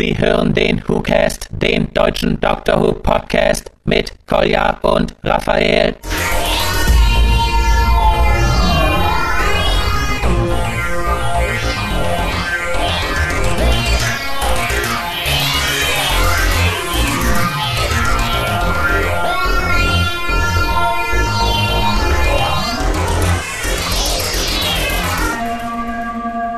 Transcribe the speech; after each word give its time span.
Sie 0.00 0.16
hören 0.16 0.54
den 0.54 0.82
WhoCast, 0.88 1.50
den 1.50 1.92
deutschen 1.92 2.40
Doctor 2.40 2.80
Who 2.80 2.94
Podcast 2.94 3.70
mit 3.84 4.14
Kolja 4.26 4.78
und 4.80 5.14
Raphael. 5.22 5.94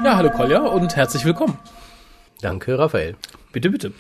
Ja, 0.05 0.17
hallo 0.17 0.31
Kolja 0.31 0.61
und 0.61 0.95
herzlich 0.95 1.25
willkommen. 1.25 1.59
Danke, 2.43 2.79
Raphael. 2.79 3.17
Bitte, 3.53 3.71
bitte. 3.71 3.93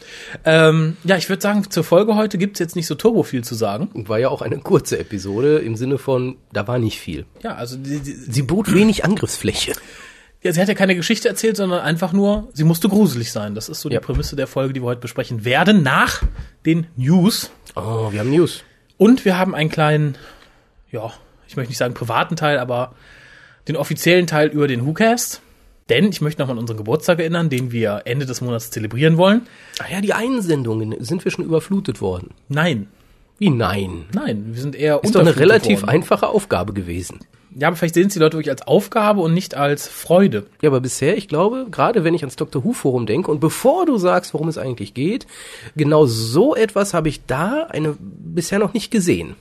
Ähm, 0.45 0.97
ja, 1.05 1.17
ich 1.17 1.29
würde 1.29 1.41
sagen, 1.43 1.71
zur 1.71 1.85
Folge 1.85 2.15
heute 2.17 2.37
gibt's 2.39 2.59
jetzt 2.59 2.77
nicht 2.77 2.87
so 2.87 2.95
turbo 2.95 3.23
viel 3.23 3.45
zu 3.45 3.55
sagen. 3.55 3.89
War 4.09 4.19
ja 4.19 4.29
auch 4.29 4.43
eine 4.43 4.59
kurze 4.59 4.99
Episode 4.99 5.59
im 5.59 5.77
Sinne 5.77 5.97
von, 5.99 6.37
da 6.53 6.67
war 6.69 6.79
nicht 6.79 6.99
viel. 7.01 7.25
Ja, 7.43 7.55
also 7.55 7.77
die, 7.77 8.01
die, 8.01 8.13
Sie 8.13 8.43
bot 8.43 8.73
wenig 8.75 9.05
Angriffsfläche. 9.05 9.73
ja, 10.43 10.53
sie 10.53 10.61
hat 10.61 10.69
ja 10.69 10.75
keine 10.75 10.97
Geschichte 10.97 11.29
erzählt, 11.29 11.57
sondern 11.57 11.81
einfach 11.83 12.13
nur, 12.13 12.49
sie 12.53 12.65
musste 12.65 12.89
gruselig 12.89 13.31
sein. 13.31 13.55
Das 13.55 13.69
ist 13.69 13.81
so 13.81 13.89
Ja. 13.91 14.01
die 14.01 14.05
Prämisse 14.07 14.37
der 14.37 14.47
Folge, 14.47 14.73
die 14.73 14.81
wir 14.83 14.87
heute 14.87 15.01
besprechen 15.01 15.45
werden, 15.45 15.83
nach 15.83 16.23
den 16.67 16.87
News. 16.97 17.51
Oh, 17.77 18.11
wir 18.11 18.21
haben 18.21 18.31
News. 18.31 18.65
Und 18.97 19.25
wir 19.25 19.39
haben 19.39 19.55
einen 19.55 19.71
kleinen, 19.71 20.17
ja, 20.91 21.13
ich 21.47 21.57
möchte 21.57 21.71
nicht 21.71 21.79
sagen 21.79 21.95
privaten 21.95 22.37
Teil, 22.37 22.59
aber 22.59 22.95
den 23.69 23.77
offiziellen 23.77 24.27
Teil 24.27 24.49
über 24.49 24.67
den 24.67 24.85
WhoCast. 24.87 25.43
Denn 25.89 26.09
ich 26.11 26.21
möchte 26.21 26.41
nochmal 26.41 26.57
an 26.57 26.61
unseren 26.61 26.77
Geburtstag 26.77 27.19
erinnern, 27.19 27.51
den 27.51 27.73
wir 27.73 28.03
Ende 28.05 28.27
des 28.27 28.41
Monats 28.41 28.71
zelebrieren 28.71 29.17
wollen. 29.17 29.43
Ach 29.81 29.89
ja, 29.91 30.01
die 30.01 30.13
Einsendungen, 30.13 30.95
sind 31.05 31.25
wir 31.25 31.31
schon 31.33 31.45
überflutet 31.45 32.01
worden? 32.01 32.31
Nein, 32.49 32.87
Wie 33.39 33.51
nein? 33.51 34.05
nein, 34.15 34.45
wir 34.53 34.61
sind 34.61 34.77
eher 34.77 35.03
Ist 35.03 35.15
doch 35.15 35.21
eine 35.21 35.37
relativ 35.37 35.83
worden. 35.83 35.91
einfache 35.91 36.29
Aufgabe 36.29 36.73
gewesen. 36.73 37.21
Ja, 37.55 37.69
aber 37.69 37.77
vielleicht 37.77 37.95
sehen 37.95 38.07
es 38.07 38.15
die 38.15 38.19
Leute 38.19 38.39
wirklich 38.39 38.51
als 38.51 38.67
Aufgabe 38.67 39.21
und 39.21 39.35
nicht 39.35 39.55
als 39.57 39.87
Freude. 39.87 40.47
Ja, 40.63 40.71
aber 40.71 40.81
bisher, 40.81 41.19
ich 41.19 41.29
glaube, 41.29 41.67
gerade 41.71 42.03
wenn 42.03 42.15
ich 42.15 42.23
ans 42.23 42.37
Dr. 42.37 42.65
Who 42.65 42.73
Forum 42.73 43.05
denke 43.05 43.31
und 43.31 43.41
bevor 43.41 43.85
du 43.85 43.99
sagst, 43.99 44.33
worum 44.33 44.49
es 44.49 44.57
eigentlich 44.57 44.95
geht, 44.95 45.27
genau 45.77 46.07
so 46.07 46.55
etwas 46.57 46.95
habe 46.95 47.11
ich 47.11 47.27
da 47.27 47.65
eine 47.69 47.95
bisher 48.01 48.59
noch 48.59 48.73
nicht 48.73 48.91
gesehen. 48.91 49.37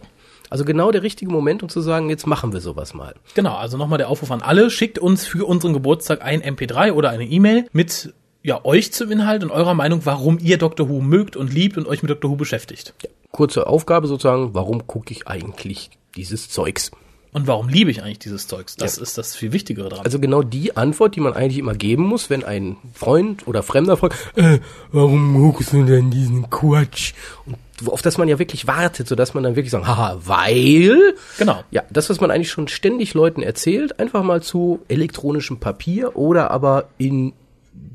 Also 0.51 0.65
genau 0.65 0.91
der 0.91 1.01
richtige 1.01 1.31
Moment, 1.31 1.63
um 1.63 1.69
zu 1.69 1.79
sagen, 1.79 2.09
jetzt 2.09 2.27
machen 2.27 2.51
wir 2.51 2.59
sowas 2.59 2.93
mal. 2.93 3.15
Genau, 3.35 3.55
also 3.55 3.77
nochmal 3.77 3.97
der 3.97 4.09
Aufruf 4.09 4.31
an 4.31 4.41
alle, 4.41 4.69
schickt 4.69 4.99
uns 4.99 5.25
für 5.25 5.47
unseren 5.47 5.71
Geburtstag 5.71 6.21
ein 6.21 6.41
MP3 6.41 6.91
oder 6.91 7.09
eine 7.09 7.23
E-Mail 7.23 7.67
mit 7.71 8.13
ja, 8.43 8.59
euch 8.65 8.91
zum 8.91 9.09
Inhalt 9.11 9.43
und 9.43 9.51
eurer 9.51 9.73
Meinung, 9.73 10.01
warum 10.03 10.39
ihr 10.39 10.57
Dr. 10.57 10.89
Who 10.89 10.99
mögt 10.99 11.37
und 11.37 11.53
liebt 11.53 11.77
und 11.77 11.87
euch 11.87 12.03
mit 12.03 12.09
Dr. 12.09 12.29
Who 12.29 12.35
beschäftigt. 12.35 12.93
Kurze 13.31 13.65
Aufgabe 13.65 14.07
sozusagen, 14.07 14.53
warum 14.53 14.87
gucke 14.87 15.13
ich 15.13 15.25
eigentlich 15.25 15.89
dieses 16.17 16.49
Zeugs? 16.49 16.91
Und 17.31 17.47
warum 17.47 17.69
liebe 17.69 17.89
ich 17.89 18.03
eigentlich 18.03 18.19
dieses 18.19 18.47
Zeugs? 18.47 18.75
Das 18.75 18.97
ist 18.97 19.17
das 19.17 19.37
viel 19.37 19.53
Wichtigere 19.53 19.87
dran. 19.87 20.01
Also 20.03 20.19
genau 20.19 20.43
die 20.43 20.75
Antwort, 20.75 21.15
die 21.15 21.21
man 21.21 21.31
eigentlich 21.31 21.59
immer 21.59 21.75
geben 21.75 22.03
muss, 22.03 22.29
wenn 22.29 22.43
ein 22.43 22.75
Freund 22.93 23.47
oder 23.47 23.63
Fremder 23.63 23.95
fragt, 23.95 24.17
äh, 24.35 24.59
warum 24.91 25.33
guckst 25.33 25.71
du 25.71 25.85
denn 25.85 26.11
diesen 26.11 26.49
Quatsch? 26.49 27.13
Und 27.45 27.55
auf 27.87 28.01
das 28.01 28.17
man 28.17 28.27
ja 28.27 28.39
wirklich 28.39 28.67
wartet, 28.67 29.07
sodass 29.07 29.33
man 29.33 29.43
dann 29.43 29.55
wirklich 29.55 29.71
sagt, 29.71 29.87
haha, 29.87 30.17
weil... 30.25 31.15
genau. 31.37 31.63
Ja, 31.71 31.83
das, 31.89 32.09
was 32.09 32.21
man 32.21 32.31
eigentlich 32.31 32.51
schon 32.51 32.67
ständig 32.67 33.13
Leuten 33.13 33.41
erzählt, 33.43 33.99
einfach 33.99 34.23
mal 34.23 34.41
zu 34.41 34.79
elektronischem 34.87 35.59
Papier 35.59 36.15
oder 36.15 36.51
aber 36.51 36.89
in 36.97 37.33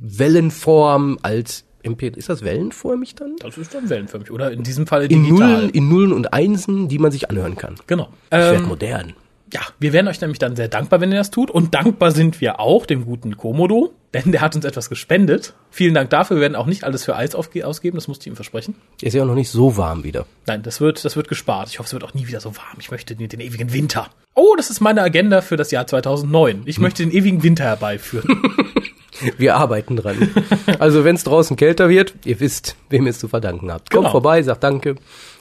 Wellenform 0.00 1.18
als 1.22 1.64
MP, 1.82 2.08
ist 2.08 2.28
das 2.28 2.42
wellenförmig 2.42 3.14
dann? 3.14 3.36
Das 3.40 3.56
ist 3.56 3.74
dann 3.74 3.88
wellenförmig. 3.88 4.30
Oder 4.30 4.50
in 4.50 4.62
diesem 4.62 4.86
Fall 4.86 5.04
In 5.04 5.24
digital. 5.24 5.52
Nullen, 5.52 5.70
in 5.70 5.88
Nullen 5.88 6.12
und 6.12 6.32
Einsen, 6.32 6.88
die 6.88 6.98
man 6.98 7.12
sich 7.12 7.30
anhören 7.30 7.56
kann. 7.56 7.76
Genau. 7.86 8.08
Das 8.30 8.50
wird 8.50 8.62
Ähm, 8.62 8.68
modern. 8.68 9.12
Ja, 9.56 9.62
wir 9.78 9.94
wären 9.94 10.06
euch 10.06 10.20
nämlich 10.20 10.38
dann 10.38 10.54
sehr 10.54 10.68
dankbar, 10.68 11.00
wenn 11.00 11.10
ihr 11.10 11.16
das 11.16 11.30
tut. 11.30 11.50
Und 11.50 11.72
dankbar 11.74 12.10
sind 12.10 12.42
wir 12.42 12.60
auch 12.60 12.84
dem 12.84 13.06
guten 13.06 13.38
Komodo, 13.38 13.94
denn 14.12 14.30
der 14.30 14.42
hat 14.42 14.54
uns 14.54 14.66
etwas 14.66 14.90
gespendet. 14.90 15.54
Vielen 15.70 15.94
Dank 15.94 16.10
dafür. 16.10 16.36
Wir 16.36 16.42
werden 16.42 16.56
auch 16.56 16.66
nicht 16.66 16.84
alles 16.84 17.04
für 17.04 17.16
Eis 17.16 17.34
ausgeben, 17.34 17.96
das 17.96 18.06
musste 18.06 18.24
ich 18.24 18.32
ihm 18.32 18.36
versprechen. 18.36 18.74
Ist 19.00 19.14
ja 19.14 19.22
auch 19.22 19.26
noch 19.26 19.34
nicht 19.34 19.48
so 19.48 19.78
warm 19.78 20.04
wieder. 20.04 20.26
Nein, 20.46 20.62
das 20.62 20.82
wird, 20.82 21.02
das 21.06 21.16
wird 21.16 21.28
gespart. 21.28 21.70
Ich 21.70 21.78
hoffe, 21.78 21.86
es 21.86 21.92
wird 21.94 22.04
auch 22.04 22.12
nie 22.12 22.26
wieder 22.28 22.40
so 22.40 22.54
warm. 22.54 22.76
Ich 22.80 22.90
möchte 22.90 23.16
den, 23.16 23.28
den 23.30 23.40
ewigen 23.40 23.72
Winter. 23.72 24.10
Oh, 24.34 24.54
das 24.58 24.68
ist 24.68 24.80
meine 24.80 25.00
Agenda 25.00 25.40
für 25.40 25.56
das 25.56 25.70
Jahr 25.70 25.86
2009. 25.86 26.64
Ich 26.66 26.78
möchte 26.78 27.02
den 27.02 27.10
ewigen 27.12 27.42
Winter 27.42 27.64
herbeiführen. 27.64 28.42
Wir 29.38 29.56
arbeiten 29.56 29.96
dran. 29.96 30.30
also 30.78 31.02
wenn 31.04 31.16
es 31.16 31.24
draußen 31.24 31.56
kälter 31.56 31.88
wird, 31.88 32.12
ihr 32.26 32.38
wisst, 32.40 32.76
wem 32.90 33.04
ihr 33.06 33.10
es 33.10 33.18
zu 33.18 33.28
verdanken 33.28 33.72
habt. 33.72 33.88
Kommt 33.90 34.02
Genau. 34.04 34.12
vorbei, 34.12 34.42
sagt 34.42 34.62
Danke. 34.62 34.96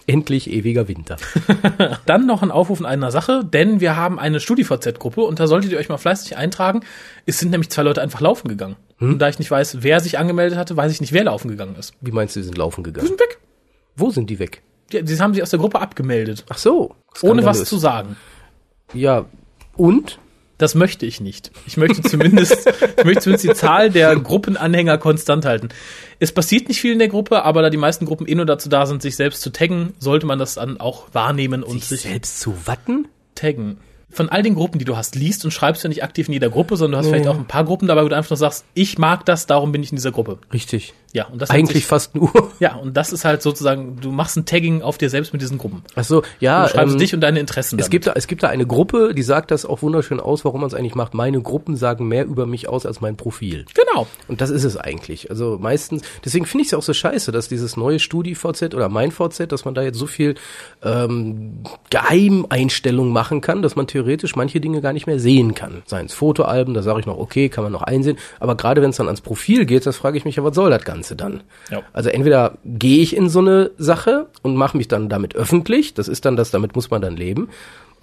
Endlich 0.08 0.50
ewiger 0.52 0.88
Winter. 0.88 1.18
Dann 2.06 2.28
noch 2.28 2.44
ein 2.44 2.52
Aufruf 2.52 2.80
in 2.80 2.86
einer 2.86 3.10
Sache, 3.12 3.44
denn 3.44 3.80
wir 3.80 3.96
haben 3.96 4.20
eine 4.20 4.40
StudiVZ-Gruppe 4.40 5.22
und 5.22 5.40
da 5.40 5.48
solltet 5.48 5.72
ihr 5.72 5.80
euch 5.80 5.90
mal 5.90 5.98
fleißig 5.98 6.38
eintragen. 6.38 6.82
Es 7.26 7.40
sind 7.40 7.50
nämlich 7.50 7.72
zwei 7.72 7.82
Leute 7.82 8.02
einfach 8.02 8.22
laufen 8.22 8.48
gegangen. 8.48 8.76
Und 9.00 9.18
da 9.20 9.28
ich 9.30 9.40
nicht 9.40 9.50
weiß, 9.50 9.82
wer 9.82 10.00
sich 10.00 10.20
angemeldet 10.20 10.58
hatte, 10.60 10.78
weiß 10.78 10.92
ich 10.92 11.02
nicht, 11.02 11.12
wer 11.12 11.24
laufen 11.24 11.50
gegangen 11.50 11.76
ist. 11.76 11.94
Wie 12.02 12.12
meinst 12.12 12.36
du, 12.36 12.42
sie 12.42 12.46
sind 12.46 12.58
laufen 12.58 12.84
Die 12.84 12.92
gegangen? 12.92 13.08
sind 13.08 13.20
weg. 13.20 13.40
Wo 13.96 14.12
sind 14.12 14.30
die 14.30 14.38
weg? 14.40 14.62
Die, 14.92 15.04
die 15.04 15.20
haben 15.20 15.34
sich 15.34 15.42
aus 15.42 15.50
der 15.50 15.60
Gruppe 15.60 15.80
abgemeldet. 15.82 16.46
Ach 16.50 16.58
so. 16.58 16.96
Ohne 17.22 17.44
was 17.44 17.66
zu 17.66 17.78
sagen. 17.78 18.16
Ja, 18.94 19.26
und? 19.76 20.20
Das 20.58 20.74
möchte 20.74 21.06
ich 21.06 21.20
nicht. 21.20 21.52
Ich 21.68 21.76
möchte 21.76 22.02
zumindest, 22.02 22.66
ich 22.98 23.04
möchte 23.04 23.22
zumindest 23.22 23.44
die 23.44 23.54
Zahl 23.54 23.90
der 23.90 24.16
Gruppenanhänger 24.16 24.98
konstant 24.98 25.46
halten. 25.46 25.70
Es 26.20 26.32
passiert 26.32 26.70
nicht 26.70 26.80
viel 26.80 26.94
in 26.94 27.00
der 27.00 27.10
Gruppe, 27.10 27.44
aber 27.44 27.62
da 27.62 27.70
die 27.70 27.78
meisten 27.78 28.06
Gruppen 28.06 28.26
eh 28.28 28.36
nur 28.36 28.46
dazu 28.46 28.70
da 28.70 28.86
sind, 28.86 29.02
sich 29.02 29.16
selbst 29.18 29.42
zu 29.42 29.52
taggen, 29.52 29.94
sollte 30.00 30.26
man 30.26 30.40
das 30.40 30.56
dann 30.56 30.80
auch 30.80 31.08
wahrnehmen 31.12 31.62
und 31.62 31.84
sich, 31.84 32.02
selbst 32.02 32.40
zu 32.40 32.56
watten? 32.66 33.08
taggen. 33.36 33.78
Von 34.10 34.30
all 34.30 34.44
den 34.44 34.56
Gruppen, 34.56 34.80
die 34.80 34.86
du 34.86 34.96
hast, 34.96 35.16
liest 35.16 35.44
und 35.44 35.52
schreibst 35.52 35.84
du 35.84 35.88
ja 35.88 35.90
nicht 35.90 36.04
aktiv 36.04 36.28
in 36.28 36.34
jeder 36.34 36.50
Gruppe, 36.50 36.78
sondern 36.78 37.02
du 37.02 37.06
hast 37.06 37.12
vielleicht 37.12 37.28
auch 37.28 37.38
ein 37.38 37.48
paar 37.48 37.66
Gruppen 37.66 37.88
dabei, 37.88 38.06
wo 38.06 38.08
du 38.08 38.16
einfach 38.16 38.30
nur 38.30 38.38
sagst, 38.38 38.64
ich 38.74 38.98
mag 38.98 39.26
das, 39.26 39.46
darum 39.46 39.74
bin 39.74 39.84
ich 39.84 39.92
in 39.92 39.98
dieser 39.98 40.14
Gruppe. 40.14 40.40
Richtig. 40.54 40.94
Ja, 41.16 41.28
und 41.28 41.42
das 41.42 41.50
Eigentlich 41.50 41.78
sich, 41.78 41.86
fast 41.86 42.14
nur. 42.14 42.30
ja, 42.60 42.76
und 42.76 42.98
das 42.98 43.14
ist 43.14 43.24
halt 43.24 43.42
sozusagen, 43.42 43.96
du 44.02 44.12
machst 44.12 44.36
ein 44.36 44.44
Tagging 44.44 44.82
auf 44.82 44.98
dir 44.98 45.10
selbst 45.10 45.32
mit 45.32 45.42
diesen 45.42 45.58
Gruppen. 45.58 45.82
Ach 45.96 46.04
so, 46.04 46.24
ja. 46.42 46.66
Du 46.66 46.74
schreibst 46.74 46.96
ähm, 46.96 47.00
dich 47.00 47.14
und 47.14 47.22
deine 47.22 47.40
Interessen. 47.40 47.80
es 47.80 47.90
gibt, 47.90 48.06
da, 48.06 48.12
es 48.16 48.28
gibt 48.28 48.44
da 48.44 48.50
eine 48.50 48.68
Gruppe, 48.68 49.14
die 49.16 49.24
sagt 49.24 49.50
das 49.52 49.66
auch 49.66 49.82
wunderschön 49.82 50.20
aus, 50.20 50.44
warum 50.44 50.60
man 50.60 50.68
es 50.68 50.74
eigentlich 50.74 50.94
macht. 50.94 51.14
Meine 51.14 51.40
Gruppen 51.40 51.78
sagen 51.78 52.10
mehr 52.10 52.26
über 52.26 52.46
mich 52.46 52.68
aus 52.68 52.86
als 52.86 53.00
mein 53.00 53.16
Profil. 53.16 53.66
genau. 53.74 54.08
Und 54.28 54.42
das 54.42 54.50
ist 54.50 54.66
es 54.66 54.76
eigentlich. 54.76 55.30
Also 55.30 55.58
meistens, 55.58 56.02
deswegen 56.26 56.46
finde 56.46 56.64
ich 56.64 56.68
es 56.68 56.74
auch 56.74 56.84
so 56.84 56.94
scheiße, 56.94 57.32
dass 57.32 57.48
dieses 57.48 57.78
neue 57.78 58.00
StudiVZ 58.00 58.76
oder 58.76 58.90
mein 58.90 59.12
VZ, 59.12 59.50
dass 59.54 59.64
man 59.64 59.74
da 59.74 59.84
jetzt 59.84 59.98
so 59.98 60.08
viel 60.08 60.36
ähm, 60.84 61.64
Geheimeinstellungen 61.92 63.14
machen 63.14 63.40
kann, 63.40 63.62
dass 63.62 63.78
man 63.78 63.88
theoretisch 63.88 64.36
manche 64.36 64.60
Dinge 64.60 64.82
gar 64.82 64.92
nicht 64.92 65.08
mehr 65.08 65.20
sehen 65.20 65.56
kann. 65.56 65.82
Seien 65.86 66.08
es 66.08 66.14
Fotoalben, 66.14 66.74
da 66.74 66.82
sage 66.82 67.00
ich 67.00 67.06
noch, 67.06 67.18
okay, 67.18 67.48
kann 67.48 67.64
man 67.64 67.72
noch 67.72 67.84
einsehen. 67.84 68.18
Aber 68.42 68.56
gerade 68.56 68.82
wenn 68.82 68.90
es 68.90 68.98
dann 68.98 69.08
ans 69.08 69.22
Profil 69.22 69.66
geht, 69.66 69.86
das 69.86 69.96
frage 69.96 70.18
ich 70.18 70.26
mich 70.26 70.36
ja, 70.36 70.44
was 70.44 70.56
soll 70.56 70.70
das 70.70 70.84
Ganze 70.84 71.05
dann? 71.14 71.44
Ja. 71.70 71.84
Also 71.94 72.10
entweder 72.10 72.58
gehe 72.66 73.04
ich 73.04 73.16
in 73.16 73.30
so 73.30 73.40
eine 73.40 73.70
Sache 73.78 74.26
und 74.42 74.56
mache 74.56 74.76
mich 74.76 74.88
dann 74.88 75.10
damit 75.10 75.36
öffentlich, 75.36 75.94
das 75.94 76.08
ist 76.08 76.26
dann 76.26 76.36
das, 76.36 76.50
damit 76.50 76.76
muss 76.76 76.90
man 76.90 77.04
dann 77.04 77.16
leben. 77.16 77.50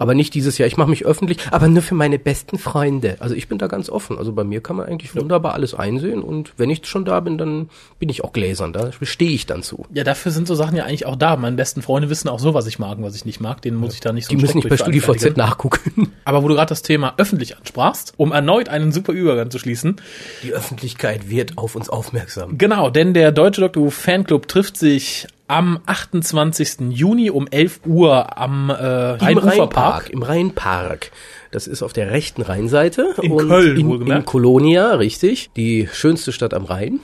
Aber 0.03 0.15
nicht 0.15 0.33
dieses 0.33 0.57
Jahr, 0.57 0.67
ich 0.67 0.75
mache 0.75 0.89
mich 0.89 1.05
öffentlich, 1.05 1.37
aber 1.49 1.69
nur 1.69 1.81
für 1.81 1.95
meine 1.95 2.19
besten 2.19 2.57
Freunde. 2.57 3.15
Also 3.19 3.35
ich 3.35 3.47
bin 3.47 3.57
da 3.57 3.67
ganz 3.67 3.89
offen. 3.89 4.17
Also 4.17 4.33
bei 4.33 4.43
mir 4.43 4.59
kann 4.59 4.75
man 4.75 4.85
eigentlich 4.85 5.15
wunderbar 5.15 5.53
alles 5.53 5.73
einsehen 5.73 6.21
und 6.21 6.51
wenn 6.57 6.69
ich 6.69 6.85
schon 6.87 7.05
da 7.05 7.21
bin, 7.21 7.37
dann 7.37 7.69
bin 7.99 8.09
ich 8.09 8.21
auch 8.21 8.33
gläsern. 8.33 8.73
Da 8.73 8.91
stehe 9.01 9.31
ich 9.31 9.45
dann 9.45 9.63
zu. 9.63 9.85
Ja, 9.93 10.03
dafür 10.03 10.33
sind 10.33 10.45
so 10.45 10.55
Sachen 10.55 10.75
ja 10.75 10.83
eigentlich 10.83 11.05
auch 11.05 11.15
da. 11.15 11.37
Meine 11.37 11.55
besten 11.55 11.81
Freunde 11.81 12.09
wissen 12.09 12.27
auch 12.27 12.39
so, 12.39 12.53
was 12.53 12.67
ich 12.67 12.79
mag 12.79 12.97
und 12.97 13.05
was 13.05 13.15
ich 13.15 13.23
nicht 13.23 13.39
mag. 13.39 13.61
Denen 13.61 13.77
muss 13.77 13.93
ich 13.93 14.01
da 14.01 14.11
nicht 14.11 14.25
so 14.25 14.31
Die 14.31 14.41
müssen 14.41 14.57
nicht 14.57 14.67
bei 14.67 14.75
StudiVZ 14.75 15.37
nachgucken. 15.37 16.11
Aber 16.25 16.43
wo 16.43 16.49
du 16.49 16.55
gerade 16.55 16.67
das 16.67 16.81
Thema 16.81 17.13
öffentlich 17.15 17.55
ansprachst, 17.55 18.13
um 18.17 18.33
erneut 18.33 18.67
einen 18.67 18.91
super 18.91 19.13
Übergang 19.13 19.51
zu 19.51 19.57
schließen. 19.57 20.01
Die 20.43 20.51
Öffentlichkeit 20.51 21.29
wird 21.29 21.57
auf 21.57 21.77
uns 21.77 21.87
aufmerksam. 21.87 22.57
Genau, 22.57 22.89
denn 22.89 23.13
der 23.13 23.31
Deutsche 23.31 23.61
Doctor 23.61 23.83
Who 23.83 23.89
Fanclub 23.89 24.49
trifft 24.49 24.75
sich 24.75 25.27
am 25.53 25.79
28. 25.85 26.89
Juni 26.89 27.29
um 27.29 27.47
11 27.47 27.81
Uhr 27.85 28.37
am 28.37 28.69
äh, 28.69 28.73
Rhein-Ufer-Park. 28.73 29.45
Rheinpark. 29.45 30.09
Im 30.09 30.23
Rheinpark. 30.23 31.11
Das 31.51 31.67
ist 31.67 31.83
auf 31.83 31.93
der 31.93 32.09
rechten 32.09 32.41
Rheinseite. 32.41 33.13
In 33.21 33.37
Köln, 33.37 33.75
in, 33.75 33.81
in 33.81 33.87
wohlgemerkt. 33.87 34.25
Kolonia, 34.25 34.95
richtig. 34.95 35.51
Die 35.55 35.87
schönste 35.93 36.31
Stadt 36.31 36.55
am 36.55 36.65
Rhein. 36.65 36.99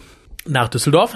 nach 0.47 0.67
Düsseldorf 0.67 1.13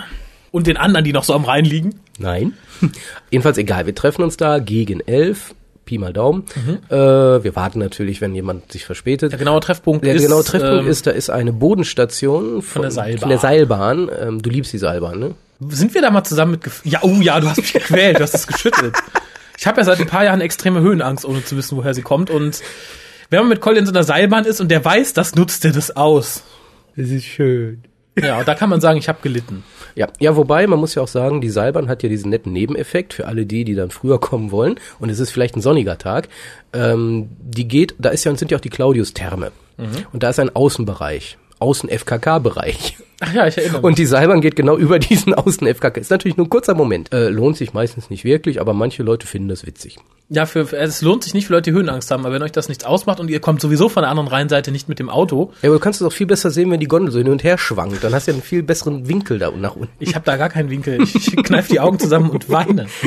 und 0.51 0.67
den 0.67 0.77
anderen, 0.77 1.03
die 1.03 1.11
noch 1.11 1.23
so 1.23 1.33
am 1.33 1.45
Rhein 1.45 1.65
liegen. 1.65 1.95
Nein. 2.19 2.53
Jedenfalls 3.31 3.57
egal, 3.57 3.87
wir 3.87 3.95
treffen 3.95 4.21
uns 4.21 4.37
da 4.37 4.59
gegen 4.59 4.99
elf. 4.99 5.55
Pi 5.85 5.97
mal 5.97 6.13
Daumen. 6.13 6.45
Äh, 6.89 6.95
wir 6.95 7.55
warten 7.55 7.79
natürlich, 7.79 8.21
wenn 8.21 8.33
jemand 8.35 8.71
sich 8.71 8.85
verspätet. 8.85 9.31
Der 9.31 9.39
genaue 9.39 9.59
Treffpunkt 9.59 10.05
Der 10.05 10.13
ist 10.13 10.23
genaue 10.23 10.43
Treffpunkt 10.43 10.83
ähm, 10.83 10.87
ist, 10.87 11.07
da 11.07 11.11
ist 11.11 11.29
eine 11.29 11.51
Bodenstation 11.51 12.61
von, 12.61 12.83
der 12.83 12.91
Seilbahn. 12.91 13.19
Von 13.19 13.29
der 13.29 13.39
Seilbahn. 13.39 14.09
Ähm, 14.17 14.41
du 14.41 14.49
liebst 14.49 14.71
die 14.71 14.77
Seilbahn, 14.77 15.19
ne? 15.19 15.35
Sind 15.59 15.93
wir 15.93 16.01
da 16.01 16.11
mal 16.11 16.23
zusammen 16.23 16.53
mit 16.53 16.61
Ja, 16.83 16.99
oh 17.03 17.17
ja, 17.21 17.39
du 17.39 17.49
hast 17.49 17.57
mich 17.57 17.73
gequält, 17.73 18.19
du 18.19 18.23
hast 18.23 18.33
es 18.33 18.47
geschüttelt. 18.47 18.95
Ich 19.57 19.67
habe 19.67 19.79
ja 19.79 19.85
seit 19.85 19.99
ein 19.99 20.07
paar 20.07 20.25
Jahren 20.25 20.41
extreme 20.41 20.81
Höhenangst, 20.81 21.25
ohne 21.25 21.43
zu 21.45 21.55
wissen, 21.55 21.77
woher 21.77 21.93
sie 21.93 22.01
kommt. 22.01 22.29
Und 22.29 22.61
wenn 23.29 23.39
man 23.39 23.49
mit 23.49 23.61
Colin 23.61 23.79
in 23.79 23.85
so 23.85 23.91
einer 23.91 24.03
Seilbahn 24.03 24.45
ist 24.45 24.59
und 24.59 24.69
der 24.69 24.83
weiß, 24.83 25.13
das 25.13 25.35
nutzt 25.35 25.63
er 25.65 25.71
das 25.71 25.95
aus. 25.95 26.43
Das 26.95 27.09
ist 27.09 27.25
schön. 27.25 27.83
Ja, 28.21 28.39
und 28.39 28.47
da 28.47 28.55
kann 28.55 28.69
man 28.69 28.81
sagen, 28.81 28.99
ich 28.99 29.09
habe 29.09 29.19
gelitten. 29.21 29.63
Ja, 29.95 30.07
ja, 30.19 30.35
wobei, 30.35 30.67
man 30.67 30.79
muss 30.79 30.95
ja 30.95 31.01
auch 31.01 31.07
sagen, 31.07 31.41
die 31.41 31.49
Seilbahn 31.49 31.87
hat 31.87 32.03
ja 32.03 32.09
diesen 32.09 32.29
netten 32.29 32.51
Nebeneffekt 32.53 33.13
für 33.13 33.27
alle 33.27 33.45
die, 33.45 33.63
die 33.63 33.75
dann 33.75 33.89
früher 33.89 34.19
kommen 34.19 34.51
wollen. 34.51 34.79
Und 34.99 35.09
es 35.09 35.19
ist 35.19 35.31
vielleicht 35.31 35.55
ein 35.55 35.61
sonniger 35.61 35.97
Tag. 35.97 36.29
Ähm, 36.73 37.29
die 37.39 37.67
geht, 37.67 37.95
da 37.97 38.09
ist 38.09 38.23
ja, 38.23 38.35
sind 38.35 38.51
ja 38.51 38.57
auch 38.57 38.61
die 38.61 38.69
Claudius-Therme. 38.69 39.51
Und 40.11 40.23
da 40.23 40.29
ist 40.29 40.39
ein 40.39 40.55
Außenbereich. 40.55 41.37
Außen-FKK-Bereich. 41.59 42.97
Ach 43.25 43.33
ja, 43.33 43.47
ich 43.47 43.57
erinnere 43.57 43.77
mich. 43.77 43.83
Und 43.85 43.97
die 43.97 44.05
Seilbahn 44.05 44.41
geht 44.41 44.55
genau 44.55 44.77
über 44.77 44.99
diesen 44.99 45.33
Außen-FKK. 45.33 45.97
Ist 45.99 46.11
natürlich 46.11 46.35
nur 46.35 46.47
ein 46.47 46.49
kurzer 46.49 46.75
Moment. 46.75 47.13
Äh, 47.13 47.29
lohnt 47.29 47.55
sich 47.57 47.73
meistens 47.73 48.09
nicht 48.09 48.25
wirklich, 48.25 48.59
aber 48.59 48.73
manche 48.73 49.03
Leute 49.03 49.27
finden 49.27 49.47
das 49.47 49.65
witzig. 49.65 49.97
Ja, 50.29 50.45
für, 50.45 50.71
es 50.73 51.01
lohnt 51.01 51.23
sich 51.23 51.33
nicht 51.33 51.47
für 51.47 51.53
Leute, 51.53 51.69
die 51.69 51.77
Höhenangst 51.77 52.09
haben, 52.09 52.25
aber 52.25 52.33
wenn 52.33 52.41
euch 52.43 52.51
das 52.51 52.67
nichts 52.67 52.85
ausmacht 52.85 53.19
und 53.19 53.29
ihr 53.29 53.39
kommt 53.39 53.61
sowieso 53.61 53.87
von 53.87 54.01
der 54.03 54.09
anderen 54.09 54.29
Rheinseite 54.29 54.71
nicht 54.71 54.89
mit 54.89 54.97
dem 54.97 55.09
Auto, 55.09 55.51
Ja, 55.61 55.69
aber 55.69 55.77
du 55.77 55.83
kannst 55.83 56.01
es 56.01 56.07
auch 56.07 56.13
viel 56.13 56.25
besser 56.25 56.49
sehen, 56.49 56.71
wenn 56.71 56.79
die 56.79 56.87
Gondel 56.87 57.11
so 57.11 57.19
hin 57.19 57.29
und 57.29 57.43
her 57.43 57.57
schwankt. 57.57 58.03
Dann 58.03 58.13
hast 58.13 58.27
du 58.27 58.31
ja 58.31 58.35
einen 58.35 58.43
viel 58.43 58.63
besseren 58.63 59.07
Winkel 59.07 59.37
da 59.37 59.51
nach 59.51 59.75
unten. 59.75 59.93
ich 59.99 60.15
habe 60.15 60.25
da 60.25 60.37
gar 60.37 60.49
keinen 60.49 60.69
Winkel. 60.69 61.01
Ich, 61.03 61.15
ich 61.15 61.43
kneif 61.43 61.67
die 61.67 61.79
Augen 61.79 61.99
zusammen 61.99 62.29
und 62.29 62.49
weine. 62.49 62.87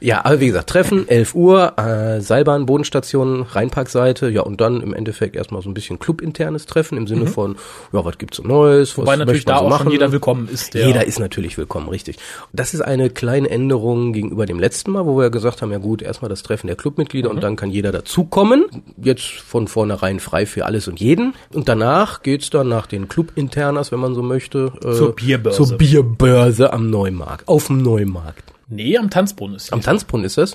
Ja, 0.00 0.24
aber 0.24 0.40
wie 0.40 0.48
gesagt, 0.48 0.68
Treffen, 0.68 1.08
11 1.08 1.34
Uhr, 1.34 1.78
äh, 1.78 2.20
Seilbahn, 2.20 2.66
Bodenstation, 2.66 3.42
Rheinparkseite, 3.42 4.28
ja, 4.28 4.42
und 4.42 4.60
dann 4.60 4.80
im 4.80 4.92
Endeffekt 4.94 5.36
erstmal 5.36 5.62
so 5.62 5.70
ein 5.70 5.74
bisschen 5.74 5.98
clubinternes 5.98 6.66
Treffen 6.66 6.98
im 6.98 7.06
Sinne 7.06 7.26
von, 7.26 7.56
ja, 7.92 8.04
was 8.04 8.18
gibt's 8.18 8.38
so 8.38 8.42
Neues, 8.42 8.96
Wobei 8.98 9.12
was 9.12 9.18
natürlich 9.18 9.44
da 9.50 9.58
so 9.58 9.64
auch 9.64 9.68
machen. 9.70 9.82
schon 9.84 9.92
jeder 9.92 10.12
willkommen 10.12 10.48
ist. 10.48 10.74
Der 10.74 10.86
Jeder 10.86 11.06
ist 11.06 11.18
natürlich 11.18 11.56
willkommen, 11.58 11.88
richtig. 11.88 12.16
Das 12.52 12.74
ist 12.74 12.80
eine 12.80 13.10
kleine 13.10 13.48
Änderung 13.50 14.12
gegenüber 14.12 14.46
dem 14.46 14.58
letzten 14.58 14.90
Mal, 14.92 15.06
wo 15.06 15.18
wir 15.18 15.30
gesagt 15.30 15.62
haben, 15.62 15.72
ja 15.72 15.78
gut, 15.78 16.02
erstmal 16.02 16.28
das 16.28 16.42
Treffen 16.42 16.66
der 16.66 16.76
Clubmitglieder 16.76 17.28
Mhm. 17.28 17.34
und 17.36 17.40
dann 17.42 17.56
kann 17.56 17.70
jeder 17.70 17.92
dazukommen. 17.92 18.64
Jetzt 19.02 19.24
von 19.26 19.68
vornherein 19.68 20.20
frei 20.20 20.46
für 20.46 20.66
alles 20.66 20.88
und 20.88 21.00
jeden. 21.00 21.34
Und 21.52 21.68
danach 21.68 22.22
geht's 22.22 22.50
dann 22.50 22.68
nach 22.68 22.86
den 22.86 23.08
Clubinternas, 23.08 23.92
wenn 23.92 24.00
man 24.00 24.14
so 24.14 24.22
möchte, 24.22 24.72
äh, 24.84 24.92
Zur 24.92 25.14
Bierbörse. 25.14 25.64
Zur 25.64 25.76
Bierbörse 25.78 26.72
am 26.72 26.90
Neumarkt, 26.90 27.46
auf 27.48 27.66
dem 27.68 27.82
Neumarkt. 27.82 28.44
Nee, 28.68 28.96
am 28.98 29.10
Tanzbrunnen 29.10 29.56
ist. 29.56 29.72
Am 29.72 29.80
Tanzbrunnen 29.80 30.24
ist 30.24 30.38
das? 30.38 30.54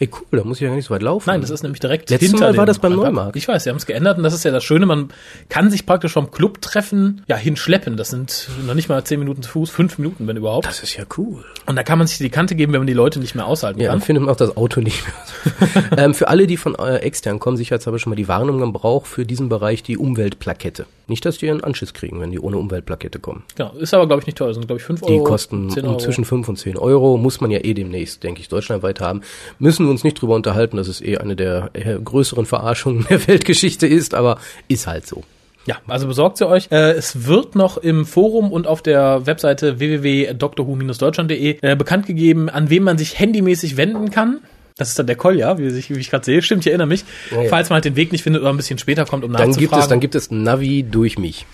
Ey, 0.00 0.08
cool, 0.12 0.38
da 0.38 0.44
muss 0.44 0.58
ich 0.58 0.62
ja 0.62 0.68
gar 0.68 0.76
nicht 0.76 0.84
so 0.86 0.94
weit 0.94 1.02
laufen. 1.02 1.24
Nein, 1.28 1.40
das 1.40 1.50
ist 1.50 1.62
nämlich 1.64 1.80
direkt 1.80 2.08
Letztes 2.10 2.30
hinter 2.30 2.46
Mal 2.50 2.56
war 2.56 2.66
das 2.66 2.78
beim. 2.78 2.92
Neumarkt. 2.94 3.34
Ich 3.36 3.48
weiß, 3.48 3.64
sie 3.64 3.70
haben 3.70 3.78
es 3.78 3.86
geändert 3.86 4.16
und 4.16 4.22
das 4.22 4.32
ist 4.32 4.44
ja 4.44 4.50
das 4.52 4.62
Schöne, 4.62 4.86
man 4.86 5.08
kann 5.48 5.70
sich 5.70 5.86
praktisch 5.86 6.12
vom 6.12 6.30
Clubtreffen 6.30 7.22
ja 7.26 7.36
hinschleppen. 7.36 7.96
Das 7.96 8.10
sind 8.10 8.48
noch 8.66 8.74
nicht 8.74 8.88
mal 8.88 9.02
zehn 9.04 9.18
Minuten 9.18 9.42
zu 9.42 9.50
Fuß, 9.50 9.70
fünf 9.70 9.98
Minuten, 9.98 10.26
wenn 10.28 10.36
überhaupt. 10.36 10.66
Das 10.66 10.82
ist 10.84 10.96
ja 10.96 11.04
cool. 11.16 11.44
Und 11.66 11.76
da 11.76 11.82
kann 11.82 11.98
man 11.98 12.06
sich 12.06 12.18
die 12.18 12.30
Kante 12.30 12.54
geben, 12.54 12.72
wenn 12.72 12.80
man 12.80 12.86
die 12.86 12.92
Leute 12.92 13.18
nicht 13.18 13.34
mehr 13.34 13.46
aushalten 13.46 13.80
Ja, 13.80 13.88
kann. 13.88 13.98
dann 13.98 14.06
findet 14.06 14.24
man 14.24 14.32
auch 14.32 14.36
das 14.38 14.56
Auto 14.56 14.80
nicht 14.80 15.02
mehr. 15.04 15.92
ähm, 16.04 16.14
für 16.14 16.28
alle, 16.28 16.46
die 16.46 16.56
von 16.56 16.74
äh, 16.76 16.96
extern 16.98 17.38
kommen, 17.40 17.56
sicherheitshalber 17.56 17.98
schon 17.98 18.10
mal 18.10 18.16
die 18.16 18.28
Warnung, 18.28 18.60
man 18.60 18.72
braucht 18.72 19.08
für 19.08 19.24
diesen 19.26 19.48
Bereich 19.48 19.82
die 19.82 19.96
Umweltplakette. 19.98 20.86
Nicht, 21.08 21.24
dass 21.24 21.38
die 21.38 21.50
einen 21.50 21.64
Anschiss 21.64 21.94
kriegen, 21.94 22.20
wenn 22.20 22.30
die 22.30 22.38
ohne 22.38 22.58
Umweltplakette 22.58 23.18
kommen. 23.18 23.42
Genau. 23.56 23.72
Ist 23.72 23.94
aber, 23.94 24.06
glaube 24.06 24.20
ich, 24.20 24.26
nicht 24.26 24.36
teuer. 24.38 24.52
Sind, 24.52 24.66
glaube 24.66 24.78
ich, 24.78 24.84
fünf 24.84 25.00
Die 25.00 25.12
Euro. 25.14 25.24
kosten 25.24 25.70
10 25.70 25.84
um 25.84 25.90
Euro. 25.90 25.98
zwischen 26.00 26.24
5 26.26 26.48
und 26.50 26.56
10 26.58 26.76
Euro, 26.76 27.16
muss 27.16 27.40
man 27.40 27.50
ja 27.50 27.60
eh 27.64 27.72
demnächst, 27.72 28.22
denke 28.22 28.42
ich, 28.42 28.48
deutschlandweit 28.48 29.00
haben. 29.00 29.22
Müssen 29.58 29.87
wir 29.88 29.92
uns 29.92 30.04
nicht 30.04 30.20
drüber 30.20 30.34
unterhalten, 30.34 30.76
dass 30.76 30.88
es 30.88 31.00
eh 31.00 31.16
eine 31.18 31.34
der 31.36 31.70
größeren 32.04 32.46
Verarschungen 32.46 33.06
der 33.10 33.26
Weltgeschichte 33.28 33.86
ist, 33.86 34.14
aber 34.14 34.38
ist 34.68 34.86
halt 34.86 35.06
so. 35.06 35.24
Ja, 35.66 35.76
also 35.86 36.06
besorgt 36.06 36.38
sie 36.38 36.48
euch. 36.48 36.68
Äh, 36.70 36.92
es 36.92 37.26
wird 37.26 37.54
noch 37.54 37.76
im 37.76 38.06
Forum 38.06 38.52
und 38.52 38.66
auf 38.66 38.80
der 38.80 39.26
Webseite 39.26 39.78
www.drhu-deutschland.de 39.78 41.58
äh, 41.62 41.76
bekannt 41.76 42.06
gegeben, 42.06 42.48
an 42.48 42.70
wen 42.70 42.82
man 42.82 42.98
sich 42.98 43.18
handymäßig 43.18 43.76
wenden 43.76 44.10
kann. 44.10 44.40
Das 44.76 44.90
ist 44.90 44.98
dann 44.98 45.06
der 45.08 45.16
Kolja, 45.16 45.58
wie, 45.58 45.66
ich- 45.66 45.90
wie 45.90 45.98
ich 45.98 46.08
gerade 46.10 46.24
sehe. 46.24 46.40
Stimmt, 46.40 46.62
ich 46.64 46.68
erinnere 46.68 46.86
mich. 46.86 47.04
Ja, 47.32 47.42
ja. 47.42 47.48
Falls 47.48 47.68
man 47.68 47.74
halt 47.74 47.84
den 47.84 47.96
Weg 47.96 48.12
nicht 48.12 48.22
findet 48.22 48.42
oder 48.42 48.50
ein 48.50 48.56
bisschen 48.56 48.78
später 48.78 49.04
kommt, 49.04 49.24
um 49.24 49.32
Dann 49.32 49.48
nachzufragen. 49.50 49.60
gibt 49.70 49.82
es, 49.82 49.88
dann 49.88 50.00
gibt 50.00 50.14
es 50.14 50.30
Navi 50.30 50.84
durch 50.88 51.18
mich. 51.18 51.46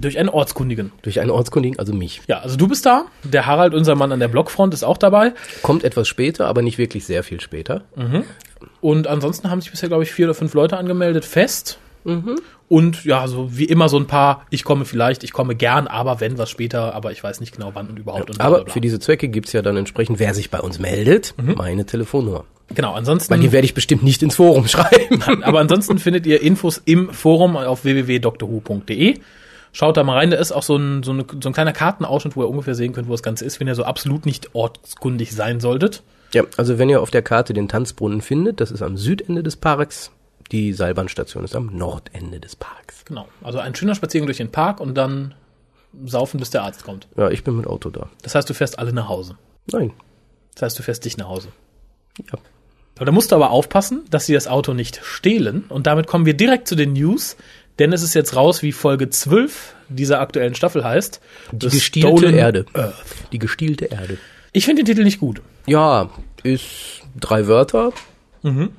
Durch 0.00 0.18
einen 0.18 0.28
Ortskundigen. 0.28 0.92
Durch 1.02 1.20
einen 1.20 1.30
Ortskundigen, 1.30 1.78
also 1.78 1.92
mich. 1.92 2.22
Ja, 2.26 2.38
also 2.40 2.56
du 2.56 2.68
bist 2.68 2.86
da. 2.86 3.06
Der 3.24 3.46
Harald, 3.46 3.74
unser 3.74 3.94
Mann 3.94 4.12
an 4.12 4.20
der 4.20 4.28
Blockfront, 4.28 4.72
ist 4.74 4.84
auch 4.84 4.96
dabei. 4.96 5.32
Kommt 5.62 5.84
etwas 5.84 6.08
später, 6.08 6.46
aber 6.46 6.62
nicht 6.62 6.78
wirklich 6.78 7.04
sehr 7.06 7.22
viel 7.22 7.40
später. 7.40 7.82
Und 8.80 9.06
ansonsten 9.06 9.50
haben 9.50 9.60
sich 9.60 9.70
bisher, 9.70 9.88
glaube 9.88 10.02
ich, 10.04 10.12
vier 10.12 10.26
oder 10.26 10.34
fünf 10.34 10.54
Leute 10.54 10.76
angemeldet, 10.76 11.24
fest. 11.24 11.78
Und 12.68 13.04
ja, 13.04 13.26
so 13.28 13.56
wie 13.56 13.64
immer 13.64 13.88
so 13.88 13.98
ein 13.98 14.06
paar, 14.06 14.46
ich 14.50 14.64
komme 14.64 14.84
vielleicht, 14.84 15.24
ich 15.24 15.32
komme 15.32 15.54
gern, 15.54 15.86
aber 15.86 16.20
wenn 16.20 16.38
was 16.38 16.48
später, 16.48 16.94
aber 16.94 17.12
ich 17.12 17.22
weiß 17.22 17.40
nicht 17.40 17.54
genau 17.54 17.70
wann 17.74 17.88
und 17.88 17.98
überhaupt. 17.98 18.30
und 18.30 18.38
bla, 18.38 18.48
bla, 18.48 18.58
Aber 18.60 18.70
für 18.70 18.80
diese 18.80 18.98
Zwecke 18.98 19.28
gibt's 19.28 19.52
ja 19.52 19.62
dann 19.62 19.76
entsprechend, 19.76 20.18
wer 20.18 20.32
sich 20.34 20.50
bei 20.50 20.60
uns 20.60 20.78
meldet, 20.78 21.34
meine 21.36 21.84
Telefonnummer. 21.86 22.44
Genau, 22.74 22.92
ansonsten. 22.92 23.30
Weil 23.30 23.40
die 23.40 23.52
werde 23.52 23.64
ich 23.64 23.74
bestimmt 23.74 24.02
nicht 24.02 24.22
ins 24.22 24.36
Forum 24.36 24.68
schreiben. 24.68 25.22
Aber 25.42 25.60
ansonsten 25.60 25.98
findet 25.98 26.26
ihr 26.26 26.42
Infos 26.42 26.80
im 26.84 27.10
Forum 27.12 27.56
auf 27.56 27.84
www.drhu.de. 27.84 29.18
Schaut 29.72 29.96
da 29.96 30.04
mal 30.04 30.16
rein, 30.16 30.30
da 30.30 30.36
ist 30.38 30.52
auch 30.52 30.62
so 30.62 30.76
ein, 30.76 31.02
so, 31.02 31.12
eine, 31.12 31.24
so 31.42 31.48
ein 31.48 31.52
kleiner 31.52 31.72
Kartenausschnitt, 31.72 32.36
wo 32.36 32.42
ihr 32.42 32.48
ungefähr 32.48 32.74
sehen 32.74 32.92
könnt, 32.92 33.08
wo 33.08 33.12
das 33.12 33.22
Ganze 33.22 33.44
ist, 33.44 33.60
wenn 33.60 33.68
ihr 33.68 33.74
so 33.74 33.84
absolut 33.84 34.26
nicht 34.26 34.54
ortskundig 34.54 35.32
sein 35.32 35.60
solltet. 35.60 36.02
Ja, 36.32 36.42
also 36.56 36.78
wenn 36.78 36.88
ihr 36.88 37.00
auf 37.00 37.10
der 37.10 37.22
Karte 37.22 37.54
den 37.54 37.68
Tanzbrunnen 37.68 38.20
findet, 38.20 38.60
das 38.60 38.70
ist 38.70 38.82
am 38.82 38.96
Südende 38.96 39.42
des 39.42 39.56
Parks. 39.56 40.10
Die 40.52 40.72
Seilbahnstation 40.72 41.44
ist 41.44 41.54
am 41.54 41.76
Nordende 41.76 42.40
des 42.40 42.56
Parks. 42.56 43.04
Genau. 43.04 43.28
Also 43.42 43.58
ein 43.58 43.74
schöner 43.74 43.94
Spaziergang 43.94 44.26
durch 44.26 44.38
den 44.38 44.50
Park 44.50 44.80
und 44.80 44.94
dann 44.94 45.34
saufen, 46.04 46.40
bis 46.40 46.50
der 46.50 46.62
Arzt 46.62 46.84
kommt. 46.84 47.06
Ja, 47.16 47.30
ich 47.30 47.44
bin 47.44 47.56
mit 47.56 47.66
Auto 47.66 47.90
da. 47.90 48.08
Das 48.22 48.34
heißt, 48.34 48.48
du 48.48 48.54
fährst 48.54 48.78
alle 48.78 48.92
nach 48.92 49.08
Hause. 49.08 49.36
Nein. 49.70 49.92
Das 50.54 50.62
heißt, 50.62 50.78
du 50.78 50.82
fährst 50.82 51.04
dich 51.04 51.16
nach 51.16 51.28
Hause. 51.28 51.48
Ja. 52.18 52.38
Aber 52.96 53.04
da 53.04 53.12
musst 53.12 53.30
du 53.30 53.36
aber 53.36 53.50
aufpassen, 53.50 54.04
dass 54.10 54.26
sie 54.26 54.34
das 54.34 54.48
Auto 54.48 54.74
nicht 54.74 55.00
stehlen. 55.04 55.64
Und 55.68 55.86
damit 55.86 56.08
kommen 56.08 56.26
wir 56.26 56.34
direkt 56.34 56.66
zu 56.66 56.74
den 56.74 56.94
News. 56.94 57.36
Denn 57.78 57.92
es 57.92 58.02
ist 58.02 58.14
jetzt 58.14 58.34
raus, 58.34 58.62
wie 58.62 58.72
Folge 58.72 59.08
12 59.08 59.74
dieser 59.88 60.20
aktuellen 60.20 60.54
Staffel 60.54 60.84
heißt. 60.84 61.20
Die 61.52 61.68
gestielte 61.68 62.18
Stolen 62.18 62.34
Erde. 62.34 62.66
Earth. 62.74 62.94
Die 63.32 63.38
gestielte 63.38 63.86
Erde. 63.86 64.18
Ich 64.52 64.64
finde 64.64 64.82
den 64.82 64.86
Titel 64.86 65.04
nicht 65.04 65.20
gut. 65.20 65.40
Ja, 65.66 66.10
ist 66.42 67.02
drei 67.18 67.46
Wörter. 67.46 67.92
Mhm. 68.42 68.70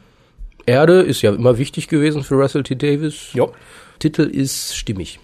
Erde 0.66 1.02
ist 1.02 1.22
ja 1.22 1.34
immer 1.34 1.58
wichtig 1.58 1.88
gewesen 1.88 2.24
für 2.24 2.36
Russell 2.36 2.64
T. 2.64 2.76
Davis. 2.76 3.30
Jo. 3.34 3.54
Titel 4.00 4.24
ist 4.24 4.76
stimmig. 4.76 5.20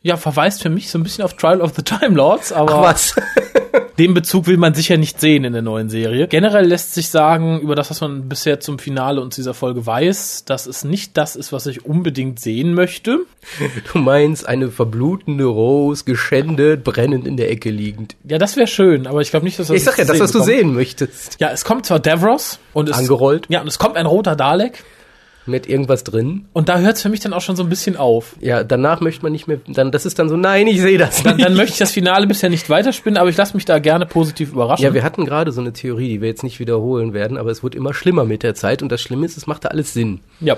Ja, 0.00 0.16
verweist 0.16 0.62
für 0.62 0.70
mich 0.70 0.90
so 0.90 0.98
ein 0.98 1.02
bisschen 1.02 1.24
auf 1.24 1.34
Trial 1.34 1.60
of 1.60 1.72
the 1.74 1.82
Time 1.82 2.14
Lords, 2.14 2.52
aber 2.52 2.82
Was? 2.82 3.16
den 3.98 4.14
Bezug 4.14 4.46
will 4.46 4.56
man 4.56 4.72
sicher 4.72 4.96
nicht 4.96 5.20
sehen 5.20 5.42
in 5.42 5.52
der 5.52 5.62
neuen 5.62 5.90
Serie. 5.90 6.28
Generell 6.28 6.66
lässt 6.66 6.94
sich 6.94 7.08
sagen, 7.08 7.60
über 7.60 7.74
das, 7.74 7.90
was 7.90 8.00
man 8.00 8.28
bisher 8.28 8.60
zum 8.60 8.78
Finale 8.78 9.20
und 9.20 9.34
zu 9.34 9.40
dieser 9.40 9.54
Folge 9.54 9.84
weiß, 9.84 10.44
dass 10.44 10.66
es 10.66 10.84
nicht 10.84 11.16
das 11.16 11.34
ist, 11.34 11.52
was 11.52 11.66
ich 11.66 11.84
unbedingt 11.84 12.38
sehen 12.38 12.74
möchte. 12.74 13.20
Du 13.92 13.98
meinst 13.98 14.46
eine 14.46 14.70
verblutende 14.70 15.44
Rose, 15.44 16.04
geschändet, 16.04 16.84
brennend 16.84 17.26
in 17.26 17.36
der 17.36 17.50
Ecke 17.50 17.70
liegend. 17.70 18.14
Ja, 18.22 18.38
das 18.38 18.56
wäre 18.56 18.66
schön, 18.66 19.06
aber 19.06 19.20
ich 19.20 19.30
glaube 19.30 19.46
nicht, 19.46 19.58
dass 19.58 19.68
das 19.68 19.76
Ich 19.76 19.84
sag 19.84 19.98
ja, 19.98 20.04
das, 20.04 20.20
was 20.20 20.30
du 20.32 20.40
bekomme. 20.40 20.56
sehen 20.58 20.74
möchtest. 20.74 21.40
Ja, 21.40 21.50
es 21.50 21.64
kommt 21.64 21.86
zwar 21.86 21.98
Davros 21.98 22.58
und 22.72 22.88
es 22.88 22.96
Angerollt. 22.96 23.46
Ja, 23.48 23.62
und 23.62 23.66
es 23.68 23.78
kommt 23.78 23.96
ein 23.96 24.06
roter 24.06 24.36
Dalek 24.36 24.84
Mit 25.48 25.68
irgendwas 25.68 26.04
drin. 26.04 26.44
und 26.52 26.68
da 26.68 26.78
hört 26.78 26.96
es 26.96 27.02
für 27.02 27.08
mich 27.08 27.20
dann 27.20 27.32
auch 27.32 27.40
schon 27.40 27.56
so 27.56 27.62
ein 27.62 27.68
bisschen 27.68 27.96
auf. 27.96 28.36
Ja, 28.40 28.62
danach 28.62 29.00
möchte 29.00 29.22
man 29.22 29.32
nicht 29.32 29.48
mehr, 29.48 29.58
dann, 29.66 29.90
das 29.90 30.06
ist 30.06 30.18
dann 30.18 30.28
so, 30.28 30.36
nein, 30.36 30.66
ich 30.66 30.80
sehe 30.80 30.98
das 30.98 31.22
Dann, 31.22 31.36
nicht. 31.36 31.46
dann 31.48 31.54
möchte 31.56 31.72
ich 31.72 31.78
das 31.78 31.92
Finale 31.92 32.26
bisher 32.26 32.50
nicht 32.50 32.68
weiterspinnen, 32.70 33.18
aber 33.18 33.30
ich 33.30 33.36
lasse 33.36 33.54
mich 33.54 33.64
da 33.64 33.78
gerne 33.78 34.06
positiv 34.06 34.52
überraschen. 34.52 34.84
Ja, 34.84 34.94
wir 34.94 35.02
hatten 35.02 35.24
gerade 35.24 35.50
so 35.52 35.60
eine 35.60 35.72
Theorie, 35.72 36.08
die 36.08 36.20
wir 36.20 36.28
jetzt 36.28 36.42
nicht 36.42 36.60
wiederholen 36.60 37.12
werden, 37.14 37.36
aber 37.38 37.50
es 37.50 37.62
wird 37.62 37.74
immer 37.74 37.94
schlimmer 37.94 38.24
mit 38.24 38.42
der 38.42 38.54
Zeit 38.54 38.82
und 38.82 38.92
das 38.92 39.00
Schlimme 39.00 39.26
ist, 39.26 39.36
es 39.36 39.46
macht 39.46 39.64
da 39.64 39.68
alles 39.68 39.92
Sinn. 39.92 40.20
ja. 40.40 40.56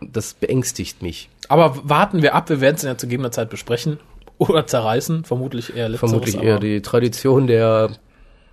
Das 0.00 0.34
beängstigt 0.34 1.02
mich. 1.02 1.30
Aber 1.48 1.78
warten 1.84 2.20
wir 2.20 2.34
ab, 2.34 2.50
wir 2.50 2.60
werden 2.60 2.74
es 2.74 2.82
in 2.82 2.88
der 2.88 2.98
zu 2.98 3.06
gegebener 3.06 3.30
Zeit 3.30 3.48
besprechen 3.48 3.98
oder 4.38 4.66
zerreißen, 4.66 5.24
vermutlich 5.24 5.74
eher 5.74 5.88
letzteres. 5.88 6.10
Vermutlich 6.10 6.42
eher 6.42 6.58
die 6.58 6.82
Tradition 6.82 7.46
der 7.46 7.90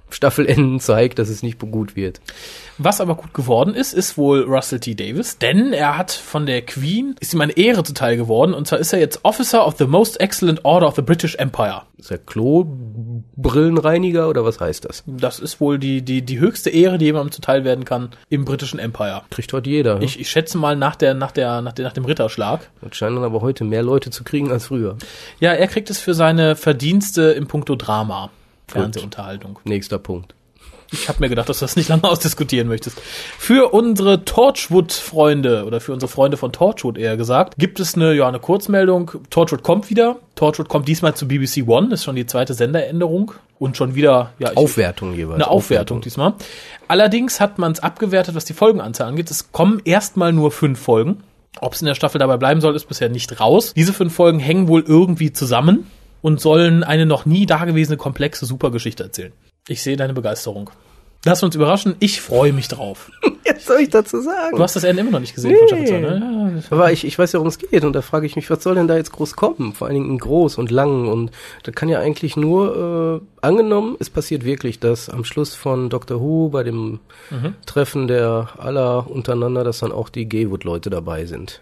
Staffelenden 0.09 0.79
zeigt, 0.79 1.19
dass 1.19 1.29
es 1.29 1.43
nicht 1.43 1.59
gut 1.59 1.95
wird. 1.95 2.21
Was 2.77 3.01
aber 3.01 3.15
gut 3.15 3.33
geworden 3.33 3.73
ist, 3.75 3.91
ist 3.93 4.17
wohl 4.17 4.43
Russell 4.43 4.79
T. 4.79 4.95
Davis, 4.95 5.37
denn 5.37 5.73
er 5.73 5.97
hat 5.97 6.11
von 6.11 6.45
der 6.45 6.61
Queen, 6.61 7.15
ist 7.19 7.33
ihm 7.33 7.41
eine 7.41 7.57
Ehre 7.57 7.83
zuteil 7.83 8.15
geworden, 8.17 8.53
und 8.53 8.67
zwar 8.67 8.79
ist 8.79 8.93
er 8.93 8.99
jetzt 8.99 9.19
Officer 9.23 9.65
of 9.67 9.75
the 9.77 9.85
Most 9.85 10.19
Excellent 10.19 10.65
Order 10.65 10.87
of 10.87 10.95
the 10.95 11.01
British 11.01 11.35
Empire. 11.35 11.83
Ist 11.97 12.09
der 12.09 12.17
Klo-Brillenreiniger 12.17 14.27
oder 14.29 14.43
was 14.43 14.59
heißt 14.59 14.85
das? 14.85 15.03
Das 15.05 15.39
ist 15.39 15.61
wohl 15.61 15.77
die, 15.77 16.01
die, 16.01 16.23
die 16.23 16.39
höchste 16.39 16.71
Ehre, 16.71 16.97
die 16.97 17.05
jemandem 17.05 17.31
zuteil 17.31 17.63
werden 17.63 17.85
kann 17.85 18.09
im 18.29 18.43
britischen 18.45 18.79
Empire. 18.79 19.21
Kriegt 19.29 19.53
heute 19.53 19.69
jeder. 19.69 19.99
ne? 19.99 20.05
Ich, 20.05 20.19
ich 20.19 20.29
schätze 20.29 20.57
mal 20.57 20.75
nach, 20.75 20.95
der, 20.95 21.13
nach, 21.13 21.31
der, 21.31 21.61
nach, 21.61 21.73
der, 21.73 21.85
nach 21.85 21.93
dem 21.93 22.05
Ritterschlag. 22.05 22.71
Das 22.81 22.95
scheinen 22.95 23.17
dann 23.17 23.25
aber 23.25 23.41
heute 23.41 23.63
mehr 23.63 23.83
Leute 23.83 24.09
zu 24.09 24.23
kriegen 24.23 24.51
als 24.51 24.65
früher. 24.65 24.97
Ja, 25.39 25.53
er 25.53 25.67
kriegt 25.67 25.89
es 25.91 25.99
für 25.99 26.13
seine 26.13 26.55
Verdienste 26.55 27.31
im 27.31 27.47
Punkto 27.47 27.75
Drama. 27.75 28.29
Fernsehunterhaltung. 28.67 29.59
Nächster 29.65 29.99
Punkt. 29.99 30.33
Ich 30.91 31.07
habe 31.07 31.19
mir 31.21 31.29
gedacht, 31.29 31.47
dass 31.47 31.59
du 31.59 31.65
das 31.65 31.75
nicht 31.75 31.89
lange 31.89 32.03
ausdiskutieren 32.09 32.67
möchtest. 32.67 32.99
Für 33.37 33.73
unsere 33.73 34.25
Torchwood-Freunde 34.25 35.65
oder 35.65 35.79
für 35.79 35.93
unsere 35.93 36.11
Freunde 36.11 36.37
von 36.37 36.51
Torchwood 36.51 36.97
eher 36.97 37.17
gesagt, 37.17 37.55
gibt 37.57 37.79
es 37.79 37.95
eine, 37.95 38.13
ja, 38.13 38.27
eine 38.27 38.39
Kurzmeldung. 38.39 39.11
Torchwood 39.29 39.63
kommt 39.63 39.89
wieder. 39.89 40.17
Torchwood 40.35 40.69
kommt 40.69 40.87
diesmal 40.87 41.15
zu 41.15 41.27
BBC 41.27 41.67
One. 41.67 41.93
Ist 41.93 42.03
schon 42.03 42.15
die 42.15 42.25
zweite 42.25 42.53
Senderänderung. 42.53 43.33
Und 43.59 43.77
schon 43.77 43.93
wieder, 43.93 44.33
ja, 44.39 44.51
ich, 44.51 44.57
Aufwertung 44.57 45.13
jeweils. 45.13 45.35
eine 45.35 45.47
Aufwertung 45.47 46.01
diesmal. 46.01 46.33
Allerdings 46.87 47.39
hat 47.39 47.59
man 47.59 47.71
es 47.71 47.79
abgewertet, 47.79 48.33
was 48.33 48.43
die 48.43 48.53
Folgenanzahl 48.53 49.07
angeht. 49.07 49.29
Es 49.29 49.51
kommen 49.51 49.81
erstmal 49.85 50.33
nur 50.33 50.51
fünf 50.51 50.79
Folgen. 50.79 51.23
Ob 51.59 51.73
es 51.73 51.81
in 51.81 51.85
der 51.85 51.93
Staffel 51.95 52.17
dabei 52.17 52.37
bleiben 52.37 52.59
soll, 52.59 52.75
ist 52.75 52.87
bisher 52.87 53.09
nicht 53.09 53.39
raus. 53.39 53.73
Diese 53.75 53.93
fünf 53.93 54.15
Folgen 54.15 54.39
hängen 54.39 54.67
wohl 54.67 54.83
irgendwie 54.87 55.31
zusammen. 55.31 55.87
und 56.23 56.39
sollen 56.39 56.83
eine 56.83 57.05
noch 57.05 57.25
nie 57.25 57.45
dagewesene 57.45 57.97
komplexe 57.97 58.45
Supergeschichte 58.45 59.03
erzählen. 59.03 59.33
Ich 59.67 59.81
sehe 59.83 59.95
deine 59.97 60.13
Begeisterung. 60.13 60.69
Lass 61.23 61.43
uns 61.43 61.53
überraschen, 61.55 61.95
ich 61.99 62.19
freue 62.19 62.51
mich 62.51 62.67
drauf. 62.67 63.11
Was 63.45 63.65
soll 63.65 63.81
ich 63.81 63.89
dazu 63.89 64.19
sagen? 64.21 64.55
Du 64.57 64.63
hast 64.63 64.75
das 64.75 64.83
Ende 64.83 65.01
immer 65.01 65.11
noch 65.11 65.19
nicht 65.19 65.35
gesehen 65.35 65.51
Nee. 65.51 65.57
von 65.59 65.67
Staffel 65.67 65.87
2, 65.87 65.99
ne? 65.99 66.53
Ja, 66.61 66.75
Aber 66.75 66.91
ich, 66.91 67.05
ich 67.05 67.19
weiß 67.19 67.31
ja, 67.33 67.37
worum 67.39 67.49
es 67.49 67.59
geht 67.59 67.83
und 67.85 67.93
da 67.93 68.01
frage 68.01 68.25
ich 68.25 68.35
mich, 68.35 68.49
was 68.49 68.63
soll 68.63 68.73
denn 68.73 68.87
da 68.87 68.95
jetzt 68.95 69.11
groß 69.11 69.35
kommen? 69.35 69.73
Vor 69.73 69.85
allen 69.87 69.95
Dingen 69.97 70.17
groß 70.17 70.57
und 70.57 70.71
lang 70.71 71.07
und 71.07 71.29
da 71.61 71.71
kann 71.71 71.89
ja 71.89 71.99
eigentlich 71.99 72.35
nur, 72.37 73.21
äh, 73.21 73.45
angenommen, 73.45 73.97
es 73.99 74.09
passiert 74.09 74.45
wirklich, 74.45 74.79
dass 74.79 75.09
am 75.09 75.23
Schluss 75.23 75.53
von 75.53 75.89
Doctor 75.91 76.19
Who 76.21 76.49
bei 76.49 76.63
dem 76.63 76.99
Treffen 77.67 78.07
der 78.07 78.49
aller 78.57 79.09
untereinander, 79.09 79.63
dass 79.63 79.79
dann 79.79 79.91
auch 79.91 80.09
die 80.09 80.27
Gaywood-Leute 80.27 80.89
dabei 80.89 81.25
sind. 81.27 81.61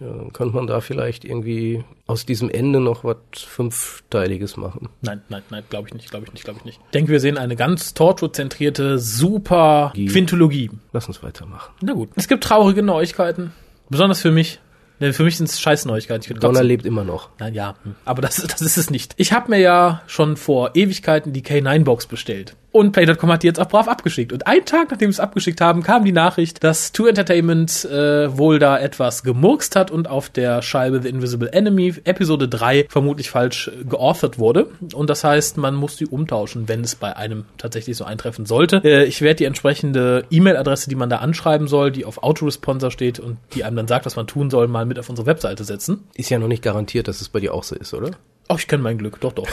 Ja, 0.00 0.06
dann 0.06 0.32
könnte 0.32 0.56
man 0.56 0.66
da 0.66 0.80
vielleicht 0.80 1.26
irgendwie 1.26 1.84
aus 2.06 2.24
diesem 2.24 2.48
Ende 2.48 2.80
noch 2.80 3.04
was 3.04 3.16
Fünfteiliges 3.36 4.56
machen. 4.56 4.88
Nein, 5.02 5.20
nein, 5.28 5.42
nein, 5.50 5.62
glaube 5.68 5.88
ich 5.88 5.94
nicht, 5.94 6.10
glaube 6.10 6.24
ich 6.26 6.32
nicht, 6.32 6.44
glaube 6.44 6.58
ich 6.60 6.64
nicht. 6.64 6.80
Ich 6.86 6.90
denke, 6.92 7.12
wir 7.12 7.20
sehen 7.20 7.36
eine 7.36 7.54
ganz 7.54 7.92
Torchwood-zentrierte, 7.92 8.98
super 8.98 9.92
Die- 9.94 10.06
Quintologie. 10.06 10.70
Lass 10.92 11.06
uns 11.06 11.22
weitermachen. 11.22 11.72
Na 11.82 11.92
gut. 11.92 12.08
Es 12.16 12.28
gibt 12.28 12.42
traurige 12.42 12.82
Neuigkeiten. 12.82 13.52
Besonders 13.90 14.20
für 14.20 14.32
mich. 14.32 14.60
Denn 15.00 15.14
für 15.14 15.24
mich 15.24 15.38
sind 15.38 15.48
es 15.48 15.58
scheiß 15.60 15.86
Neuigkeiten. 15.86 16.38
Donner 16.38 16.62
lebt 16.62 16.84
immer 16.84 17.04
noch. 17.04 17.30
Nein, 17.38 17.54
ja, 17.54 17.74
hm. 17.82 17.94
aber 18.04 18.20
das, 18.22 18.36
das 18.48 18.60
ist 18.60 18.76
es 18.76 18.90
nicht. 18.90 19.14
Ich 19.16 19.32
habe 19.32 19.50
mir 19.50 19.58
ja 19.58 20.02
schon 20.06 20.36
vor 20.36 20.72
Ewigkeiten 20.74 21.32
die 21.32 21.42
K9-Box 21.42 22.06
bestellt. 22.06 22.54
Und 22.72 22.92
Play.com 22.92 23.32
hat 23.32 23.42
die 23.42 23.48
jetzt 23.48 23.60
auch 23.60 23.68
brav 23.68 23.88
abgeschickt. 23.88 24.32
Und 24.32 24.46
einen 24.46 24.64
Tag, 24.64 24.90
nachdem 24.90 25.10
sie 25.10 25.16
es 25.16 25.20
abgeschickt 25.20 25.60
haben, 25.60 25.82
kam 25.82 26.04
die 26.04 26.12
Nachricht, 26.12 26.62
dass 26.62 26.92
Two 26.92 27.06
Entertainment 27.06 27.84
äh, 27.84 28.36
wohl 28.36 28.58
da 28.58 28.78
etwas 28.78 29.22
gemurkst 29.22 29.74
hat 29.74 29.90
und 29.90 30.08
auf 30.08 30.28
der 30.28 30.62
Scheibe 30.62 31.02
The 31.02 31.08
Invisible 31.08 31.52
Enemy 31.52 31.94
Episode 32.04 32.48
3 32.48 32.86
vermutlich 32.88 33.30
falsch 33.30 33.68
äh, 33.68 33.84
geauthert 33.84 34.38
wurde. 34.38 34.68
Und 34.94 35.10
das 35.10 35.24
heißt, 35.24 35.56
man 35.56 35.74
muss 35.74 35.96
die 35.96 36.06
umtauschen, 36.06 36.68
wenn 36.68 36.82
es 36.82 36.94
bei 36.94 37.16
einem 37.16 37.44
tatsächlich 37.58 37.96
so 37.96 38.04
eintreffen 38.04 38.46
sollte. 38.46 38.80
Äh, 38.84 39.04
ich 39.04 39.20
werde 39.20 39.36
die 39.36 39.44
entsprechende 39.44 40.24
E-Mail-Adresse, 40.30 40.88
die 40.88 40.96
man 40.96 41.10
da 41.10 41.16
anschreiben 41.16 41.66
soll, 41.66 41.90
die 41.90 42.04
auf 42.04 42.22
Autoresponsor 42.22 42.90
steht 42.90 43.18
und 43.18 43.38
die 43.54 43.64
einem 43.64 43.76
dann 43.76 43.88
sagt, 43.88 44.06
was 44.06 44.16
man 44.16 44.28
tun 44.28 44.50
soll, 44.50 44.68
mal 44.68 44.86
mit 44.86 44.98
auf 44.98 45.08
unsere 45.08 45.26
Webseite 45.26 45.64
setzen. 45.64 46.04
Ist 46.14 46.30
ja 46.30 46.38
noch 46.38 46.48
nicht 46.48 46.62
garantiert, 46.62 47.08
dass 47.08 47.20
es 47.20 47.28
bei 47.28 47.40
dir 47.40 47.52
auch 47.52 47.64
so 47.64 47.74
ist, 47.74 47.94
oder? 47.94 48.12
Oh, 48.50 48.56
ich 48.58 48.66
kenne 48.66 48.82
mein 48.82 48.98
Glück, 48.98 49.20
doch, 49.20 49.32
doch. 49.32 49.46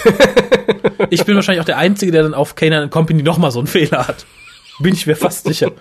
ich 1.11 1.23
bin 1.23 1.35
wahrscheinlich 1.35 1.61
auch 1.61 1.65
der 1.65 1.77
Einzige, 1.77 2.11
der 2.11 2.23
dann 2.23 2.33
auf 2.33 2.55
Kanan 2.55 2.89
Company 2.89 3.21
nochmal 3.21 3.51
so 3.51 3.59
einen 3.59 3.67
Fehler 3.67 4.07
hat. 4.07 4.25
Bin 4.79 4.93
ich 4.93 5.05
mir 5.05 5.15
fast 5.15 5.45
sicher. 5.45 5.71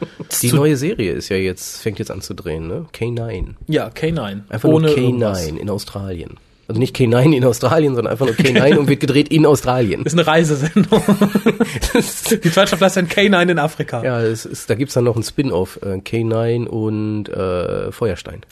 Die 0.43 0.49
Zu- 0.51 0.57
neue 0.57 0.77
Serie 0.77 1.13
ist 1.13 1.31
ja 1.31 1.37
jetzt, 1.37 1.81
fängt 1.81 1.99
jetzt 1.99 2.11
an 2.11 2.21
zu 2.21 2.35
drehen, 2.35 2.67
ne? 2.67 2.87
K9. 2.95 3.55
ja, 3.69 3.89
K9. 3.89 4.43
Einfach 4.51 4.69
nur 4.69 4.85
irgendwas. 4.87 5.47
K9 5.49 5.57
in 5.57 5.71
Australien. 5.71 6.37
Also 6.69 6.81
nicht 6.81 6.97
K9 6.97 7.35
in 7.35 7.45
Australien, 7.45 7.95
sondern 7.95 8.13
einfach 8.13 8.27
nur 8.27 8.35
K9 8.35 8.77
und 8.79 8.89
wird 8.89 9.01
gedreht 9.01 9.29
in 9.29 9.47
Australien. 9.47 10.05
Ist 10.05 10.15
eine 10.15 10.27
Reisesendung. 10.27 11.03
Die 11.95 12.51
zweite 12.51 12.69
Staffel 12.69 12.85
heißt 12.85 12.97
dann 12.97 13.09
K9 13.09 13.51
in 13.51 13.59
Afrika. 13.59 14.03
Ja, 14.03 14.21
es 14.21 14.45
ist, 14.45 14.69
da 14.69 14.75
gibt's 14.75 14.95
dann 14.95 15.05
noch 15.05 15.15
einen 15.15 15.25
Spin-off, 15.25 15.79
äh, 15.83 15.99
K9 15.99 16.67
und 16.67 17.29
äh, 17.29 17.93
Feuerstein. 17.93 18.43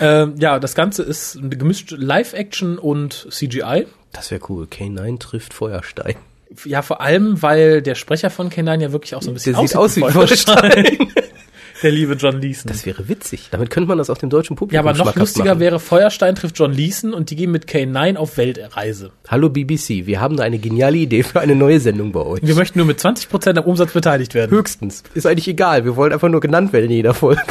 Ähm, 0.00 0.34
ja, 0.38 0.58
das 0.58 0.74
Ganze 0.74 1.02
ist 1.02 1.36
eine 1.36 1.50
gemischte 1.50 1.96
Live-Action 1.96 2.78
und 2.78 3.26
CGI. 3.30 3.86
Das 4.12 4.30
wäre 4.30 4.40
cool. 4.48 4.66
K9 4.66 5.18
trifft 5.18 5.54
Feuerstein. 5.54 6.16
Ja, 6.64 6.82
vor 6.82 7.00
allem, 7.00 7.42
weil 7.42 7.82
der 7.82 7.94
Sprecher 7.94 8.30
von 8.30 8.50
K9 8.50 8.80
ja 8.80 8.92
wirklich 8.92 9.14
auch 9.14 9.22
so 9.22 9.30
ein 9.30 9.34
bisschen 9.34 9.54
Der 9.54 9.66
sieht 9.66 9.76
aus 9.76 9.96
wie 9.96 10.00
Feuerstein. 10.00 11.08
Der 11.82 11.92
liebe 11.92 12.14
John 12.14 12.40
Leeson. 12.40 12.68
Das 12.68 12.86
wäre 12.86 13.08
witzig. 13.08 13.48
Damit 13.50 13.70
könnte 13.70 13.86
man 13.88 13.98
das 13.98 14.10
auch 14.10 14.18
dem 14.18 14.30
deutschen 14.30 14.56
Publikum 14.56 14.74
ja, 14.74 14.80
aber 14.80 14.98
noch 14.98 15.14
lustiger 15.14 15.50
machen. 15.50 15.60
wäre 15.60 15.78
Feuerstein 15.78 16.34
trifft 16.34 16.58
John 16.58 16.72
Leeson 16.72 17.14
und 17.14 17.30
die 17.30 17.36
gehen 17.36 17.52
mit 17.52 17.66
K9 17.66 18.16
auf 18.16 18.36
Weltreise. 18.36 19.12
Hallo 19.28 19.48
BBC, 19.48 20.06
wir 20.06 20.20
haben 20.20 20.36
da 20.36 20.42
eine 20.42 20.58
geniale 20.58 20.96
Idee 20.96 21.22
für 21.22 21.40
eine 21.40 21.54
neue 21.54 21.78
Sendung 21.78 22.10
bei 22.10 22.20
euch. 22.20 22.40
Wir 22.42 22.56
möchten 22.56 22.78
nur 22.78 22.86
mit 22.86 22.98
20% 22.98 23.58
am 23.58 23.64
Umsatz 23.64 23.92
beteiligt 23.92 24.34
werden. 24.34 24.50
Höchstens. 24.50 25.04
Ist 25.14 25.26
eigentlich 25.26 25.46
egal. 25.46 25.84
Wir 25.84 25.94
wollen 25.94 26.12
einfach 26.12 26.28
nur 26.28 26.40
genannt 26.40 26.72
werden 26.72 26.86
in 26.86 26.92
jeder 26.92 27.14
Folge. 27.14 27.42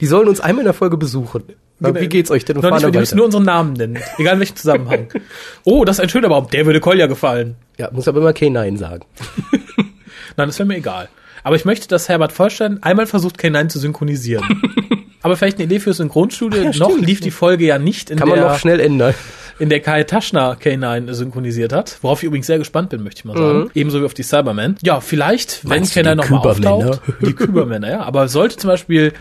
Die 0.00 0.06
sollen 0.06 0.28
uns 0.28 0.40
einmal 0.40 0.62
in 0.62 0.66
der 0.66 0.74
Folge 0.74 0.96
besuchen. 0.96 1.42
Aber 1.80 2.00
wie 2.00 2.08
geht's 2.08 2.30
euch 2.30 2.44
denn? 2.44 2.56
Noch 2.58 2.70
nicht, 2.72 2.92
wir 2.92 3.00
müssen 3.00 3.16
nur 3.16 3.26
unseren 3.26 3.44
Namen 3.44 3.72
nennen. 3.74 3.98
Egal 4.18 4.34
in 4.34 4.40
welchem 4.40 4.56
Zusammenhang. 4.56 5.08
Oh, 5.64 5.84
das 5.84 5.96
ist 5.98 6.00
ein 6.00 6.08
schöner 6.08 6.28
Baum. 6.28 6.48
Der 6.50 6.66
würde 6.66 6.80
Kolja 6.80 7.06
gefallen. 7.06 7.56
Ja, 7.76 7.90
muss 7.92 8.08
aber 8.08 8.18
immer 8.20 8.30
K9 8.30 8.76
sagen. 8.78 9.04
Nein, 10.36 10.48
das 10.48 10.58
wäre 10.58 10.66
mir 10.66 10.76
egal. 10.76 11.08
Aber 11.44 11.56
ich 11.56 11.64
möchte, 11.64 11.88
dass 11.88 12.08
Herbert 12.08 12.32
Vollstein 12.32 12.82
einmal 12.82 13.06
versucht, 13.06 13.38
K9 13.40 13.68
zu 13.68 13.78
synchronisieren. 13.78 14.44
Aber 15.22 15.36
vielleicht 15.36 15.56
eine 15.58 15.64
Idee 15.64 15.80
fürs 15.80 15.96
Synchronstudio. 15.96 16.62
ja, 16.62 16.70
noch 16.78 16.96
lief 16.96 17.20
die 17.20 17.32
Folge 17.32 17.66
ja 17.66 17.78
nicht, 17.78 18.08
in 18.10 18.18
Kann 18.18 18.28
man 18.28 18.38
der, 18.38 18.48
noch 18.50 18.58
schnell 18.58 18.78
ändern. 18.78 19.14
in 19.58 19.68
der 19.68 19.80
Kai 19.80 20.04
Taschner 20.04 20.56
K9 20.56 21.12
synchronisiert 21.12 21.72
hat. 21.72 21.98
Worauf 22.02 22.20
ich 22.22 22.26
übrigens 22.26 22.46
sehr 22.46 22.58
gespannt 22.58 22.90
bin, 22.90 23.02
möchte 23.02 23.20
ich 23.20 23.24
mal 23.24 23.36
sagen. 23.36 23.70
Ebenso 23.74 24.00
wie 24.00 24.04
auf 24.04 24.14
die 24.14 24.22
Cybermen. 24.22 24.76
Ja, 24.82 25.00
vielleicht, 25.00 25.64
wenn 25.64 25.68
Mhm. 25.70 25.76
Meinst 25.80 25.96
du 25.96 26.00
K9 26.00 26.10
die 26.10 26.16
nochmal 26.16 26.38
auftaucht. 26.50 27.00
Die 27.20 27.32
Kübermänner, 27.34 27.90
ja. 27.90 28.00
Aber 28.02 28.28
sollte 28.28 28.56
zum 28.58 28.68
Beispiel 28.68 29.12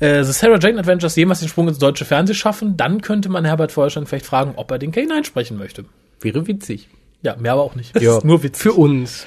äh, 0.00 0.24
The 0.24 0.32
Sarah 0.32 0.58
Jane 0.58 0.78
Adventures 0.78 1.16
jemals 1.16 1.40
den 1.40 1.48
Sprung 1.48 1.68
ins 1.68 1.78
deutsche 1.78 2.04
Fernsehen 2.04 2.36
schaffen, 2.36 2.76
dann 2.76 3.00
könnte 3.02 3.28
man 3.28 3.44
Herbert 3.44 3.72
Vollstein 3.72 4.06
vielleicht 4.06 4.26
fragen, 4.26 4.52
ob 4.56 4.70
er 4.70 4.78
den 4.78 4.92
K9 4.92 5.24
sprechen 5.24 5.58
möchte. 5.58 5.84
Wäre 6.20 6.46
witzig. 6.46 6.88
Ja, 7.22 7.36
mehr 7.36 7.52
aber 7.52 7.62
auch 7.62 7.74
nicht. 7.74 8.00
Ja, 8.00 8.20
nur 8.24 8.42
Witz. 8.42 8.60
Für 8.60 8.72
uns. 8.72 9.26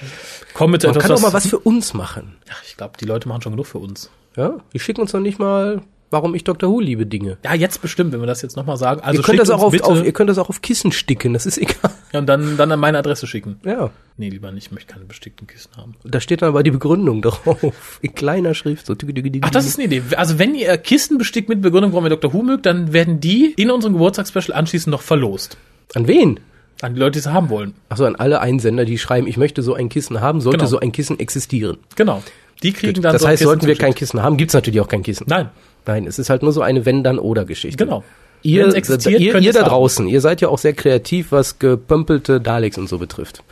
Komm 0.53 0.71
mit 0.71 0.83
Man 0.83 0.91
etwas, 0.91 1.03
kann 1.03 1.11
auch 1.17 1.21
mal 1.21 1.33
was 1.33 1.47
für 1.47 1.59
uns 1.59 1.93
machen. 1.93 2.37
Ja, 2.47 2.55
ich 2.65 2.77
glaube, 2.77 2.93
die 2.99 3.05
Leute 3.05 3.27
machen 3.27 3.41
schon 3.41 3.53
genug 3.53 3.67
für 3.67 3.79
uns. 3.79 4.09
Ja? 4.35 4.59
Die 4.73 4.79
schicken 4.79 5.01
uns 5.01 5.11
doch 5.11 5.19
nicht 5.19 5.39
mal, 5.39 5.81
warum 6.11 6.35
ich 6.35 6.43
Dr. 6.43 6.69
Who 6.69 6.79
liebe 6.79 7.05
Dinge. 7.07 7.37
Ja, 7.43 7.55
jetzt 7.55 7.81
bestimmt, 7.81 8.11
wenn 8.13 8.19
wir 8.19 8.27
das 8.27 8.41
jetzt 8.43 8.55
nochmal 8.55 8.77
sagen. 8.77 9.01
Also 9.01 9.19
ihr, 9.19 9.23
könnt 9.23 9.39
das 9.39 9.49
auch 9.49 9.63
auf, 9.63 9.81
auf, 9.81 10.05
ihr 10.05 10.11
könnt 10.11 10.29
das 10.29 10.37
auch 10.37 10.49
auf 10.49 10.61
Kissen 10.61 10.91
sticken, 10.91 11.33
das 11.33 11.45
ist 11.47 11.57
egal. 11.61 11.91
ja, 12.13 12.19
und 12.19 12.27
dann, 12.27 12.57
dann 12.57 12.71
an 12.71 12.79
meine 12.79 12.99
Adresse 12.99 13.25
schicken. 13.25 13.59
Ja. 13.65 13.89
Nee, 14.17 14.29
lieber 14.29 14.51
nicht, 14.51 14.67
ich 14.67 14.71
möchte 14.71 14.93
keine 14.93 15.05
bestickten 15.05 15.47
Kissen 15.47 15.71
haben. 15.75 15.95
Da 16.03 16.19
steht 16.19 16.43
dann 16.43 16.49
aber 16.49 16.61
die 16.61 16.71
Begründung 16.71 17.21
drauf. 17.23 17.63
In 18.01 18.13
kleiner 18.13 18.53
Schrift. 18.53 18.85
So. 18.85 18.93
Ach, 19.41 19.49
das 19.49 19.65
ist 19.65 19.79
eine 19.79 19.85
Idee. 19.85 20.03
Also 20.15 20.37
wenn 20.37 20.53
ihr 20.53 20.77
Kisten 20.77 21.17
bestickt 21.17 21.49
mit 21.49 21.61
Begründung, 21.61 21.93
warum 21.93 22.05
ihr 22.05 22.09
Dr. 22.11 22.31
Who 22.33 22.43
mögt, 22.43 22.67
dann 22.67 22.93
werden 22.93 23.19
die 23.19 23.53
in 23.57 23.71
unserem 23.71 23.93
Geburtstagsspecial 23.93 24.55
anschließend 24.55 24.91
noch 24.91 25.01
verlost. 25.01 25.57
An 25.95 26.07
wen? 26.07 26.39
An 26.81 26.95
die 26.95 26.99
Leute, 26.99 27.13
die 27.13 27.19
es 27.19 27.27
haben 27.27 27.49
wollen. 27.49 27.73
Achso, 27.89 28.05
an 28.05 28.15
alle 28.15 28.41
Einsender, 28.41 28.85
die 28.85 28.97
schreiben, 28.97 29.27
ich 29.27 29.37
möchte 29.37 29.61
so 29.61 29.75
ein 29.75 29.89
Kissen 29.89 30.19
haben, 30.19 30.41
sollte 30.41 30.59
Genau. 30.59 30.69
so 30.69 30.79
ein 30.79 30.91
Kissen 30.91 31.19
existieren. 31.19 31.77
Genau. 31.95 32.23
Die 32.63 32.73
kriegen 32.73 33.01
dann 33.01 33.13
das 33.13 33.21
so 33.21 33.27
heißt, 33.27 33.39
Kissen 33.39 33.47
sollten 33.47 33.67
wir 33.67 33.75
kein 33.75 33.93
Kissen 33.95 34.21
haben, 34.21 34.37
gibt's 34.37 34.53
natürlich 34.53 34.81
auch 34.81 34.87
kein 34.87 35.03
Kissen. 35.03 35.25
Nein, 35.27 35.49
Nein, 35.85 36.05
es 36.07 36.19
ist 36.19 36.29
halt 36.29 36.43
nur 36.43 36.51
so 36.53 36.61
eine 36.61 36.85
Wenn-Dann-Oder-Geschichte. 36.85 37.83
genau. 37.83 38.03
Ihr, 38.43 38.63
Wenn's 38.65 38.73
existiert, 38.73 39.19
ihr, 39.21 39.37
ihr 39.39 39.53
da 39.53 39.61
haben. 39.61 39.69
draußen, 39.69 40.07
ihr 40.07 40.19
seid 40.19 40.41
ja 40.41 40.47
auch 40.49 40.57
sehr 40.57 40.73
kreativ, 40.73 41.31
was 41.31 41.59
gepömpelte 41.59 42.41
Daleks 42.41 42.77
und 42.79 42.89
so 42.89 42.97
betrifft. 42.97 43.43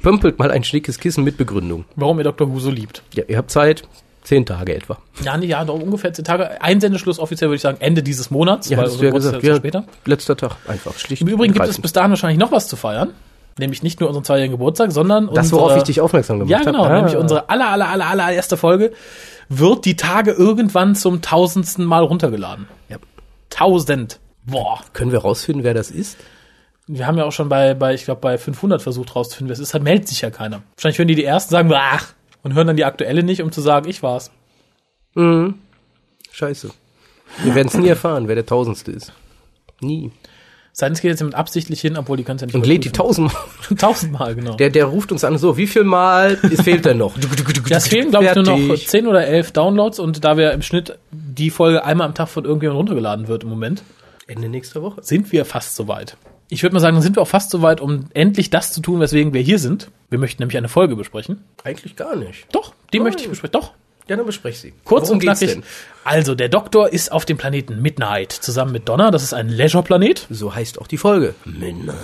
Pömpelt 0.00 0.38
mal 0.38 0.50
ein 0.52 0.62
schickes 0.62 1.00
Kissen 1.00 1.24
mit 1.24 1.36
Begründung. 1.36 1.84
Warum 1.96 2.18
ihr 2.18 2.24
Dr. 2.24 2.52
Who 2.52 2.60
so 2.60 2.70
liebt. 2.70 3.02
Ja, 3.14 3.24
ihr 3.26 3.38
habt 3.38 3.50
Zeit, 3.50 3.82
zehn 4.22 4.46
Tage 4.46 4.76
etwa. 4.76 4.98
Ja, 5.24 5.36
nee, 5.36 5.46
ja, 5.46 5.64
doch 5.64 5.74
ungefähr 5.74 6.12
zehn 6.12 6.24
Tage. 6.24 6.62
Einsendeschluss 6.62 7.18
offiziell 7.18 7.48
würde 7.48 7.56
ich 7.56 7.62
sagen 7.62 7.78
Ende 7.80 8.04
dieses 8.04 8.30
Monats, 8.30 8.68
Ja, 8.68 8.78
weil 8.78 8.88
du 8.88 9.04
ja 9.04 9.10
gesagt. 9.10 9.42
Ja, 9.42 9.56
später. 9.56 9.84
letzter 10.04 10.36
Tag, 10.36 10.56
einfach 10.68 10.96
schlicht. 10.98 11.22
Im 11.22 11.28
Übrigen 11.28 11.52
gibt 11.52 11.66
es 11.66 11.80
bis 11.80 11.92
dahin 11.92 12.10
wahrscheinlich 12.10 12.38
noch 12.38 12.52
was 12.52 12.68
zu 12.68 12.76
feiern. 12.76 13.14
Nämlich 13.58 13.82
nicht 13.82 14.00
nur 14.00 14.08
unseren 14.10 14.24
zweijährigen 14.24 14.52
Geburtstag, 14.52 14.92
sondern 14.92 15.28
das, 15.28 15.46
unsere, 15.46 15.60
worauf 15.62 15.76
ich 15.78 15.82
dich 15.84 16.00
aufmerksam 16.00 16.38
gemacht 16.40 16.50
Ja, 16.50 16.58
habe. 16.58 16.70
genau. 16.72 16.84
Ah. 16.84 16.94
Nämlich 16.96 17.16
unsere 17.16 17.48
aller, 17.48 17.68
aller, 17.68 17.88
aller, 17.88 18.06
aller 18.06 18.32
erste 18.32 18.56
Folge 18.58 18.92
wird 19.48 19.84
die 19.86 19.96
Tage 19.96 20.32
irgendwann 20.32 20.94
zum 20.94 21.22
tausendsten 21.22 21.84
Mal 21.84 22.02
runtergeladen. 22.04 22.68
Ja. 22.88 22.98
Tausend. 23.48 24.20
Boah. 24.44 24.80
Können 24.92 25.10
wir 25.12 25.20
rausfinden, 25.20 25.64
wer 25.64 25.72
das 25.74 25.90
ist? 25.90 26.18
Wir 26.86 27.06
haben 27.06 27.16
ja 27.18 27.24
auch 27.24 27.32
schon 27.32 27.48
bei, 27.48 27.74
bei 27.74 27.94
ich 27.94 28.04
glaube, 28.04 28.20
bei 28.20 28.36
500 28.38 28.82
versucht 28.82 29.16
rauszufinden, 29.16 29.48
wer 29.48 29.54
es 29.54 29.58
ist. 29.60 29.74
Da 29.74 29.78
meldet 29.78 30.06
sich 30.08 30.20
ja 30.20 30.30
keiner. 30.30 30.62
Wahrscheinlich 30.76 30.98
hören 30.98 31.08
die 31.08 31.14
die 31.14 31.24
ersten 31.24 31.50
sagen, 31.50 31.72
ach, 31.74 32.12
und 32.42 32.54
hören 32.54 32.66
dann 32.66 32.76
die 32.76 32.84
aktuelle 32.84 33.22
nicht, 33.22 33.42
um 33.42 33.50
zu 33.50 33.60
sagen, 33.60 33.88
ich 33.88 34.02
war's. 34.02 34.30
Scheiße. 36.30 36.70
Wir 37.42 37.54
werden 37.54 37.68
es 37.68 37.74
nie 37.76 37.88
erfahren, 37.88 38.28
wer 38.28 38.34
der 38.34 38.46
Tausendste 38.46 38.92
ist. 38.92 39.12
Nie. 39.80 40.12
Seitens 40.78 41.00
geht 41.00 41.10
jetzt 41.10 41.22
mit 41.22 41.34
absichtlich 41.34 41.80
hin, 41.80 41.96
obwohl 41.96 42.18
die 42.18 42.22
können 42.22 42.36
es 42.36 42.42
ja 42.42 42.46
nicht 42.48 42.54
Und 42.54 42.66
lädt 42.66 42.84
die 42.84 42.90
tausendmal. 42.90 43.42
Tausendmal, 43.78 44.34
genau. 44.34 44.56
Der, 44.56 44.68
der 44.68 44.84
ruft 44.84 45.10
uns 45.10 45.24
an, 45.24 45.38
so, 45.38 45.56
wie 45.56 45.66
viel 45.66 45.84
Mal 45.84 46.38
es 46.52 46.60
fehlt 46.60 46.84
denn 46.84 46.98
noch? 46.98 47.14
Ja, 47.70 47.78
es 47.78 47.88
fehlen, 47.88 48.10
glaube 48.10 48.26
ich, 48.26 48.34
nur 48.34 48.44
noch. 48.44 48.76
10 48.76 49.06
oder 49.06 49.26
11 49.26 49.52
Downloads 49.52 49.98
und 49.98 50.22
da 50.22 50.36
wir 50.36 50.52
im 50.52 50.60
Schnitt 50.60 50.98
die 51.10 51.48
Folge 51.48 51.82
einmal 51.82 52.06
am 52.06 52.14
Tag 52.14 52.28
von 52.28 52.44
irgendjemandem 52.44 52.80
runtergeladen 52.80 53.26
wird 53.26 53.44
im 53.44 53.48
Moment, 53.48 53.84
Ende 54.26 54.50
nächster 54.50 54.82
Woche. 54.82 55.02
sind 55.02 55.32
wir 55.32 55.46
fast 55.46 55.76
soweit. 55.76 56.18
Ich 56.50 56.62
würde 56.62 56.74
mal 56.74 56.80
sagen, 56.80 56.94
dann 56.94 57.02
sind 57.02 57.16
wir 57.16 57.22
auch 57.22 57.28
fast 57.28 57.50
soweit, 57.50 57.80
um 57.80 58.08
endlich 58.12 58.50
das 58.50 58.72
zu 58.74 58.82
tun, 58.82 59.00
weswegen 59.00 59.32
wir 59.32 59.40
hier 59.40 59.58
sind. 59.58 59.90
Wir 60.10 60.18
möchten 60.18 60.42
nämlich 60.42 60.58
eine 60.58 60.68
Folge 60.68 60.94
besprechen. 60.94 61.42
Eigentlich 61.64 61.96
gar 61.96 62.16
nicht. 62.16 62.54
Doch, 62.54 62.74
die 62.92 63.00
möchte 63.00 63.22
ich 63.22 63.30
besprechen. 63.30 63.52
Doch. 63.52 63.72
Ja, 64.08 64.16
dann 64.16 64.26
besprech 64.26 64.58
sie. 64.60 64.72
Kurz 64.84 65.04
Worum 65.04 65.14
und 65.14 65.22
knackig. 65.22 65.58
Also, 66.04 66.34
der 66.34 66.48
Doktor 66.48 66.92
ist 66.92 67.10
auf 67.10 67.24
dem 67.24 67.36
Planeten 67.36 67.82
Midnight 67.82 68.32
zusammen 68.32 68.72
mit 68.72 68.88
Donna. 68.88 69.10
Das 69.10 69.22
ist 69.22 69.34
ein 69.34 69.48
Leisure-Planet. 69.48 70.26
So 70.30 70.54
heißt 70.54 70.80
auch 70.80 70.86
die 70.86 70.98
Folge. 70.98 71.34
Midnight. 71.44 71.96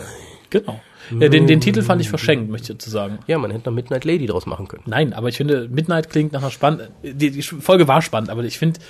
Genau. 0.51 0.81
Ja, 1.19 1.29
den, 1.29 1.47
den 1.47 1.61
Titel 1.61 1.83
fand 1.83 2.01
ich 2.01 2.09
verschenkt, 2.09 2.51
möchte 2.51 2.73
ich 2.73 2.79
dazu 2.79 2.89
sagen. 2.91 3.19
Ja, 3.27 3.37
man 3.39 3.51
hätte 3.51 3.69
noch 3.69 3.75
Midnight 3.75 4.05
Lady 4.05 4.27
draus 4.27 4.47
machen 4.47 4.67
können. 4.69 4.85
Nein, 4.87 5.13
aber 5.13 5.29
ich 5.29 5.37
finde, 5.37 5.69
Midnight 5.69 6.11
klingt 6.11 6.33
nach 6.33 6.41
einer 6.43 6.51
spannenden. 6.51 6.89
Die, 7.03 7.31
die 7.31 7.43
Folge 7.43 7.87
war 7.87 8.03
spannend, 8.03 8.31
aber 8.31 8.43
ich 8.45 8.59
finde, 8.59 8.81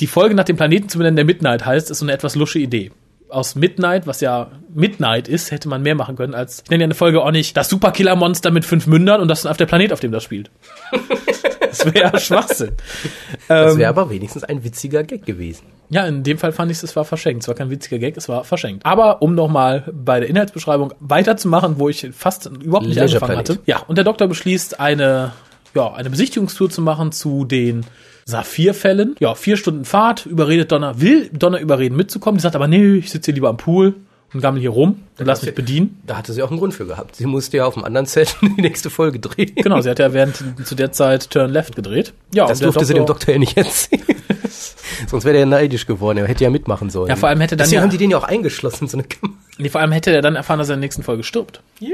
die 0.00 0.06
Folge 0.06 0.34
nach 0.34 0.44
dem 0.44 0.56
Planeten 0.56 0.88
zu 0.88 0.98
benennen, 0.98 1.16
der 1.16 1.24
Midnight 1.24 1.64
heißt, 1.66 1.90
ist 1.90 1.98
so 1.98 2.04
eine 2.04 2.12
etwas 2.12 2.36
lusche 2.36 2.58
Idee. 2.58 2.92
aus 3.30 3.54
Midnight, 3.54 4.06
was 4.06 4.20
ja 4.20 4.50
Midnight 4.72 5.28
ist, 5.28 5.50
hätte 5.50 5.68
man 5.68 5.82
mehr 5.82 5.94
machen 5.94 6.16
können 6.16 6.34
als, 6.34 6.62
ich 6.64 6.70
nenne 6.70 6.82
ja 6.82 6.86
eine 6.86 6.94
Folge 6.94 7.22
auch 7.22 7.30
nicht, 7.30 7.56
das 7.56 7.68
Superkiller-Monster 7.68 8.50
mit 8.50 8.64
fünf 8.64 8.86
Mündern 8.86 9.20
und 9.20 9.28
das 9.28 9.40
ist 9.40 9.46
auf 9.46 9.56
der 9.56 9.66
Planet, 9.66 9.92
auf 9.92 10.00
dem 10.00 10.12
das 10.12 10.22
spielt. 10.24 10.50
das 11.70 11.84
wäre 11.86 12.12
ja 12.12 12.18
Schwachsinn. 12.18 12.72
Das 13.48 13.72
Ähm, 13.72 13.78
wäre 13.78 13.88
aber 13.88 14.10
wenigstens 14.10 14.44
ein 14.44 14.62
witziger 14.64 15.02
Gag 15.04 15.24
gewesen. 15.24 15.64
ja, 15.88 16.06
in 16.06 16.22
dem 16.22 16.38
Fall 16.38 16.52
fand 16.52 16.70
ich 16.70 16.82
es 16.82 16.94
war 16.96 17.04
verschenkt. 17.04 17.42
Es 17.42 17.48
war 17.48 17.54
kein 17.54 17.70
witziger 17.70 17.98
Gag, 17.98 18.16
es 18.16 18.28
war 18.28 18.44
verschenkt. 18.44 18.84
Aber 18.86 19.22
um 19.22 19.34
nochmal 19.34 19.84
bei 19.92 20.20
der 20.20 20.28
Inhaltsbeschreibung 20.28 20.92
weiterzumachen, 21.00 21.78
wo 21.78 21.88
ich 21.88 22.08
fast 22.12 22.46
überhaupt 22.46 22.86
nicht 22.86 22.96
Leisure 22.96 23.22
angefangen 23.22 23.44
Planet. 23.44 23.48
hatte. 23.50 23.70
Ja, 23.70 23.78
und 23.86 23.96
der 23.96 24.04
Doktor 24.04 24.28
beschließt, 24.28 24.78
eine, 24.80 25.32
ja, 25.74 25.92
eine 25.92 26.10
Besichtigungstour 26.10 26.70
zu 26.70 26.82
machen 26.82 27.12
zu 27.12 27.44
den 27.44 27.84
Saphir-Fällen. 28.26 29.16
Ja, 29.18 29.34
vier 29.34 29.56
Stunden 29.56 29.84
Fahrt, 29.84 30.26
überredet 30.26 30.70
Donner, 30.70 31.00
will 31.00 31.28
Donner 31.32 31.58
überreden 31.58 31.96
mitzukommen. 31.96 32.38
Die 32.38 32.42
sagt 32.42 32.54
aber, 32.54 32.68
nee, 32.68 32.94
ich 32.94 33.10
sitze 33.10 33.26
hier 33.26 33.34
lieber 33.34 33.48
am 33.48 33.56
Pool 33.56 33.94
gammel 34.38 34.60
hier 34.60 34.70
rum 34.70 35.02
und 35.18 35.26
lass 35.26 35.42
mich 35.42 35.54
bedienen. 35.54 36.00
Da 36.06 36.16
hatte 36.16 36.32
sie 36.32 36.42
auch 36.42 36.50
einen 36.50 36.58
Grund 36.58 36.72
für 36.74 36.86
gehabt. 36.86 37.16
Sie 37.16 37.26
musste 37.26 37.56
ja 37.56 37.66
auf 37.66 37.76
einem 37.76 37.84
anderen 37.84 38.06
Set 38.06 38.36
die 38.42 38.62
nächste 38.62 38.90
Folge 38.90 39.18
drehen. 39.18 39.52
Genau, 39.56 39.80
sie 39.80 39.90
hat 39.90 39.98
ja 39.98 40.12
während 40.12 40.42
zu 40.64 40.74
der 40.74 40.92
Zeit 40.92 41.30
Turn 41.30 41.50
Left 41.50 41.74
gedreht. 41.74 42.12
Ja, 42.32 42.46
Das 42.46 42.60
und 42.60 42.66
durfte 42.66 42.84
sie 42.84 42.94
dem 42.94 43.06
Doktor 43.06 43.32
ja 43.32 43.38
nicht 43.38 43.56
erzählen. 43.56 44.04
Sonst 45.06 45.24
wäre 45.24 45.36
der 45.36 45.46
neidisch 45.46 45.86
geworden. 45.86 46.18
Er 46.18 46.26
hätte 46.28 46.44
ja 46.44 46.50
mitmachen 46.50 46.90
sollen. 46.90 47.08
Ja, 47.08 47.16
vor 47.16 47.28
allem 47.28 47.40
hätte 47.40 47.56
dann 47.56 47.64
Deswegen 47.64 47.76
ja- 47.78 47.82
haben 47.82 47.90
die 47.90 47.98
den 47.98 48.10
ja 48.10 48.18
auch 48.18 48.24
eingeschlossen 48.24 48.84
in 48.84 48.88
so 48.88 48.98
eine 48.98 49.06
Kammer. 49.06 49.34
Nee, 49.58 49.68
vor 49.68 49.80
allem 49.80 49.92
hätte 49.92 50.10
er 50.10 50.22
dann 50.22 50.36
erfahren, 50.36 50.58
dass 50.58 50.68
er 50.70 50.74
in 50.74 50.80
der 50.80 50.86
nächsten 50.86 51.02
Folge 51.02 51.22
stirbt. 51.22 51.60
Ja. 51.80 51.88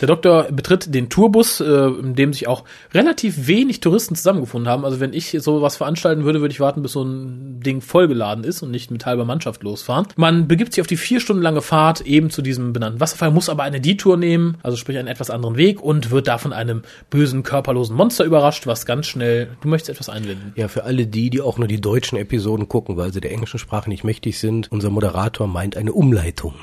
Der 0.00 0.08
Doktor 0.08 0.44
betritt 0.52 0.94
den 0.94 1.08
Tourbus, 1.08 1.60
äh, 1.60 1.64
in 1.64 2.14
dem 2.14 2.32
sich 2.34 2.46
auch 2.46 2.64
relativ 2.92 3.46
wenig 3.46 3.80
Touristen 3.80 4.14
zusammengefunden 4.16 4.70
haben. 4.70 4.84
Also 4.84 5.00
wenn 5.00 5.12
ich 5.14 5.30
sowas 5.40 5.76
veranstalten 5.76 6.24
würde, 6.24 6.40
würde 6.42 6.52
ich 6.52 6.60
warten, 6.60 6.82
bis 6.82 6.92
so 6.92 7.02
ein 7.02 7.60
Ding 7.60 7.80
vollgeladen 7.80 8.44
ist 8.44 8.62
und 8.62 8.70
nicht 8.70 8.90
mit 8.90 9.06
halber 9.06 9.24
Mannschaft 9.24 9.62
losfahren. 9.62 10.06
Man 10.16 10.46
begibt 10.46 10.74
sich 10.74 10.80
auf 10.82 10.86
die 10.86 10.96
vier 10.98 11.20
Stunden 11.20 11.42
lange 11.42 11.62
Fahrt 11.62 12.02
eben 12.02 12.28
zu 12.30 12.42
diesem 12.42 12.72
benannten 12.74 13.00
Wasserfall, 13.00 13.30
muss 13.30 13.48
aber 13.48 13.62
eine 13.62 13.80
Detour 13.80 14.16
nehmen, 14.18 14.58
also 14.62 14.76
sprich 14.76 14.98
einen 14.98 15.08
etwas 15.08 15.30
anderen 15.30 15.56
Weg 15.56 15.82
und 15.82 16.10
wird 16.10 16.28
da 16.28 16.36
von 16.38 16.52
einem 16.52 16.82
bösen, 17.08 17.42
körperlosen 17.42 17.96
Monster 17.96 18.24
überrascht, 18.24 18.66
was 18.66 18.84
ganz 18.84 19.06
schnell, 19.06 19.48
du 19.62 19.68
möchtest 19.68 19.90
etwas 19.90 20.08
einwenden. 20.10 20.52
Ja, 20.56 20.68
für 20.68 20.84
alle 20.84 21.06
die, 21.06 21.30
die 21.30 21.40
auch 21.40 21.56
nur 21.58 21.68
die 21.68 21.80
deutschen 21.80 22.18
Episoden 22.18 22.35
gucken, 22.68 22.96
weil 22.96 23.12
sie 23.12 23.20
der 23.20 23.32
englischen 23.32 23.58
Sprache 23.58 23.88
nicht 23.88 24.04
mächtig 24.04 24.38
sind, 24.38 24.70
unser 24.70 24.90
Moderator 24.90 25.46
meint 25.46 25.76
eine 25.76 25.92
Umleitung. 25.92 26.54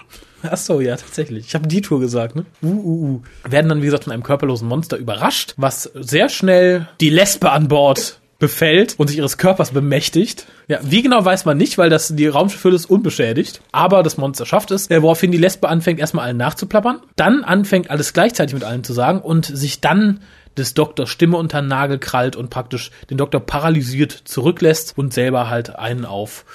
Ach 0.43 0.57
so, 0.57 0.81
ja, 0.81 0.95
tatsächlich. 0.97 1.47
Ich 1.47 1.55
habe 1.55 1.67
die 1.67 1.81
Tour 1.81 1.99
gesagt, 1.99 2.35
ne? 2.35 2.45
Uh, 2.61 2.67
uh, 2.67 3.05
uh. 3.05 3.21
Werden 3.49 3.69
dann, 3.69 3.81
wie 3.81 3.85
gesagt, 3.85 4.03
von 4.03 4.13
einem 4.13 4.23
körperlosen 4.23 4.67
Monster 4.67 4.97
überrascht, 4.97 5.53
was 5.57 5.83
sehr 5.95 6.29
schnell 6.29 6.87
die 6.99 7.09
Lesbe 7.09 7.51
an 7.51 7.67
Bord 7.69 8.19
befällt 8.39 8.95
und 8.97 9.07
sich 9.07 9.17
ihres 9.17 9.37
Körpers 9.37 9.71
bemächtigt. 9.71 10.47
Ja, 10.67 10.79
wie 10.83 11.01
genau 11.01 11.23
weiß 11.23 11.45
man 11.45 11.57
nicht, 11.57 11.77
weil 11.77 11.89
das 11.89 12.13
die 12.13 12.27
Raumschiffe 12.27 12.69
ist 12.71 12.87
unbeschädigt. 12.87 13.61
Aber 13.71 14.03
das 14.03 14.17
Monster 14.17 14.45
schafft 14.45 14.71
es, 14.71 14.89
äh, 14.89 15.01
woraufhin 15.01 15.31
die 15.31 15.37
Lesbe 15.37 15.69
anfängt, 15.69 15.97
erstmal 15.97 16.25
allen 16.25 16.35
nachzuplappern, 16.35 16.99
dann 17.15 17.45
anfängt, 17.45 17.89
alles 17.89 18.11
gleichzeitig 18.11 18.53
mit 18.53 18.65
allen 18.65 18.83
zu 18.83 18.91
sagen 18.91 19.21
und 19.21 19.45
sich 19.45 19.79
dann 19.79 20.19
des 20.57 20.74
Doktors 20.74 21.10
Stimme 21.10 21.38
unter 21.38 21.62
den 21.62 21.67
Nagel 21.67 22.00
krallt 22.00 22.36
und 22.36 22.50
praktisch 22.50 22.91
den 23.10 23.17
Doktor 23.17 23.39
paralysiert 23.39 24.12
zurücklässt 24.12 24.98
und 24.98 25.13
selber 25.13 25.50
halt 25.50 25.75
einen 25.75 26.05
auf, 26.05 26.45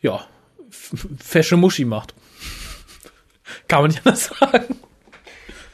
ja, 0.00 0.24
fesche 1.18 1.56
Muschi 1.56 1.84
macht. 1.84 2.14
Kann 3.68 3.82
man 3.82 3.90
nicht 3.90 4.06
anders 4.06 4.30
sagen. 4.38 4.76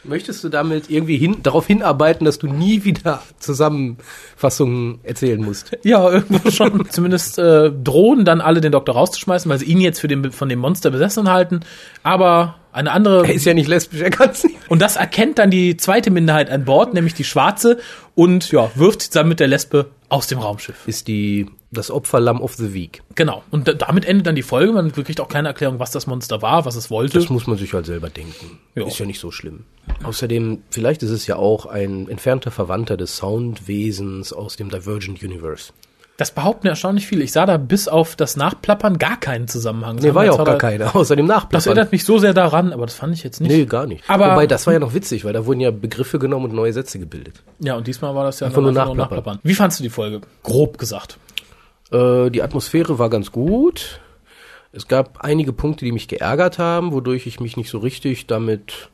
Möchtest 0.05 0.43
du 0.43 0.49
damit 0.49 0.91
irgendwie 0.91 1.17
hin, 1.17 1.37
darauf 1.45 1.69
hinarbeiten, 1.69 2.25
dass 2.25 2.39
du 2.39 2.49
nie 2.49 2.83
wieder 2.83 3.23
Zusammenfassungen 3.39 4.99
erzählen 5.05 5.41
musst? 5.41 5.77
Ja, 5.85 6.11
irgendwo 6.11 6.51
schon. 6.51 6.87
Zumindest 6.91 7.39
äh, 7.39 7.71
drohen 7.71 8.25
dann 8.25 8.41
alle 8.41 8.61
den 8.61 8.73
Doktor 8.73 8.97
rauszuschmeißen, 8.97 9.49
weil 9.49 9.59
sie 9.59 9.67
ihn 9.67 9.81
jetzt 9.81 10.01
für 10.01 10.09
den 10.09 10.33
von 10.33 10.49
dem 10.49 10.59
Monster 10.59 10.91
besessen 10.91 11.31
halten. 11.31 11.61
Aber 12.03 12.57
eine 12.73 12.91
andere 12.93 13.27
Er 13.27 13.35
ist 13.35 13.45
ja 13.45 13.55
nicht 13.55 13.69
lesbisch, 13.69 14.01
er 14.01 14.11
kann 14.11 14.31
es 14.31 14.45
nicht. 14.45 14.57
und 14.69 14.81
das 14.81 14.97
erkennt 14.97 15.39
dann 15.39 15.51
die 15.51 15.77
zweite 15.77 16.11
Minderheit 16.11 16.51
an 16.51 16.65
Bord, 16.65 16.95
nämlich 16.95 17.15
die 17.15 17.25
Schwarze, 17.25 17.79
und 18.15 18.51
ja 18.53 18.71
wirft 18.75 19.03
zusammen 19.03 19.31
mit 19.31 19.41
der 19.41 19.49
Lesbe 19.49 19.91
aus 20.09 20.27
dem 20.27 20.39
Raumschiff. 20.39 20.77
Ist 20.87 21.09
die, 21.09 21.47
das 21.71 21.91
Opferlamm 21.91 22.43
of 22.43 22.55
the 22.55 22.75
Week. 22.75 23.03
Genau. 23.15 23.43
Und 23.51 23.67
da, 23.67 23.73
damit 23.73 24.05
endet 24.05 24.27
dann 24.27 24.35
die 24.35 24.43
Folge. 24.43 24.73
Man 24.73 24.93
kriegt 24.93 25.21
auch 25.21 25.29
keine 25.29 25.49
Erklärung, 25.49 25.79
was 25.79 25.91
das 25.91 26.07
Monster 26.07 26.43
war, 26.43 26.67
was 26.67 26.77
es 26.77 26.91
wollte. 26.91 27.19
Das 27.19 27.31
muss 27.31 27.47
man 27.47 27.57
sich 27.57 27.73
halt 27.73 27.87
selber 27.87 28.11
denken. 28.11 28.59
Ja. 28.75 28.87
Ist 28.87 28.99
ja 28.99 29.07
nicht 29.07 29.21
so 29.21 29.31
schlimm. 29.31 29.65
Außerdem, 30.03 30.63
vielleicht 30.71 31.03
ist 31.03 31.11
es 31.11 31.27
ja 31.27 31.37
auch 31.37 31.65
ein 31.65 32.09
entfernter 32.09 32.51
Verwandter 32.51 32.99
des 32.99 33.17
Soundwesens 33.17 34.35
aus 34.35 34.57
dem 34.57 34.69
Divergent 34.69 35.23
Universe. 35.23 35.73
Das 36.19 36.31
behaupten 36.31 36.67
erstaunlich 36.67 37.07
viele. 37.07 37.25
Ich 37.25 37.33
sah 37.33 37.47
da 37.47 37.57
bis 37.57 37.89
auf 37.89 38.17
das 38.17 38.37
Nachplappern 38.37 38.99
gar 38.99 39.19
keinen 39.19 39.49
Zusammenhang. 39.49 39.97
Das 39.97 40.05
Nee, 40.05 40.15
war 40.15 40.25
ja 40.27 40.33
auch 40.33 40.45
gar 40.45 40.59
keiner, 40.59 40.95
außer 40.97 41.17
dem 41.17 41.27
Das 41.27 41.37
Nachplappern. 41.37 41.69
erinnert 41.69 41.93
mich 41.93 42.05
so 42.05 42.19
sehr 42.19 42.35
daran, 42.35 42.73
aber 42.73 42.85
das 42.87 42.95
fand 42.95 43.15
ich 43.15 43.23
jetzt 43.25 43.41
nicht. 43.41 43.51
Nee, 43.51 43.65
gar 43.65 43.87
nicht. 43.87 44.05
Aber- 44.09 44.33
Wobei, 44.33 44.47
das 44.47 44.67
war 44.67 44.75
ja 44.75 44.79
noch 44.79 44.95
witzig, 44.95 45.25
weil 45.25 45.33
da 45.33 45.47
wurden 45.47 45.61
ja 45.61 45.71
Begriffe 45.71 46.19
genommen 46.19 46.47
und 46.47 46.55
neue 46.55 46.73
Sätze 46.73 46.99
gebildet. 46.99 47.43
Ja, 47.61 47.77
und 47.77 47.87
diesmal 47.87 48.15
war 48.15 48.25
das 48.25 48.41
ja 48.41 48.47
Einfach 48.47 48.61
nur 48.61 48.71
einfach 48.71 48.95
nachplappern. 48.95 49.39
Wie 49.43 49.55
fandst 49.55 49.79
du 49.81 49.83
die 49.83 49.91
Folge? 49.91 50.21
Grob 50.43 50.77
gesagt. 50.79 51.19
Äh, 51.91 52.31
die 52.31 52.43
Atmosphäre 52.43 52.99
war 52.99 53.09
ganz 53.11 53.33
gut. 53.33 54.01
Es 54.73 54.89
gab 54.89 55.23
einige 55.23 55.53
Punkte, 55.53 55.85
die 55.85 55.93
mich 55.93 56.09
geärgert 56.09 56.59
haben, 56.59 56.93
wodurch 56.93 57.27
ich 57.27 57.41
mich 57.41 57.57
nicht 57.57 57.69
so 57.71 57.79
richtig 57.79 58.27
damit 58.27 58.91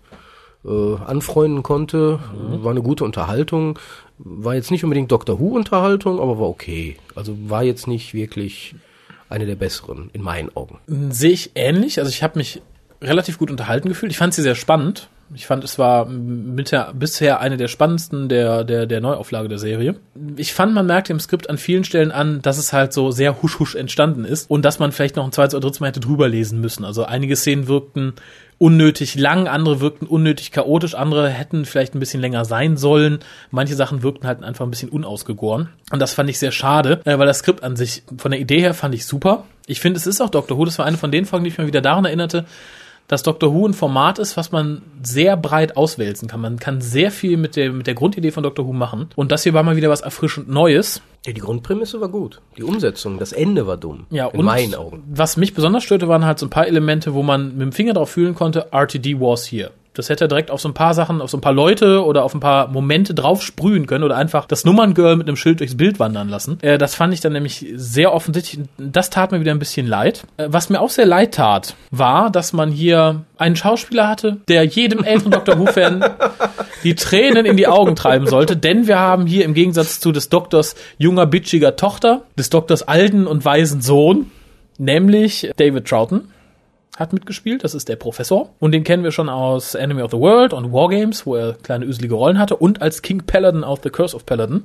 äh, 0.65 0.97
anfreunden 0.97 1.63
konnte. 1.63 2.19
War 2.35 2.71
eine 2.71 2.83
gute 2.83 3.05
Unterhaltung. 3.05 3.79
War 4.19 4.55
jetzt 4.55 4.71
nicht 4.71 4.85
unbedingt 4.85 5.13
Doctor 5.13 5.39
Who-Unterhaltung, 5.39 6.21
aber 6.21 6.39
war 6.39 6.49
okay. 6.49 6.97
Also 7.15 7.37
war 7.49 7.63
jetzt 7.63 7.87
nicht 7.87 8.15
wirklich 8.15 8.75
eine 9.29 9.47
der 9.47 9.57
besseren, 9.57 10.11
in 10.13 10.23
meinen 10.23 10.55
Augen. 10.57 10.79
Sehe 10.87 11.33
ich 11.33 11.53
ähnlich. 11.55 11.99
Also 11.99 12.11
ich 12.11 12.23
habe 12.23 12.39
mich 12.39 12.63
relativ 13.01 13.39
gut 13.39 13.51
unterhalten 13.51 13.89
gefühlt. 13.89 14.11
Ich 14.11 14.19
fand 14.19 14.35
sie 14.35 14.43
sehr 14.43 14.55
spannend. 14.55 15.09
Ich 15.35 15.47
fand, 15.47 15.63
es 15.63 15.79
war 15.79 16.07
der, 16.09 16.95
bisher 16.95 17.41
eine 17.41 17.59
der 17.59 17.69
spannendsten 17.69 18.31
der, 18.31 18.65
der, 18.65 18.87
der 18.87 19.03
Neuauflage 19.03 19.49
der 19.49 19.59
Serie. 19.59 19.97
Ich 20.37 20.55
fand, 20.55 20.73
man 20.73 20.87
merkt 20.87 21.11
im 21.11 21.21
Skript 21.21 21.51
an 21.51 21.59
vielen 21.59 21.85
Stellen 21.85 22.11
an, 22.11 22.41
dass 22.41 22.57
es 22.57 22.73
halt 22.73 22.95
so 22.95 23.11
sehr 23.11 23.43
husch-husch 23.43 23.75
entstanden 23.75 24.25
ist 24.25 24.51
und 24.51 24.65
dass 24.65 24.79
man 24.79 24.91
vielleicht 24.91 25.17
noch 25.17 25.27
ein 25.27 25.33
zweites 25.33 25.55
oder 25.55 25.67
drittes 25.67 25.81
Mal 25.81 25.89
hätte 25.89 26.01
drüber 26.01 26.29
lesen 26.29 26.63
müssen. 26.63 26.85
Also 26.85 27.05
einige 27.05 27.37
Szenen 27.37 27.69
wirkten 27.69 28.15
unnötig 28.59 29.15
lang, 29.15 29.47
andere 29.47 29.81
wirkten 29.81 30.07
unnötig 30.07 30.51
chaotisch, 30.51 30.95
andere 30.95 31.29
hätten 31.29 31.65
vielleicht 31.65 31.95
ein 31.95 32.01
bisschen 32.01 32.21
länger 32.21 32.45
sein 32.45 32.77
sollen. 32.77 33.21
Manche 33.51 33.75
Sachen 33.75 34.03
wirkten 34.03 34.27
halt 34.27 34.43
einfach 34.43 34.67
ein 34.67 34.71
bisschen 34.71 34.89
unausgegoren. 34.89 35.69
Und 35.91 36.01
das 36.01 36.13
fand 36.13 36.29
ich 36.29 36.39
sehr 36.39 36.53
schade, 36.53 37.01
äh, 37.05 37.19
weil 37.19 37.27
das 37.27 37.39
Skript 37.39 37.63
an 37.63 37.77
sich 37.77 38.03
von 38.17 38.33
der 38.33 38.41
Idee 38.41 38.61
her 38.61 38.75
fand 38.75 38.95
ich 38.95 39.07
super. 39.07 39.45
Ich 39.67 39.81
finde, 39.81 39.99
es 39.99 40.07
ist 40.07 40.21
auch 40.21 40.31
Doctor 40.31 40.59
Who. 40.59 40.65
Das 40.65 40.79
war 40.79 40.87
eine 40.87 40.97
von 40.97 41.13
den 41.13 41.25
Folgen, 41.25 41.45
die 41.45 41.51
mich 41.51 41.59
mal 41.59 41.67
wieder 41.67 41.83
daran 41.83 42.05
erinnerte, 42.05 42.47
dass 43.09 43.23
Doctor 43.23 43.53
Who 43.53 43.67
ein 43.67 43.75
Format 43.75 44.19
ist, 44.19 44.37
was 44.37 44.53
man 44.53 44.83
sehr 45.03 45.37
breit 45.37 45.77
auswälzen 45.77 46.29
kann. 46.29 46.41
Man 46.41 46.59
kann 46.59 46.81
sehr 46.81 47.11
viel 47.11 47.39
mit 47.39 47.57
der, 47.57 47.73
mit 47.73 47.87
der 47.87 47.95
Grundidee 47.95 48.31
von 48.31 48.43
Doctor 48.43 48.67
Who 48.67 48.73
machen. 48.73 49.09
Und 49.17 49.33
das 49.33 49.43
hier 49.43 49.55
war 49.55 49.63
mal 49.63 49.77
wieder 49.77 49.89
was 49.89 50.03
erfrischend 50.03 50.49
Neues. 50.49 51.01
Ja, 51.27 51.33
die 51.33 51.41
Grundprämisse 51.41 52.01
war 52.01 52.09
gut. 52.09 52.41
Die 52.57 52.63
Umsetzung, 52.63 53.19
das 53.19 53.33
Ende 53.33 53.67
war 53.67 53.79
dumm. 53.79 54.07
Ja, 54.11 54.29
in 54.29 54.41
und 54.41 54.47
meinen 54.47 54.75
Augen. 54.75 55.03
was 55.11 55.37
mich 55.37 55.55
besonders 55.55 55.85
störte, 55.85 56.07
waren 56.07 56.25
halt 56.25 56.39
so 56.39 56.47
ein 56.47 56.51
paar 56.51 56.67
Elemente, 56.67 57.15
wo 57.15 57.23
man 57.23 57.53
mit 57.53 57.63
dem 57.63 57.73
Finger 57.73 57.95
drauf 57.95 58.11
fühlen 58.11 58.35
konnte, 58.35 58.69
RTD 58.73 59.19
was 59.19 59.51
here. 59.51 59.71
Das 59.99 60.09
hätte 60.09 60.27
er 60.27 60.29
direkt 60.29 60.53
auf 60.53 60.61
so 60.61 60.69
ein 60.69 60.75
paar 60.75 60.95
Sachen, 60.95 61.21
auf 61.21 61.29
so 61.29 61.39
ein 61.39 61.41
paar 61.41 61.53
Leute 61.53 62.05
oder 62.05 62.23
auf 62.23 62.33
ein 62.33 62.39
paar 62.39 62.69
Momente 62.69 63.15
drauf 63.15 63.43
sprühen 63.43 63.89
können 63.89 64.05
oder 64.05 64.17
einfach 64.17 64.47
das 64.47 64.65
Nummerngirl 64.65 65.17
mit 65.17 65.27
einem 65.27 65.37
Schild 65.37 65.59
durchs 65.59 65.77
Bild 65.77 65.99
wandern 65.99 66.29
lassen. 66.29 66.59
Äh, 66.63 66.79
das 66.79 66.95
fand 66.95 67.13
ich 67.13 67.21
dann 67.21 67.33
nämlich 67.33 67.67
sehr 67.75 68.13
offensichtlich. 68.15 68.65
Das 68.79 69.11
tat 69.11 69.33
mir 69.33 69.41
wieder 69.41 69.51
ein 69.51 69.59
bisschen 69.59 69.89
leid. 69.89 70.23
Äh, 70.37 70.47
was 70.51 70.71
mir 70.71 70.81
auch 70.81 70.91
sehr 70.91 71.05
leid 71.05 71.35
tat, 71.35 71.75
war, 71.91 72.31
dass 72.31 72.53
man 72.53 72.71
hier 72.71 73.25
einen 73.39 73.57
Schauspieler 73.57 74.07
hatte, 74.07 74.37
der 74.47 74.65
jedem 74.65 75.03
älteren 75.03 75.33
Doctor 75.33 75.59
Who-Fan 75.59 76.05
die 76.85 76.95
Tränen 76.95 77.45
in 77.45 77.57
die 77.57 77.67
Augen 77.67 77.97
treiben 77.97 78.29
sollte, 78.29 78.57
denn 78.57 78.87
wir 78.87 79.01
haben 79.01 79.27
hier 79.27 79.45
im 79.45 79.55
Gegensatz 79.55 79.99
zu 79.99 80.13
des 80.13 80.29
Doktors 80.29 80.77
junger, 80.99 81.27
bitchiger 81.27 81.75
Tochter, 81.75 82.23
des 82.39 82.51
Doktors 82.51 82.87
alten 82.87 83.27
und 83.27 83.45
weisen 83.45 83.83
Sohn, 83.83 84.31
nämlich 84.79 85.51
David 85.57 85.89
Troughton 85.89 86.29
hat 86.99 87.13
mitgespielt, 87.13 87.63
das 87.63 87.75
ist 87.75 87.89
der 87.89 87.97
Professor. 87.97 88.51
Und 88.59 88.73
den 88.73 88.83
kennen 88.83 89.05
wir 89.05 89.13
schon 89.13 89.29
aus 89.29 89.75
Enemy 89.77 90.03
of 90.03 90.11
the 90.11 90.19
World 90.19 90.53
und 90.53 90.73
Wargames, 90.73 91.27
wo 91.27 91.37
er 91.37 91.53
kleine 91.55 91.85
öselige 91.85 92.15
Rollen 92.15 92.39
hatte 92.39 92.57
und 92.57 92.83
als 92.83 93.03
King 93.03 93.23
Paladin 93.25 93.63
aus 93.63 93.79
The 93.83 93.91
Curse 93.91 94.17
of 94.17 94.27
Paladin. 94.27 94.65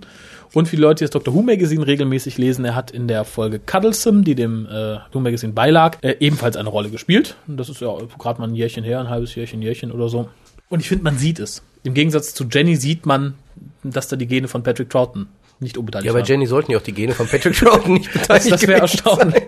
Und 0.54 0.72
die 0.72 0.76
Leute, 0.76 1.00
die 1.00 1.04
das 1.04 1.12
Doctor 1.12 1.34
Who 1.34 1.43
Magazine 1.43 1.86
regelmäßig 1.86 2.38
lesen, 2.38 2.65
er 2.65 2.76
hat 2.76 2.91
in 2.91 3.08
der 3.08 3.24
Folge 3.24 3.60
Cuddlesome, 3.60 4.24
die 4.24 4.34
dem 4.34 4.65
äh, 4.65 4.98
Who 5.12 5.19
Magazine 5.19 5.54
beilag, 5.54 5.98
äh, 6.02 6.15
ebenfalls 6.19 6.58
eine 6.58 6.69
Rolle 6.69 6.89
gespielt. 6.89 7.36
Und 7.48 7.58
das 7.58 7.69
ist 7.69 7.82
ja 7.82 7.96
gerade 8.17 8.41
mal 8.41 8.48
ein 8.48 8.56
Jährchen 8.56 8.84
her, 8.84 9.00
ein 9.00 9.10
halbes 9.10 9.36
Jährchen, 9.36 9.62
Jährchen 9.62 9.91
oder 9.91 10.10
so. 10.10 10.30
Und 10.69 10.80
ich 10.80 10.88
finde, 10.88 11.04
man 11.04 11.17
sieht 11.17 11.39
es. 11.39 11.62
Im 11.84 11.93
Gegensatz 11.93 12.34
zu 12.34 12.46
Jenny 12.46 12.76
sieht 12.76 13.06
man, 13.06 13.36
dass 13.84 14.08
da 14.08 14.15
die 14.15 14.28
Gene 14.28 14.48
von 14.48 14.63
Patrick 14.63 14.89
Troughton 14.89 15.28
nicht 15.63 15.78
unbeteiligt 15.78 16.08
Ja, 16.13 16.13
bei. 16.19 16.26
Jenny 16.26 16.45
sollten 16.45 16.71
ja 16.71 16.78
auch 16.78 16.84
die 16.84 16.93
Gene 16.93 17.13
von 17.13 17.28
Patrick 17.28 17.56
Troughton 17.58 17.93
nicht 17.93 18.12
beteiligt 18.13 18.52
das 18.52 18.62
wäre 18.67 18.82
gewesen 18.82 18.82
erstaunlich. 19.04 19.43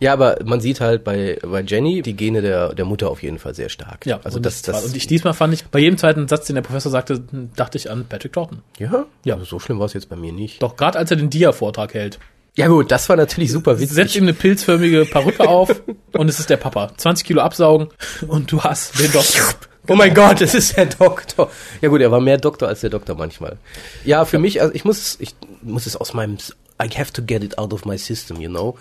Ja, 0.00 0.12
aber 0.12 0.38
man 0.44 0.60
sieht 0.60 0.80
halt 0.80 1.04
bei, 1.04 1.38
bei 1.42 1.60
Jenny 1.62 2.02
die 2.02 2.14
Gene 2.14 2.42
der, 2.42 2.74
der 2.74 2.84
Mutter 2.84 3.10
auf 3.10 3.22
jeden 3.22 3.38
Fall 3.38 3.54
sehr 3.54 3.68
stark. 3.68 4.06
Ja, 4.06 4.20
also 4.22 4.36
und 4.36 4.46
das, 4.46 4.62
das, 4.62 4.84
und 4.84 4.96
ich 4.96 5.06
diesmal 5.06 5.34
fand 5.34 5.54
ich, 5.54 5.64
bei 5.64 5.78
jedem 5.80 5.98
zweiten 5.98 6.28
Satz, 6.28 6.46
den 6.46 6.54
der 6.54 6.62
Professor 6.62 6.90
sagte, 6.92 7.22
dachte 7.56 7.78
ich 7.78 7.90
an 7.90 8.04
Patrick 8.08 8.32
Troughton. 8.32 8.62
ja, 8.78 9.06
Ja. 9.24 9.34
also 9.34 9.44
so 9.44 9.58
schlimm 9.58 9.78
war 9.78 9.86
es 9.86 9.92
jetzt 9.94 10.08
bei 10.08 10.16
mir 10.16 10.32
nicht. 10.32 10.62
Doch, 10.62 10.76
gerade 10.76 10.98
als 10.98 11.10
er 11.10 11.16
den 11.16 11.30
Dia-Vortrag 11.30 11.94
hält. 11.94 12.18
Ja 12.56 12.66
gut, 12.66 12.90
das 12.90 13.08
war 13.08 13.16
natürlich 13.16 13.52
super 13.52 13.78
witzig. 13.78 13.94
Setzt 13.94 14.16
ihm 14.16 14.24
eine 14.24 14.34
pilzförmige 14.34 15.04
Perücke 15.04 15.46
auf 15.48 15.70
und 16.12 16.28
es 16.28 16.40
ist 16.40 16.50
der 16.50 16.56
Papa. 16.56 16.90
20 16.96 17.24
Kilo 17.26 17.40
absaugen 17.40 17.88
und 18.26 18.50
du 18.50 18.60
hast 18.62 18.98
den 18.98 19.12
Doktor. 19.12 19.44
Oh 19.88 19.94
mein 19.94 20.12
Gott, 20.14 20.40
es 20.40 20.54
ist 20.54 20.76
der 20.76 20.86
Doktor. 20.86 21.50
Ja 21.80 21.88
gut, 21.88 22.00
er 22.00 22.10
war 22.10 22.20
mehr 22.20 22.38
Doktor 22.38 22.68
als 22.68 22.80
der 22.80 22.90
Doktor 22.90 23.16
manchmal. 23.16 23.56
Ja, 24.04 24.24
für 24.24 24.38
mich, 24.38 24.60
also 24.60 24.74
ich 24.74 24.84
muss, 24.84 25.16
ich 25.20 25.34
muss 25.62 25.86
es 25.86 25.96
aus 25.96 26.14
meinem, 26.14 26.36
I 26.82 26.88
have 26.96 27.12
to 27.12 27.22
get 27.22 27.42
it 27.42 27.58
out 27.58 27.72
of 27.72 27.84
my 27.84 27.96
system, 27.98 28.40
you 28.40 28.48
know. 28.50 28.76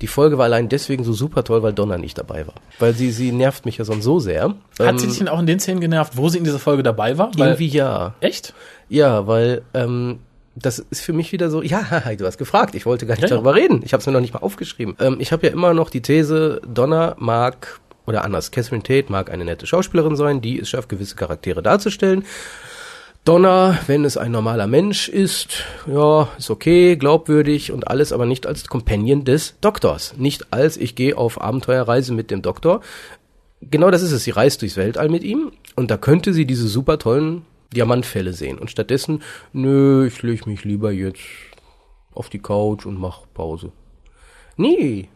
Die 0.00 0.06
Folge 0.08 0.36
war 0.38 0.46
allein 0.46 0.68
deswegen 0.68 1.04
so 1.04 1.12
super 1.12 1.44
toll, 1.44 1.62
weil 1.62 1.72
Donna 1.72 1.96
nicht 1.96 2.18
dabei 2.18 2.46
war. 2.46 2.54
Weil 2.80 2.92
sie, 2.94 3.12
sie 3.12 3.30
nervt 3.30 3.64
mich 3.66 3.78
ja 3.78 3.84
sonst 3.84 4.04
so 4.04 4.18
sehr. 4.18 4.54
Hat 4.80 4.98
sie 4.98 5.06
dich 5.06 5.18
denn 5.18 5.28
auch 5.28 5.38
in 5.38 5.46
den 5.46 5.60
Szenen 5.60 5.80
genervt, 5.80 6.16
wo 6.16 6.28
sie 6.28 6.38
in 6.38 6.44
dieser 6.44 6.58
Folge 6.58 6.82
dabei 6.82 7.18
war? 7.18 7.30
Weil, 7.36 7.50
Irgendwie 7.50 7.68
ja. 7.68 8.14
echt? 8.20 8.52
Ja, 8.88 9.26
weil 9.28 9.62
ähm, 9.74 10.18
das 10.56 10.80
ist 10.80 11.02
für 11.02 11.12
mich 11.12 11.30
wieder 11.32 11.50
so, 11.50 11.62
ja, 11.62 11.82
du 12.18 12.26
hast 12.26 12.38
gefragt, 12.38 12.74
ich 12.74 12.84
wollte 12.84 13.06
gar 13.06 13.14
nicht 13.14 13.22
Ja, 13.22 13.28
ja. 13.28 13.34
darüber 13.36 13.54
reden. 13.54 13.82
Ich 13.84 13.92
habe 13.92 14.00
es 14.00 14.06
mir 14.06 14.12
noch 14.12 14.20
nicht 14.20 14.34
mal 14.34 14.40
aufgeschrieben. 14.40 14.96
Ähm, 14.98 15.16
ich 15.20 15.30
habe 15.32 15.46
ja 15.46 15.52
immer 15.52 15.72
noch 15.72 15.88
die 15.90 16.02
These, 16.02 16.60
Donna 16.66 17.14
mag, 17.18 17.80
oder 18.12 18.24
anders, 18.24 18.50
Catherine 18.50 18.82
Tate 18.82 19.10
mag 19.10 19.30
eine 19.30 19.44
nette 19.44 19.66
Schauspielerin 19.66 20.16
sein, 20.16 20.40
die 20.40 20.60
es 20.60 20.68
schafft, 20.68 20.88
gewisse 20.88 21.16
Charaktere 21.16 21.62
darzustellen. 21.62 22.24
Donna, 23.24 23.78
wenn 23.86 24.04
es 24.04 24.16
ein 24.16 24.32
normaler 24.32 24.66
Mensch 24.66 25.08
ist, 25.08 25.62
ja, 25.86 26.28
ist 26.36 26.50
okay, 26.50 26.96
glaubwürdig 26.96 27.70
und 27.70 27.86
alles, 27.86 28.12
aber 28.12 28.26
nicht 28.26 28.46
als 28.46 28.66
Companion 28.66 29.24
des 29.24 29.54
Doktors. 29.60 30.14
Nicht 30.16 30.52
als 30.52 30.76
ich 30.76 30.96
gehe 30.96 31.16
auf 31.16 31.40
Abenteuerreise 31.40 32.12
mit 32.12 32.32
dem 32.32 32.42
Doktor. 32.42 32.80
Genau 33.60 33.92
das 33.92 34.02
ist 34.02 34.10
es. 34.10 34.24
Sie 34.24 34.32
reist 34.32 34.60
durchs 34.60 34.76
Weltall 34.76 35.08
mit 35.08 35.22
ihm 35.22 35.52
und 35.76 35.92
da 35.92 35.96
könnte 35.96 36.32
sie 36.32 36.46
diese 36.46 36.66
super 36.66 36.98
tollen 36.98 37.46
Diamantfälle 37.72 38.32
sehen. 38.32 38.58
Und 38.58 38.72
stattdessen, 38.72 39.22
nö, 39.52 40.06
ich 40.06 40.20
lege 40.22 40.50
mich 40.50 40.64
lieber 40.64 40.90
jetzt 40.90 41.20
auf 42.12 42.28
die 42.28 42.40
Couch 42.40 42.86
und 42.86 42.98
mach 42.98 43.20
Pause. 43.32 43.70
Nee. 44.56 45.08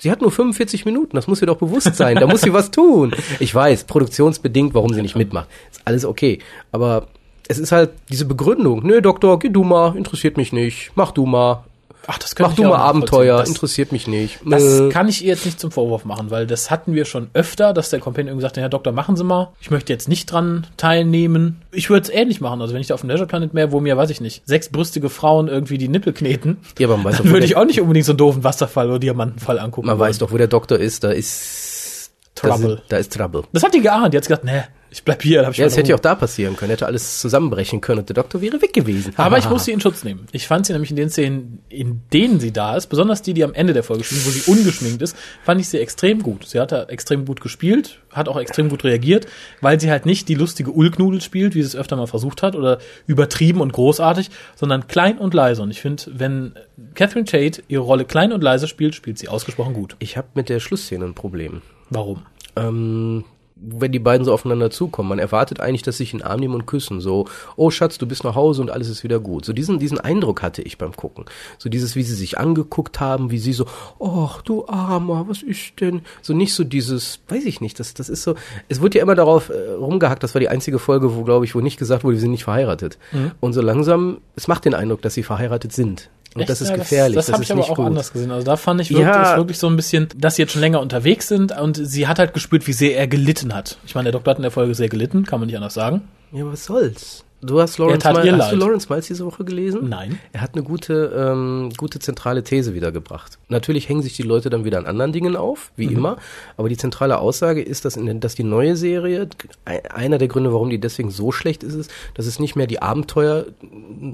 Sie 0.00 0.10
hat 0.10 0.22
nur 0.22 0.30
45 0.30 0.86
Minuten, 0.86 1.14
das 1.14 1.26
muss 1.26 1.42
ihr 1.42 1.46
doch 1.46 1.58
bewusst 1.58 1.94
sein. 1.94 2.16
Da 2.16 2.26
muss 2.26 2.40
sie 2.40 2.52
was 2.54 2.70
tun. 2.70 3.12
Ich 3.38 3.54
weiß, 3.54 3.84
produktionsbedingt, 3.84 4.74
warum 4.74 4.94
sie 4.94 5.02
nicht 5.02 5.16
mitmacht. 5.16 5.48
Ist 5.70 5.82
alles 5.84 6.06
okay. 6.06 6.38
Aber 6.72 7.08
es 7.48 7.58
ist 7.58 7.72
halt 7.72 7.90
diese 8.08 8.24
Begründung. 8.24 8.86
Nö, 8.86 9.02
Doktor, 9.02 9.38
geh 9.38 9.50
du 9.50 9.62
mal, 9.62 9.96
interessiert 9.96 10.36
mich 10.36 10.52
nicht. 10.52 10.92
Mach 10.94 11.12
du 11.12 11.26
mal. 11.26 11.64
Ach, 12.06 12.18
das 12.18 12.34
Mach 12.38 12.54
du 12.54 12.62
mal. 12.64 12.76
Abenteuer, 12.76 13.38
Das, 13.38 13.48
interessiert 13.48 13.92
mich 13.92 14.06
nicht. 14.06 14.38
das 14.44 14.80
Äh, 14.80 14.88
kann 14.88 15.08
ich 15.08 15.22
ihr 15.22 15.28
jetzt 15.28 15.44
nicht 15.44 15.60
zum 15.60 15.70
Vorwurf 15.70 16.04
machen, 16.04 16.30
weil 16.30 16.46
das 16.46 16.70
hatten 16.70 16.94
wir 16.94 17.04
schon 17.04 17.28
öfter, 17.34 17.72
dass 17.72 17.90
der 17.90 18.00
Companion 18.00 18.36
gesagt 18.36 18.56
hat, 18.56 18.62
Herr 18.62 18.68
Doktor, 18.68 18.92
machen 18.92 19.16
Sie 19.16 19.24
mal. 19.24 19.52
Ich 19.60 19.70
möchte 19.70 19.92
jetzt 19.92 20.08
nicht 20.08 20.26
dran 20.32 20.66
teilnehmen. 20.76 21.62
Ich 21.72 21.90
würde 21.90 22.04
es 22.04 22.10
ähnlich 22.10 22.40
machen. 22.40 22.60
Also 22.62 22.74
wenn 22.74 22.80
ich 22.80 22.86
da 22.88 22.94
auf 22.94 23.00
dem 23.02 23.10
Leisure 23.10 23.26
Planet 23.28 23.54
wäre, 23.54 23.70
wo 23.72 23.80
mir, 23.80 23.96
weiß 23.96 24.10
ich 24.10 24.20
nicht, 24.20 24.42
sechsbrüstige 24.46 25.08
Frauen 25.10 25.48
irgendwie 25.48 25.78
die 25.78 25.88
Nippel 25.88 26.12
kneten, 26.12 26.58
ja, 26.78 26.86
aber 26.88 26.96
man 26.96 27.06
weiß, 27.12 27.18
dann 27.18 27.30
würde 27.30 27.44
ich 27.46 27.56
auch 27.56 27.64
nicht 27.64 27.80
unbedingt 27.80 28.06
so 28.06 28.12
einen 28.12 28.18
doofen 28.18 28.44
Wasserfall 28.44 28.88
oder 28.88 28.98
Diamantenfall 28.98 29.58
angucken. 29.58 29.86
man 29.86 29.98
wollen. 29.98 30.08
weiß 30.08 30.18
doch, 30.18 30.32
wo 30.32 30.36
der 30.38 30.48
Doktor 30.48 30.78
ist, 30.78 31.04
da 31.04 31.10
ist 31.10 32.10
Trouble. 32.34 32.76
Da, 32.76 32.82
da 32.88 32.96
ist 32.96 33.12
Trouble. 33.12 33.42
Das 33.52 33.62
hat 33.62 33.74
die 33.74 33.80
geahnt. 33.80 34.14
Die 34.14 34.16
hat 34.16 34.24
gesagt, 34.24 34.44
nee, 34.44 34.62
ich 34.90 35.04
bleib 35.04 35.22
hier. 35.22 35.44
Hab 35.44 35.52
ich 35.52 35.58
Ja, 35.58 35.66
es 35.66 35.76
hätte 35.76 35.90
ja 35.90 35.96
auch 35.96 36.00
da 36.00 36.14
passieren 36.14 36.56
können, 36.56 36.70
hätte 36.70 36.86
alles 36.86 37.20
zusammenbrechen 37.20 37.80
können 37.80 38.00
und 38.00 38.08
der 38.08 38.14
Doktor 38.14 38.40
wäre 38.40 38.60
weg 38.60 38.72
gewesen. 38.72 39.12
Aber 39.16 39.38
ich 39.38 39.48
muss 39.48 39.64
sie 39.64 39.72
in 39.72 39.80
Schutz 39.80 40.04
nehmen. 40.04 40.26
Ich 40.32 40.46
fand 40.46 40.66
sie 40.66 40.72
nämlich 40.72 40.90
in 40.90 40.96
den 40.96 41.10
Szenen, 41.10 41.60
in 41.68 42.02
denen 42.12 42.40
sie 42.40 42.52
da 42.52 42.76
ist, 42.76 42.88
besonders 42.88 43.22
die, 43.22 43.34
die 43.34 43.44
am 43.44 43.54
Ende 43.54 43.72
der 43.72 43.82
Folge 43.82 44.04
spielen, 44.04 44.22
wo 44.24 44.30
sie 44.30 44.50
ungeschminkt 44.50 45.02
ist, 45.02 45.16
fand 45.44 45.60
ich 45.60 45.68
sie 45.68 45.78
extrem 45.78 46.22
gut. 46.22 46.46
Sie 46.46 46.58
hat 46.58 46.72
da 46.72 46.84
extrem 46.84 47.24
gut 47.24 47.40
gespielt, 47.40 48.00
hat 48.10 48.28
auch 48.28 48.38
extrem 48.38 48.68
gut 48.68 48.84
reagiert, 48.84 49.26
weil 49.60 49.80
sie 49.80 49.90
halt 49.90 50.06
nicht 50.06 50.28
die 50.28 50.34
lustige 50.34 50.72
Ulknudel 50.72 51.20
spielt, 51.20 51.54
wie 51.54 51.62
sie 51.62 51.68
es 51.68 51.76
öfter 51.76 51.96
mal 51.96 52.06
versucht 52.06 52.42
hat, 52.42 52.56
oder 52.56 52.78
übertrieben 53.06 53.60
und 53.60 53.72
großartig, 53.72 54.30
sondern 54.56 54.88
klein 54.88 55.18
und 55.18 55.34
leise. 55.34 55.62
Und 55.62 55.70
ich 55.70 55.80
finde, 55.80 56.04
wenn 56.08 56.54
Catherine 56.94 57.26
Tate 57.26 57.62
ihre 57.68 57.82
Rolle 57.82 58.04
klein 58.04 58.32
und 58.32 58.42
leise 58.42 58.66
spielt, 58.66 58.94
spielt 58.94 59.18
sie 59.18 59.28
ausgesprochen 59.28 59.74
gut. 59.74 59.96
Ich 60.00 60.16
habe 60.16 60.28
mit 60.34 60.48
der 60.48 60.60
Schlussszene 60.60 61.04
ein 61.04 61.14
Problem. 61.14 61.62
Warum? 61.90 62.22
ähm, 62.56 63.24
wenn 63.60 63.92
die 63.92 63.98
beiden 63.98 64.24
so 64.24 64.32
aufeinander 64.32 64.70
zukommen. 64.70 65.08
Man 65.08 65.18
erwartet 65.18 65.60
eigentlich, 65.60 65.82
dass 65.82 65.98
sie 65.98 66.04
sich 66.04 66.12
in 66.14 66.20
den 66.20 66.26
Arm 66.26 66.40
nehmen 66.40 66.54
und 66.54 66.66
küssen. 66.66 67.00
So, 67.00 67.26
oh 67.56 67.70
Schatz, 67.70 67.98
du 67.98 68.06
bist 68.06 68.24
nach 68.24 68.34
Hause 68.34 68.62
und 68.62 68.70
alles 68.70 68.88
ist 68.88 69.04
wieder 69.04 69.20
gut. 69.20 69.44
So 69.44 69.52
diesen, 69.52 69.78
diesen 69.78 70.00
Eindruck 70.00 70.42
hatte 70.42 70.62
ich 70.62 70.78
beim 70.78 70.96
Gucken. 70.96 71.26
So 71.58 71.68
dieses, 71.68 71.96
wie 71.96 72.02
sie 72.02 72.14
sich 72.14 72.38
angeguckt 72.38 73.00
haben, 73.00 73.30
wie 73.30 73.38
sie 73.38 73.52
so, 73.52 73.66
oh, 73.98 74.30
du 74.44 74.66
Armer, 74.66 75.26
was 75.28 75.42
ist 75.42 75.80
denn? 75.80 76.02
So 76.22 76.32
nicht 76.32 76.54
so 76.54 76.64
dieses, 76.64 77.20
weiß 77.28 77.44
ich 77.44 77.60
nicht, 77.60 77.78
das, 77.78 77.94
das 77.94 78.08
ist 78.08 78.22
so, 78.22 78.34
es 78.68 78.80
wurde 78.80 78.98
ja 78.98 79.02
immer 79.02 79.14
darauf 79.14 79.50
äh, 79.50 79.72
rumgehackt, 79.72 80.22
das 80.22 80.34
war 80.34 80.40
die 80.40 80.48
einzige 80.48 80.78
Folge, 80.78 81.14
wo, 81.14 81.24
glaube 81.24 81.44
ich, 81.44 81.54
wo 81.54 81.60
nicht 81.60 81.78
gesagt 81.78 82.04
wurde, 82.04 82.16
wir 82.16 82.20
sind 82.20 82.30
nicht 82.30 82.44
verheiratet. 82.44 82.98
Und 83.40 83.52
so 83.52 83.60
langsam, 83.60 84.18
es 84.36 84.48
macht 84.48 84.64
den 84.64 84.74
Eindruck, 84.74 85.02
dass 85.02 85.14
sie 85.14 85.22
verheiratet 85.22 85.72
sind. 85.72 86.10
Und 86.34 86.48
das 86.48 86.60
ist 86.60 86.72
gefährlich. 86.72 87.16
Das, 87.16 87.26
das, 87.26 87.32
habe 87.34 87.42
ist 87.42 87.48
ich 87.48 87.52
aber 87.52 87.60
nicht 87.62 87.70
auch 87.70 87.76
gut. 87.76 87.86
anders 87.86 88.12
gesehen. 88.12 88.30
Also 88.30 88.44
da 88.46 88.56
fand 88.56 88.80
ich 88.80 88.90
wirklich, 88.90 89.06
Ja. 89.06 89.32
ist 89.32 89.36
wirklich 89.38 89.58
so 89.58 89.66
ein 89.66 89.76
bisschen, 89.76 90.08
dass 90.16 90.36
sie 90.36 90.42
jetzt 90.42 90.52
schon 90.52 90.60
länger 90.60 90.80
unterwegs 90.80 91.26
sind 91.28 91.50
und 91.58 91.76
sie 91.82 92.06
hat 92.06 92.18
halt 92.20 92.34
gespürt, 92.34 92.66
wie 92.68 92.72
sehr 92.72 92.96
er 92.96 93.08
gelitten 93.08 93.52
hat. 93.54 93.78
Ich 93.84 93.94
meine, 93.96 94.04
der 94.04 94.12
Doktor 94.12 94.30
hat 94.30 94.38
in 94.38 94.42
der 94.42 94.52
Folge 94.52 94.74
sehr 94.74 94.88
gelitten, 94.88 95.24
kann 95.26 95.40
man 95.40 95.48
nicht 95.48 95.56
anders 95.56 95.74
sagen. 95.74 96.02
Ja, 96.32 96.42
aber 96.42 96.52
was 96.52 96.64
soll's? 96.66 97.24
Du 97.42 97.58
hast 97.58 97.78
Lawrence, 97.78 98.06
ihr 98.06 98.32
Miles, 98.32 98.44
hast 98.44 98.52
du. 98.52 98.56
Lawrence 98.56 98.88
Miles 98.90 99.06
diese 99.06 99.24
Woche 99.24 99.44
gelesen? 99.44 99.88
Nein. 99.88 100.18
Er 100.32 100.42
hat 100.42 100.54
eine 100.54 100.62
gute, 100.62 101.10
ähm, 101.16 101.70
gute 101.76 101.98
zentrale 101.98 102.44
These 102.44 102.74
wiedergebracht. 102.74 103.38
Natürlich 103.48 103.88
hängen 103.88 104.02
sich 104.02 104.14
die 104.14 104.22
Leute 104.24 104.50
dann 104.50 104.64
wieder 104.66 104.76
an 104.78 104.84
anderen 104.84 105.12
Dingen 105.12 105.36
auf, 105.36 105.72
wie 105.74 105.86
immer. 105.86 106.18
Aber 106.58 106.68
die 106.68 106.76
zentrale 106.76 107.18
Aussage 107.18 107.62
ist, 107.62 107.86
dass, 107.86 107.96
in, 107.96 108.20
dass 108.20 108.34
die 108.34 108.44
neue 108.44 108.76
Serie, 108.76 109.26
ein- 109.64 109.86
einer 109.86 110.18
der 110.18 110.28
Gründe, 110.28 110.52
warum 110.52 110.68
die 110.68 110.78
deswegen 110.78 111.10
so 111.10 111.32
schlecht 111.32 111.62
ist, 111.62 111.74
ist, 111.74 111.90
dass 112.14 112.26
es 112.26 112.40
nicht 112.40 112.56
mehr 112.56 112.66
die 112.66 112.82
Abenteuer 112.82 113.46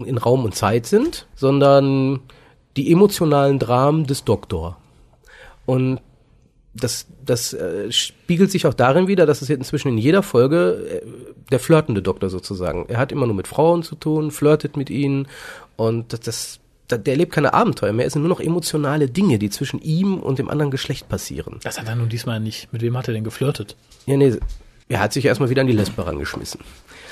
in 0.05 0.19
Raum 0.19 0.45
und 0.45 0.55
Zeit 0.55 0.87
sind, 0.87 1.27
sondern 1.35 2.21
die 2.77 2.93
emotionalen 2.93 3.59
Dramen 3.59 4.07
des 4.07 4.23
Doktor. 4.23 4.77
Und 5.65 5.99
das, 6.81 7.07
das 7.25 7.53
äh, 7.55 7.91
spiegelt 7.91 8.51
sich 8.51 8.67
auch 8.67 8.75
darin 8.75 9.09
wieder, 9.09 9.27
dass 9.27 9.43
es 9.43 9.49
jetzt 9.49 9.59
inzwischen 9.59 9.89
in 9.89 9.99
jeder 9.99 10.23
Folge 10.23 11.03
äh, 11.03 11.07
der 11.51 11.59
flirtende 11.61 12.03
Doktor 12.03 12.29
sozusagen. 12.31 12.87
Er 12.89 12.99
hat 12.99 13.13
immer 13.13 13.27
nur 13.27 13.35
mit 13.35 13.49
Frauen 13.49 13.83
zu 13.83 13.95
tun, 13.95 14.31
flirtet 14.31 14.77
mit 14.77 14.91
ihnen 14.91 15.27
und 15.77 16.13
das, 16.13 16.21
das 16.21 16.61
da- 16.89 16.99
der 16.99 17.15
erlebt 17.15 17.33
keine 17.33 17.53
Abenteuer 17.55 17.93
mehr. 17.93 18.07
Es 18.07 18.13
sind 18.13 18.23
nur 18.23 18.29
noch 18.29 18.41
emotionale 18.41 19.09
Dinge, 19.09 19.39
die 19.39 19.51
zwischen 19.51 19.81
ihm 19.81 20.19
und 20.19 20.39
dem 20.39 20.49
anderen 20.49 20.71
Geschlecht 20.71 21.09
passieren. 21.09 21.59
Das 21.63 21.81
hat 21.81 21.89
er 21.89 21.97
nun 21.97 22.09
diesmal 22.09 22.39
nicht. 22.41 22.73
Mit 22.73 22.83
wem 22.83 22.97
hat 22.97 23.09
er 23.09 23.15
denn 23.15 23.25
geflirtet? 23.25 23.77
Ja, 24.07 24.17
nee, 24.17 24.35
er 24.89 25.01
hat 25.01 25.13
sich 25.13 25.25
erstmal 25.25 25.51
wieder 25.51 25.63
an 25.63 25.67
die 25.67 25.73
Lesbe 25.73 26.07
rangeschmissen. 26.07 26.61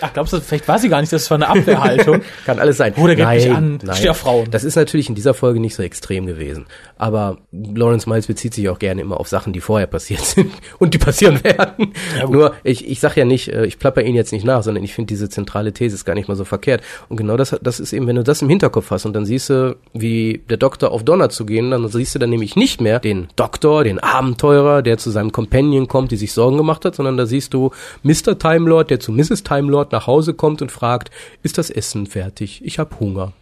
Ach, 0.00 0.12
glaubst 0.12 0.32
du, 0.32 0.40
vielleicht 0.40 0.68
war 0.68 0.78
sie 0.78 0.88
gar 0.88 1.00
nicht, 1.00 1.12
das 1.12 1.30
war 1.30 1.36
eine 1.36 1.48
Abwehrhaltung. 1.48 2.22
Kann 2.46 2.58
alles 2.58 2.76
sein. 2.76 2.92
Bruder, 2.92 3.14
geht 3.14 3.28
mich 3.28 3.50
an. 3.50 3.78
Steh 3.92 4.08
auf 4.08 4.18
Frauen. 4.18 4.50
Das 4.50 4.64
ist 4.64 4.76
natürlich 4.76 5.08
in 5.08 5.14
dieser 5.14 5.34
Folge 5.34 5.60
nicht 5.60 5.74
so 5.74 5.82
extrem 5.82 6.26
gewesen. 6.26 6.66
Aber 6.96 7.38
Lawrence 7.52 8.08
Miles 8.08 8.26
bezieht 8.26 8.54
sich 8.54 8.68
auch 8.68 8.78
gerne 8.78 9.00
immer 9.00 9.18
auf 9.18 9.28
Sachen, 9.28 9.52
die 9.52 9.60
vorher 9.60 9.86
passiert 9.86 10.20
sind 10.20 10.52
und 10.78 10.94
die 10.94 10.98
passieren 10.98 11.42
werden. 11.42 11.92
Ja. 12.18 12.28
Nur, 12.28 12.54
ich, 12.62 12.88
ich 12.88 13.00
sag 13.00 13.16
ja 13.16 13.24
nicht, 13.24 13.48
äh, 13.48 13.66
ich 13.66 13.78
plapper 13.78 14.02
ihn 14.02 14.14
jetzt 14.14 14.32
nicht 14.32 14.44
nach, 14.44 14.62
sondern 14.62 14.84
ich 14.84 14.94
finde 14.94 15.08
diese 15.08 15.28
zentrale 15.28 15.72
These 15.72 15.94
ist 15.94 16.04
gar 16.04 16.14
nicht 16.14 16.28
mal 16.28 16.36
so 16.36 16.44
verkehrt. 16.44 16.82
Und 17.08 17.16
genau 17.16 17.36
das, 17.36 17.56
das 17.62 17.80
ist 17.80 17.92
eben, 17.92 18.06
wenn 18.06 18.16
du 18.16 18.24
das 18.24 18.42
im 18.42 18.48
Hinterkopf 18.48 18.90
hast 18.90 19.06
und 19.06 19.12
dann 19.12 19.26
siehst 19.26 19.50
du, 19.50 19.76
wie 19.92 20.42
der 20.48 20.56
Doktor 20.56 20.92
auf 20.92 21.04
Donner 21.04 21.28
zu 21.28 21.46
gehen, 21.46 21.70
dann 21.70 21.86
siehst 21.88 22.14
du 22.14 22.18
dann 22.18 22.30
nämlich 22.30 22.56
nicht 22.56 22.80
mehr 22.80 23.00
den 23.00 23.28
Doktor, 23.36 23.84
den 23.84 23.98
Abenteurer, 23.98 24.82
der 24.82 24.98
zu 24.98 25.10
seinem 25.10 25.32
Companion 25.32 25.88
kommt, 25.88 26.10
die 26.10 26.16
sich 26.16 26.32
Sorgen 26.32 26.56
gemacht 26.56 26.84
hat, 26.84 26.94
sondern 26.94 27.16
da 27.16 27.26
siehst 27.26 27.54
du 27.54 27.70
Mr. 28.02 28.38
Time 28.38 28.68
Lord, 28.68 28.90
der 28.90 29.00
zu 29.00 29.12
Mrs. 29.12 29.42
Time 29.42 29.70
Lord 29.70 29.83
nach 29.92 30.06
Hause 30.06 30.34
kommt 30.34 30.62
und 30.62 30.72
fragt, 30.72 31.10
ist 31.42 31.58
das 31.58 31.70
Essen 31.70 32.06
fertig? 32.06 32.62
Ich 32.64 32.78
habe 32.78 32.98
Hunger. 33.00 33.32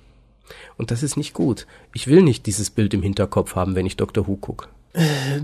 Und 0.76 0.90
das 0.90 1.02
ist 1.02 1.16
nicht 1.16 1.34
gut. 1.34 1.66
Ich 1.94 2.06
will 2.06 2.22
nicht 2.22 2.46
dieses 2.46 2.70
Bild 2.70 2.94
im 2.94 3.02
Hinterkopf 3.02 3.54
haben, 3.54 3.74
wenn 3.74 3.86
ich 3.86 3.96
Dr. 3.96 4.26
Who 4.26 4.36
gucke. 4.36 4.68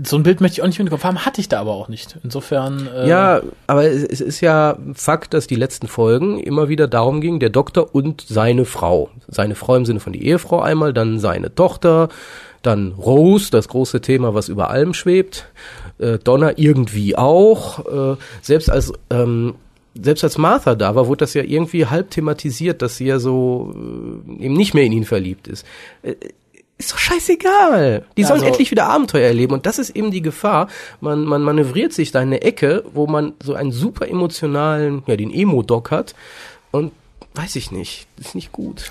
so 0.03 0.15
ein 0.15 0.23
Bild 0.23 0.41
möchte 0.41 0.55
ich 0.55 0.61
auch 0.61 0.67
nicht 0.67 0.79
im 0.79 0.89
Kopf 0.89 1.03
haben, 1.03 1.25
hatte 1.25 1.41
ich 1.41 1.49
da 1.49 1.59
aber 1.59 1.71
auch 1.71 1.87
nicht. 1.87 2.17
Insofern, 2.23 2.87
äh, 2.87 3.07
Ja, 3.07 3.41
aber 3.65 3.85
es, 3.85 4.03
es 4.03 4.21
ist 4.21 4.41
ja 4.41 4.77
Fakt, 4.93 5.33
dass 5.33 5.47
die 5.47 5.55
letzten 5.55 5.87
Folgen 5.87 6.39
immer 6.39 6.69
wieder 6.69 6.87
darum 6.87 7.19
ging, 7.21 7.39
der 7.39 7.49
Doktor 7.49 7.95
und 7.95 8.21
seine 8.27 8.65
Frau. 8.65 9.09
Seine 9.27 9.55
Frau 9.55 9.75
im 9.75 9.85
Sinne 9.85 9.99
von 9.99 10.13
die 10.13 10.25
Ehefrau 10.25 10.59
einmal, 10.61 10.93
dann 10.93 11.19
seine 11.19 11.53
Tochter, 11.53 12.09
dann 12.61 12.91
Rose, 12.91 13.49
das 13.51 13.69
große 13.69 14.01
Thema, 14.01 14.33
was 14.33 14.49
über 14.49 14.69
allem 14.69 14.93
schwebt, 14.93 15.47
äh, 15.97 16.19
Donna 16.19 16.53
irgendwie 16.57 17.15
auch. 17.15 18.13
Äh, 18.13 18.17
selbst 18.41 18.69
als 18.69 18.93
ähm, 19.09 19.55
selbst 20.01 20.23
als 20.23 20.37
Martha 20.37 20.75
da 20.75 20.95
war, 20.95 21.07
wurde 21.07 21.19
das 21.19 21.33
ja 21.33 21.43
irgendwie 21.43 21.85
halb 21.85 22.11
thematisiert, 22.11 22.81
dass 22.81 22.97
sie 22.97 23.05
ja 23.05 23.19
so 23.19 23.73
äh, 24.39 24.45
eben 24.45 24.53
nicht 24.55 24.73
mehr 24.73 24.83
in 24.83 24.91
ihn 24.91 25.05
verliebt 25.05 25.47
ist. 25.47 25.65
Äh, 26.03 26.15
ist 26.77 26.93
doch 26.93 26.97
scheißegal. 26.97 28.05
Die 28.15 28.23
sollen 28.23 28.35
Also- 28.39 28.45
endlich 28.45 28.71
wieder 28.71 28.85
Abenteuer 28.87 29.27
erleben. 29.27 29.53
Und 29.53 29.65
das 29.65 29.79
ist 29.79 29.89
eben 29.89 30.11
die 30.11 30.21
Gefahr. 30.21 30.69
Man, 31.01 31.25
man 31.25 31.41
manövriert 31.41 31.91
sich 31.91 32.11
da 32.11 32.21
in 32.21 32.29
eine 32.29 32.41
Ecke, 32.41 32.85
wo 32.93 33.05
man 33.05 33.33
so 33.43 33.53
einen 33.53 33.73
super 33.73 34.07
emotionalen, 34.07 35.03
ja, 35.05 35.17
den 35.17 35.33
Emo-Doc 35.33 35.91
hat. 35.91 36.15
Und 36.71 36.93
weiß 37.35 37.57
ich 37.57 37.71
nicht, 37.71 38.07
ist 38.17 38.33
nicht 38.33 38.51
gut. 38.53 38.85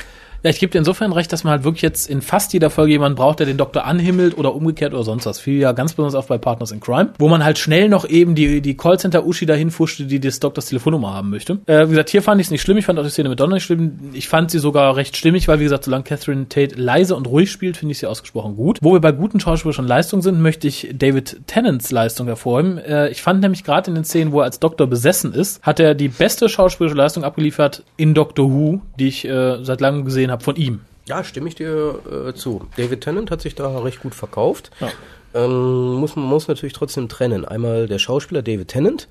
Ja, 0.48 0.52
ich 0.54 0.60
gebe 0.60 0.72
dir 0.72 0.78
insofern 0.78 1.12
recht, 1.12 1.30
dass 1.30 1.44
man 1.44 1.50
halt 1.50 1.64
wirklich 1.64 1.82
jetzt 1.82 2.08
in 2.08 2.22
fast 2.22 2.54
jeder 2.54 2.70
Folge 2.70 2.92
jemanden 2.92 3.16
braucht, 3.16 3.38
der 3.38 3.44
den 3.44 3.58
Doktor 3.58 3.84
anhimmelt 3.84 4.38
oder 4.38 4.54
umgekehrt 4.54 4.94
oder 4.94 5.02
sonst 5.02 5.26
was. 5.26 5.38
Fiel 5.38 5.60
ja 5.60 5.72
ganz 5.72 5.92
besonders 5.92 6.14
auf 6.14 6.26
bei 6.26 6.38
Partners 6.38 6.70
in 6.70 6.80
Crime, 6.80 7.10
wo 7.18 7.28
man 7.28 7.44
halt 7.44 7.58
schnell 7.58 7.90
noch 7.90 8.08
eben 8.08 8.34
die, 8.34 8.62
die 8.62 8.74
Callcenter-Uschi 8.74 9.44
dahin 9.44 9.70
fuschte, 9.70 10.06
die 10.06 10.20
des 10.20 10.40
Doktors 10.40 10.64
Telefonnummer 10.64 11.12
haben 11.12 11.28
möchte. 11.28 11.58
Äh, 11.66 11.84
wie 11.84 11.90
gesagt, 11.90 12.08
hier 12.08 12.22
fand 12.22 12.40
ich 12.40 12.46
es 12.46 12.50
nicht 12.50 12.62
schlimm. 12.62 12.78
Ich 12.78 12.86
fand 12.86 12.98
auch 12.98 13.02
die 13.02 13.10
Szene 13.10 13.28
mit 13.28 13.38
Donna 13.38 13.56
nicht 13.56 13.64
schlimm. 13.64 13.98
Ich 14.14 14.26
fand 14.26 14.50
sie 14.50 14.58
sogar 14.58 14.96
recht 14.96 15.18
stimmig, 15.18 15.48
weil, 15.48 15.60
wie 15.60 15.64
gesagt, 15.64 15.84
solange 15.84 16.04
Catherine 16.04 16.48
Tate 16.48 16.76
leise 16.76 17.14
und 17.14 17.26
ruhig 17.26 17.52
spielt, 17.52 17.76
finde 17.76 17.92
ich 17.92 17.98
sie 17.98 18.06
ausgesprochen 18.06 18.56
gut. 18.56 18.78
Wo 18.80 18.94
wir 18.94 19.02
bei 19.02 19.12
guten 19.12 19.40
schauspielerischen 19.40 19.86
Leistungen 19.86 20.22
sind, 20.22 20.40
möchte 20.40 20.66
ich 20.66 20.88
David 20.94 21.42
Tennants 21.46 21.90
Leistung 21.90 22.26
hervorheben. 22.26 22.78
Äh, 22.78 23.10
ich 23.10 23.20
fand 23.20 23.42
nämlich 23.42 23.64
gerade 23.64 23.90
in 23.90 23.96
den 23.96 24.04
Szenen, 24.04 24.32
wo 24.32 24.40
er 24.40 24.44
als 24.44 24.60
Doktor 24.60 24.86
besessen 24.86 25.34
ist, 25.34 25.60
hat 25.60 25.78
er 25.78 25.94
die 25.94 26.08
beste 26.08 26.48
schauspielerische 26.48 26.96
Leistung 26.96 27.22
abgeliefert 27.22 27.82
in 27.98 28.14
Doctor 28.14 28.50
Who, 28.50 28.80
die 28.98 29.08
ich 29.08 29.28
äh, 29.28 29.62
seit 29.62 29.82
langem 29.82 30.06
gesehen 30.06 30.30
habe 30.30 30.37
von 30.42 30.56
ihm. 30.56 30.80
Ja, 31.06 31.24
stimme 31.24 31.48
ich 31.48 31.54
dir 31.54 32.00
äh, 32.28 32.34
zu. 32.34 32.66
David 32.76 33.00
Tennant 33.00 33.30
hat 33.30 33.40
sich 33.40 33.54
da 33.54 33.78
recht 33.78 34.00
gut 34.00 34.14
verkauft. 34.14 34.70
Ja. 34.80 34.90
Ähm, 35.34 35.94
muss, 35.94 36.16
man 36.16 36.26
muss 36.26 36.48
natürlich 36.48 36.72
trotzdem 36.72 37.08
trennen. 37.08 37.44
Einmal 37.44 37.86
der 37.86 37.98
Schauspieler 37.98 38.42
David 38.42 38.68
Tennant, 38.68 39.08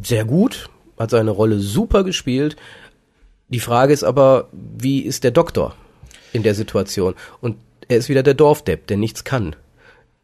sehr 0.00 0.24
gut, 0.24 0.68
hat 0.98 1.10
seine 1.10 1.30
Rolle 1.30 1.58
super 1.60 2.04
gespielt. 2.04 2.56
Die 3.48 3.60
Frage 3.60 3.92
ist 3.92 4.04
aber, 4.04 4.48
wie 4.52 5.00
ist 5.00 5.24
der 5.24 5.30
Doktor 5.30 5.74
in 6.32 6.42
der 6.42 6.54
Situation? 6.54 7.14
Und 7.40 7.56
er 7.88 7.96
ist 7.96 8.08
wieder 8.08 8.22
der 8.22 8.34
Dorfdepp, 8.34 8.86
der 8.86 8.96
nichts 8.96 9.24
kann. 9.24 9.56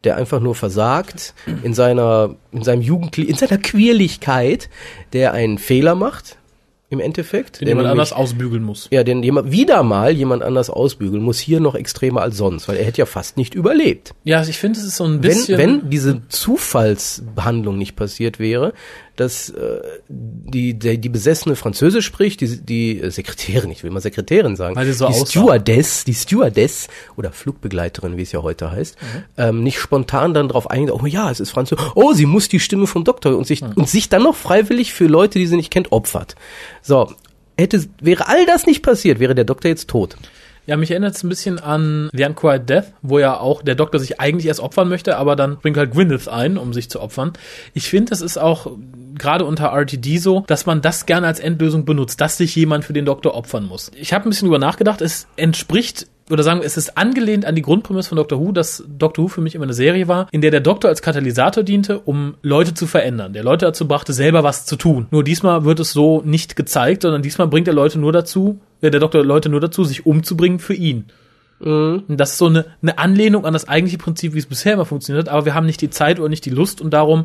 Der 0.04 0.16
einfach 0.16 0.40
nur 0.40 0.54
versagt 0.54 1.34
in 1.62 1.72
seiner, 1.72 2.36
in 2.52 2.62
seinem 2.62 2.82
Jugendli 2.82 3.24
in 3.24 3.36
seiner 3.36 3.56
Quirligkeit, 3.56 4.68
der 5.14 5.32
einen 5.32 5.56
Fehler 5.56 5.94
macht, 5.94 6.36
im 6.94 7.00
Endeffekt. 7.00 7.60
Den 7.60 7.68
jemand 7.68 7.88
nämlich- 7.88 7.90
anders 7.92 8.12
ausbügeln 8.14 8.62
muss. 8.62 8.88
ja, 8.90 9.04
den 9.04 9.22
jemand, 9.22 9.52
wieder 9.52 9.82
mal 9.82 10.10
jemand 10.12 10.42
anders 10.42 10.70
ausbügeln 10.70 11.22
muss, 11.22 11.38
hier 11.38 11.60
noch 11.60 11.74
extremer 11.74 12.22
als 12.22 12.36
sonst, 12.38 12.66
weil 12.68 12.76
er 12.76 12.84
hätte 12.86 12.98
ja 12.98 13.06
fast 13.06 13.36
nicht 13.36 13.54
überlebt. 13.54 14.14
Ja, 14.24 14.38
also 14.38 14.48
ich 14.50 14.58
finde, 14.58 14.78
es 14.80 14.86
ist 14.86 14.96
so 14.96 15.04
ein 15.04 15.14
Wenn, 15.14 15.20
bisschen. 15.22 15.58
wenn 15.58 15.90
diese 15.90 16.22
Zufallsbehandlung 16.28 17.76
nicht 17.78 17.96
passiert 17.96 18.38
wäre, 18.38 18.72
dass 19.16 19.50
äh, 19.50 19.80
die, 20.08 20.74
die, 20.74 20.98
die 20.98 21.08
besessene 21.08 21.56
Französisch 21.56 22.04
spricht, 22.04 22.40
die, 22.40 22.56
die 22.58 23.00
äh, 23.00 23.10
Sekretärin, 23.10 23.70
ich 23.70 23.82
will 23.84 23.90
mal 23.90 24.00
Sekretärin 24.00 24.56
sagen, 24.56 24.74
Weil 24.76 24.86
sie 24.86 24.92
so 24.92 25.06
die 25.06 25.12
aussah. 25.14 25.26
Stewardess, 25.26 26.04
die 26.04 26.14
Stewardess 26.14 26.88
oder 27.16 27.30
Flugbegleiterin, 27.32 28.16
wie 28.16 28.22
es 28.22 28.32
ja 28.32 28.42
heute 28.42 28.70
heißt, 28.72 28.96
Mhm. 29.00 29.22
ähm, 29.38 29.62
nicht 29.62 29.78
spontan 29.78 30.34
dann 30.34 30.48
drauf 30.48 30.68
eingeht, 30.70 30.92
oh 30.94 31.06
ja, 31.06 31.30
es 31.30 31.40
ist 31.40 31.50
Französisch, 31.50 31.84
oh, 31.94 32.12
sie 32.12 32.26
muss 32.26 32.48
die 32.48 32.60
Stimme 32.60 32.86
vom 32.86 33.04
Doktor 33.04 33.36
und 33.36 33.46
sich, 33.46 33.62
Mhm. 33.62 33.72
und 33.76 33.88
sich 33.88 34.08
dann 34.08 34.22
noch 34.22 34.34
freiwillig 34.36 34.92
für 34.92 35.06
Leute, 35.06 35.38
die 35.38 35.46
sie 35.46 35.56
nicht 35.56 35.70
kennt, 35.70 35.92
opfert. 35.92 36.34
So, 36.82 37.12
hätte, 37.56 37.84
wäre 38.00 38.28
all 38.28 38.46
das 38.46 38.66
nicht 38.66 38.82
passiert, 38.82 39.20
wäre 39.20 39.34
der 39.34 39.44
Doktor 39.44 39.68
jetzt 39.68 39.88
tot. 39.88 40.16
Ja, 40.66 40.78
mich 40.78 40.90
erinnert 40.90 41.14
es 41.14 41.22
ein 41.22 41.28
bisschen 41.28 41.58
an 41.58 42.08
The 42.14 42.24
Unquiet 42.24 42.70
Death, 42.70 42.86
wo 43.02 43.18
ja 43.18 43.38
auch 43.38 43.60
der 43.60 43.74
Doktor 43.74 43.98
sich 44.00 44.18
eigentlich 44.18 44.46
erst 44.46 44.60
opfern 44.60 44.88
möchte, 44.88 45.18
aber 45.18 45.36
dann 45.36 45.58
bringt 45.58 45.76
halt 45.76 45.90
Gwyneth 45.92 46.26
ein, 46.26 46.56
um 46.56 46.72
sich 46.72 46.88
zu 46.88 47.02
opfern. 47.02 47.34
Ich 47.74 47.86
finde, 47.86 48.08
das 48.08 48.22
ist 48.22 48.38
auch 48.38 48.70
gerade 49.24 49.46
unter 49.46 49.72
RTD 49.72 50.18
so, 50.18 50.44
dass 50.46 50.66
man 50.66 50.82
das 50.82 51.06
gerne 51.06 51.26
als 51.26 51.40
Endlösung 51.40 51.86
benutzt, 51.86 52.20
dass 52.20 52.36
sich 52.36 52.54
jemand 52.54 52.84
für 52.84 52.92
den 52.92 53.06
Doktor 53.06 53.34
opfern 53.34 53.64
muss. 53.64 53.90
Ich 53.96 54.12
habe 54.12 54.28
ein 54.28 54.28
bisschen 54.28 54.46
drüber 54.46 54.58
nachgedacht, 54.58 55.00
es 55.00 55.26
entspricht 55.36 56.06
oder 56.30 56.42
sagen 56.42 56.60
wir, 56.60 56.66
es 56.66 56.76
ist 56.76 56.98
angelehnt 56.98 57.46
an 57.46 57.54
die 57.54 57.62
Grundprämisse 57.62 58.10
von 58.10 58.16
Doctor 58.16 58.38
Who, 58.38 58.52
dass 58.52 58.84
Doctor 58.86 59.24
Who 59.24 59.28
für 59.28 59.40
mich 59.40 59.54
immer 59.54 59.64
eine 59.64 59.72
Serie 59.72 60.08
war, 60.08 60.28
in 60.30 60.42
der 60.42 60.50
der 60.50 60.60
Doktor 60.60 60.88
als 60.88 61.00
Katalysator 61.00 61.62
diente, 61.62 62.00
um 62.00 62.34
Leute 62.42 62.74
zu 62.74 62.86
verändern, 62.86 63.32
der 63.32 63.44
Leute 63.44 63.64
dazu 63.64 63.88
brachte, 63.88 64.12
selber 64.12 64.42
was 64.42 64.66
zu 64.66 64.76
tun. 64.76 65.06
Nur 65.10 65.24
diesmal 65.24 65.64
wird 65.64 65.80
es 65.80 65.92
so 65.92 66.22
nicht 66.22 66.54
gezeigt, 66.54 67.02
sondern 67.02 67.22
diesmal 67.22 67.48
bringt 67.48 67.68
er 67.68 67.74
Leute 67.74 67.98
nur 67.98 68.12
dazu, 68.12 68.60
äh, 68.82 68.90
der 68.90 69.00
Doktor 69.00 69.24
Leute 69.24 69.48
nur 69.48 69.60
dazu, 69.60 69.84
sich 69.84 70.04
umzubringen 70.04 70.58
für 70.58 70.74
ihn. 70.74 71.06
Und 71.60 72.04
das 72.08 72.32
ist 72.32 72.38
so 72.38 72.46
eine, 72.46 72.66
eine 72.82 72.98
Anlehnung 72.98 73.46
an 73.46 73.52
das 73.52 73.68
eigentliche 73.68 73.98
Prinzip, 73.98 74.34
wie 74.34 74.38
es 74.38 74.46
bisher 74.46 74.74
immer 74.74 74.84
funktioniert, 74.84 75.28
hat, 75.28 75.34
aber 75.34 75.46
wir 75.46 75.54
haben 75.54 75.66
nicht 75.66 75.80
die 75.80 75.88
Zeit 75.88 76.18
oder 76.18 76.28
nicht 76.28 76.44
die 76.44 76.50
Lust 76.50 76.80
und 76.80 76.90
darum 76.92 77.24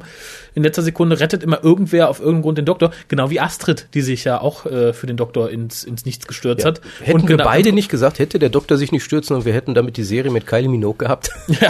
in 0.55 0.63
letzter 0.63 0.81
Sekunde 0.81 1.19
rettet 1.19 1.43
immer 1.43 1.63
irgendwer 1.63 2.09
auf 2.09 2.19
irgendeinen 2.19 2.41
Grund 2.43 2.57
den 2.57 2.65
Doktor, 2.65 2.91
genau 3.07 3.29
wie 3.29 3.39
Astrid, 3.39 3.87
die 3.93 4.01
sich 4.01 4.23
ja 4.23 4.39
auch 4.39 4.65
äh, 4.65 4.93
für 4.93 5.07
den 5.07 5.17
Doktor 5.17 5.49
ins, 5.49 5.83
ins 5.83 6.05
Nichts 6.05 6.27
gestürzt 6.27 6.65
hat. 6.65 6.81
Hätten 7.01 7.21
und 7.21 7.29
wir 7.29 7.37
genau- 7.37 7.49
beide 7.49 7.71
nicht 7.71 7.89
gesagt, 7.89 8.19
hätte 8.19 8.39
der 8.39 8.49
Doktor 8.49 8.77
sich 8.77 8.91
nicht 8.91 9.03
stürzen 9.03 9.35
und 9.35 9.45
wir 9.45 9.53
hätten 9.53 9.73
damit 9.73 9.97
die 9.97 10.03
Serie 10.03 10.31
mit 10.31 10.47
Kylie 10.47 10.69
Minogue 10.69 10.97
gehabt. 10.97 11.31
Ja, 11.59 11.69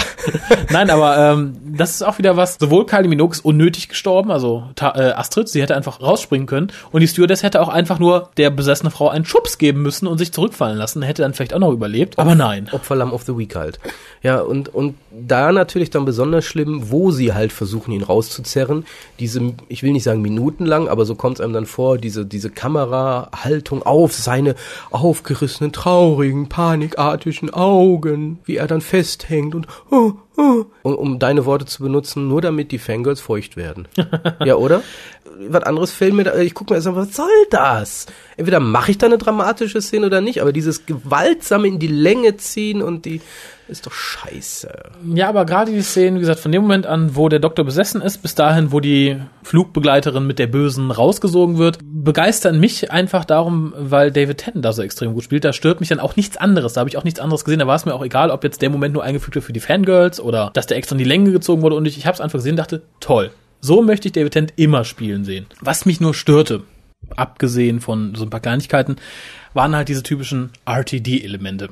nein, 0.70 0.90
aber 0.92 1.18
ähm, 1.18 1.58
das 1.66 1.92
ist 1.92 2.04
auch 2.04 2.20
wieder 2.20 2.38
was. 2.38 2.58
Sowohl 2.60 2.86
Kylie 2.86 3.08
Minogue 3.08 3.32
ist 3.32 3.44
unnötig 3.44 3.90
gestorben, 3.90 4.30
also 4.30 4.66
äh, 4.80 4.84
Astrid, 4.84 5.50
sie 5.50 5.62
hätte 5.62 5.76
einfach 5.76 6.02
rausspringen 6.02 6.46
können 6.46 6.72
und 6.92 7.02
die 7.02 7.08
Stewardess 7.08 7.42
hätte 7.42 7.62
auch 7.62 7.70
einfach 7.70 7.98
nur 7.98 8.30
der 8.38 8.52
besessene 8.52 8.92
Frau 8.92 9.10
einen 9.10 9.26
Schubs 9.26 9.58
geben 9.58 9.82
müssen 9.82 10.06
und 10.06 10.18
sich 10.20 10.32
zurückfallen 10.32 10.78
lassen, 10.78 11.02
hätte 11.02 11.22
dann 11.24 11.34
vielleicht 11.34 11.54
auch 11.54 11.60
noch 11.60 11.72
überlebt. 11.72 12.20
Aber 12.20 12.36
nein. 12.36 12.49
Opferlamm 12.72 13.14
of 13.14 13.24
the 13.24 13.38
Week 13.38 13.56
halt. 13.56 13.80
Ja, 14.22 14.42
und, 14.42 14.74
und 14.74 14.96
da 15.12 15.52
natürlich 15.52 15.90
dann 15.90 16.06
besonders 16.06 16.46
schlimm, 16.46 16.92
wo 16.92 17.12
sie 17.12 17.34
halt 17.34 17.52
versuchen, 17.52 17.92
ihn 17.92 18.04
rauszuzerren. 18.04 18.86
Diese, 19.20 19.54
ich 19.68 19.84
will 19.84 19.92
nicht 19.92 20.04
sagen 20.04 20.22
minutenlang, 20.22 20.88
aber 20.88 21.06
so 21.06 21.16
kommt 21.16 21.40
es 21.40 21.42
einem 21.42 21.54
dann 21.54 21.66
vor, 21.66 21.98
diese, 21.98 22.26
diese 22.26 22.50
Kamerahaltung 22.50 23.84
auf 23.84 24.14
seine 24.14 24.56
aufgerissenen, 24.92 25.72
traurigen, 25.72 26.50
panikartigen 26.50 27.54
Augen, 27.54 28.40
wie 28.46 28.58
er 28.58 28.68
dann 28.68 28.82
festhängt 28.82 29.56
und, 29.56 29.68
oh, 29.92 30.14
um, 30.40 30.96
um 30.96 31.20
deine 31.20 31.46
Worte 31.46 31.66
zu 31.66 31.84
benutzen, 31.84 32.28
nur 32.28 32.42
damit 32.42 32.72
die 32.72 32.80
Fangirls 32.80 33.20
feucht 33.20 33.58
werden. 33.58 33.88
ja, 34.46 34.56
oder? 34.56 34.82
Was 35.48 35.64
anderes 35.64 35.92
fällt 35.92 36.14
mir 36.14 36.24
da, 36.24 36.38
ich 36.38 36.54
gucke 36.54 36.74
mir 36.74 36.78
erst 36.78 36.88
mal, 36.88 36.96
was 36.96 37.16
soll 37.16 37.28
das? 37.50 38.08
Entweder 38.38 38.60
mache 38.60 38.92
ich 38.92 38.98
da 38.98 39.08
eine 39.08 39.18
dramatische 39.18 39.82
Szene 39.82 40.08
oder 40.08 40.22
nicht, 40.22 40.42
aber 40.42 40.54
dieses 40.54 40.86
gewaltsame 40.86 41.68
in 41.68 41.80
die 41.80 41.88
Länge 41.88 42.38
ziehen 42.38 42.82
und 42.82 43.06
die 43.06 43.22
ist 43.70 43.86
doch 43.86 43.94
scheiße. 43.94 44.72
Ja, 45.14 45.30
aber 45.30 45.46
gerade 45.46 45.72
die 45.72 45.82
Szenen, 45.82 46.18
wie 46.18 46.22
gesagt, 46.22 46.40
von 46.40 46.52
dem 46.52 46.64
Moment 46.64 46.86
an, 46.86 47.16
wo 47.16 47.30
der 47.30 47.40
Doktor 47.40 47.64
besessen 47.64 48.02
ist, 48.02 48.22
bis 48.22 48.36
dahin, 48.36 48.72
wo 48.72 48.80
die 48.80 49.18
Flugbegleiterin 49.44 50.26
mit 50.26 50.40
der 50.40 50.48
Bösen 50.48 50.92
rausgesogen 50.92 51.58
wird, 51.58 51.80
begeistern 51.82 52.60
mich 52.60 52.92
einfach 52.92 53.26
darum, 53.26 53.74
weil 53.78 54.12
David 54.12 54.40
Tennant 54.40 54.66
da 54.66 54.74
so 54.74 54.82
extrem 54.82 55.14
gut 55.14 55.24
spielt. 55.24 55.46
Da 55.46 55.54
stört 55.54 55.80
mich 55.80 55.90
dann 55.90 56.00
auch 56.00 56.16
nichts 56.16 56.38
anderes. 56.38 56.74
Da 56.74 56.80
habe 56.80 56.90
ich 56.90 56.98
auch 56.98 57.04
nichts 57.04 57.20
anderes 57.20 57.46
gesehen. 57.46 57.60
Da 57.60 57.68
war 57.68 57.76
es 57.76 57.86
mir 57.86 57.94
auch 57.94 58.04
egal, 58.04 58.32
ob 58.32 58.44
jetzt 58.44 58.62
der 58.62 58.70
Moment 58.70 58.94
nur 58.94 59.04
eingefügt 59.04 59.36
wird 59.36 59.46
für 59.46 59.54
die 59.54 59.60
Fangirls 59.60 60.20
oder 60.20 60.52
dass 60.54 60.68
der 60.68 60.78
extra 60.78 60.96
in 60.96 61.00
die 61.00 61.06
Länge 61.06 61.32
gezogen 61.32 61.62
wurde. 61.62 61.76
Und 61.76 61.86
ich, 61.86 61.98
ich 61.98 62.06
habe 62.06 62.16
es 62.16 62.22
einfach 62.22 62.40
gesehen 62.40 62.54
und 62.54 62.58
dachte, 62.58 62.82
toll. 63.00 63.32
So 63.62 63.82
möchte 63.82 64.08
ich 64.08 64.14
David 64.14 64.34
Tennant 64.34 64.54
immer 64.56 64.86
spielen 64.86 65.26
sehen. 65.26 65.46
Was 65.62 65.86
mich 65.86 66.00
nur 66.00 66.14
störte, 66.14 66.64
abgesehen 67.16 67.82
von 67.82 68.16
so 68.16 68.24
ein 68.24 68.30
paar 68.30 68.40
Kleinigkeiten, 68.40 68.96
waren 69.54 69.76
halt 69.76 69.90
diese 69.90 70.04
typischen 70.04 70.52
RTD-Elemente. 70.66 71.70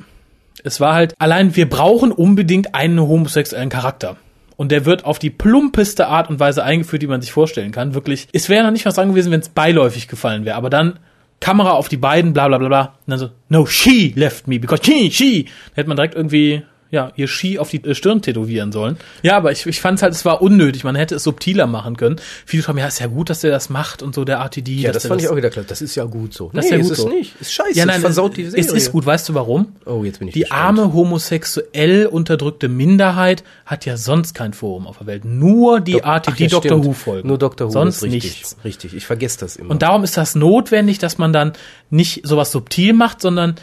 Es 0.64 0.80
war 0.80 0.94
halt, 0.94 1.14
allein 1.20 1.56
wir 1.56 1.70
brauchen 1.70 2.12
unbedingt 2.12 2.76
einen 2.76 3.00
homosexuellen 3.00 3.70
Charakter. 3.70 4.18
Und 4.56 4.72
der 4.72 4.86
wird 4.86 5.06
auf 5.06 5.20
die 5.20 5.30
plumpeste 5.30 6.08
Art 6.08 6.30
und 6.30 6.40
Weise 6.40 6.64
eingeführt, 6.64 7.04
die 7.04 7.08
man 7.08 7.22
sich 7.22 7.32
vorstellen 7.32 7.72
kann. 7.72 7.94
Wirklich. 7.94 8.28
Es 8.34 8.50
wäre 8.50 8.64
noch 8.64 8.72
nicht 8.72 8.86
was 8.86 8.96
dran 8.96 9.10
gewesen, 9.10 9.32
wenn 9.32 9.40
es 9.40 9.50
beiläufig 9.50 10.08
gefallen 10.08 10.46
wäre. 10.46 10.56
Aber 10.56 10.72
dann 10.72 11.00
Kamera 11.40 11.72
auf 11.72 11.90
die 11.90 11.98
beiden, 11.98 12.34
bla 12.34 12.48
bla 12.48 12.58
bla 12.58 12.68
bla. 12.68 12.82
Und 13.06 13.12
dann 13.12 13.20
so, 13.20 13.30
no, 13.50 13.68
she 13.68 14.14
left 14.16 14.48
me, 14.48 14.60
because 14.60 14.84
she, 14.84 15.12
she. 15.12 15.44
Da 15.44 15.76
hätte 15.76 15.90
man 15.90 15.98
direkt 15.98 16.16
irgendwie, 16.16 16.64
ja, 16.90 17.12
ihr 17.16 17.28
She 17.28 17.60
auf 17.60 17.70
die 17.70 17.84
äh, 17.84 17.96
Stirn 17.96 18.22
tätowieren 18.22 18.72
sollen. 18.72 18.98
Ja, 19.22 19.38
aber 19.38 19.52
ich, 19.52 19.66
ich 19.66 19.82
fand 19.82 20.00
es 20.00 20.04
halt, 20.04 20.14
es 20.14 20.24
war 20.26 20.42
unnötig. 20.42 20.84
Man 20.84 20.96
hätte 20.96 21.16
es 21.16 21.24
subtiler 21.24 21.68
machen 21.68 21.98
können. 21.98 22.18
Viele 22.46 22.64
schreiben, 22.64 22.80
ja, 22.80 22.88
ist 22.88 23.00
ja 23.00 23.08
gut, 23.08 23.30
dass 23.30 23.42
der 23.42 23.52
das 23.52 23.70
macht 23.70 24.02
und 24.02 24.16
so, 24.16 24.24
der 24.24 24.38
RTD. 24.38 24.82
Ja, 24.82 24.92
das 24.92 25.06
fand 25.06 25.22
ich 25.22 25.28
auch 25.28 25.36
wieder 25.36 25.50
klar. 25.50 25.66
Das 25.68 25.82
ist 25.82 25.96
ja 25.96 26.06
gut 26.06 26.34
so. 26.34 26.50
Das 26.54 26.66
ist 26.66 26.72
ja 26.72 26.78
gut 26.78 26.92
ist 26.92 26.98
so. 26.98 27.08
es 27.08 27.14
nicht. 27.14 27.42
Ist 27.42 27.54
scheiße. 27.54 27.74
Ja, 27.74 27.84
es 27.84 28.02
nein, 28.02 28.36
es, 28.38 28.54
es 28.54 28.72
ist 28.72 28.92
gut. 28.92 29.06
Weißt 29.06 29.28
du 29.30 29.34
warum? 29.34 29.74
Oh, 29.86 30.04
jetzt 30.04 30.20
bin 30.20 30.30
ich 30.30 30.34
Die 30.34 30.42
gespannt. 30.42 30.62
arme 30.62 30.94
homosexuell 30.94 32.06
unterdrückte 32.06 32.70
Minderheit 32.70 33.44
hat 33.66 33.86
ja 33.86 33.98
sonst 33.98 34.34
kein 34.34 34.54
Forum 34.54 34.88
auf 34.88 35.00
der 35.00 35.08
Welt. 35.08 35.26
Nur 35.26 35.82
die 35.82 36.04
Ach 36.04 36.16
RTD 36.26 36.48
ja, 36.48 36.58
stimmt. 36.58 36.86
Who 36.86 36.94
folgen. 36.94 37.28
Nur 37.28 37.38
Doctor 37.38 37.68
Who 37.68 37.72
Sonst 37.72 38.04
richtig. 38.04 38.24
nichts. 38.24 38.58
Richtig, 38.64 38.96
ich 38.96 39.06
vergesse 39.06 39.40
das 39.40 39.56
immer. 39.58 39.72
Und 39.72 39.82
darum 39.82 40.04
ist 40.04 40.16
das 40.16 40.36
notwendig, 40.36 41.00
dass 41.00 41.18
man 41.18 41.34
dann 41.34 41.54
nicht 41.90 42.26
sowas 42.26 42.52
subtil 42.52 42.94
macht, 42.94 43.22
sondern 43.22 43.56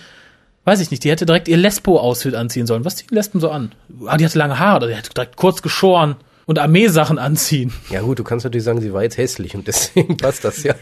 weiß 0.65 0.81
ich 0.81 0.91
nicht, 0.91 1.05
die 1.05 1.11
hätte 1.11 1.27
direkt 1.27 1.49
ihr 1.49 1.57
Lesbo-Outfit 1.57 2.35
anziehen 2.35 2.67
sollen. 2.67 2.85
Was 2.85 2.97
ziehen 2.97 3.09
Lesben 3.11 3.41
so 3.41 3.51
an? 3.51 3.73
Ah, 4.07 4.17
die 4.17 4.25
hatte 4.25 4.39
lange 4.39 4.59
Haare, 4.59 4.79
oder 4.79 4.87
die 4.89 4.95
hätte 4.95 5.11
direkt 5.11 5.37
kurz 5.37 5.63
geschoren 5.63 6.17
und 6.47 6.59
Armeesachen 6.59 7.19
anziehen. 7.19 7.73
ja 7.91 8.03
gut, 8.03 8.19
du 8.19 8.25
kannst 8.25 8.45
natürlich 8.45 8.65
sagen, 8.65 8.81
sie 8.81 8.93
war 8.93 9.03
jetzt 9.03 9.17
hässlich 9.17 9.55
und 9.55 9.67
deswegen 9.67 10.17
passt 10.19 10.45
das 10.45 10.63
ja. 10.63 10.75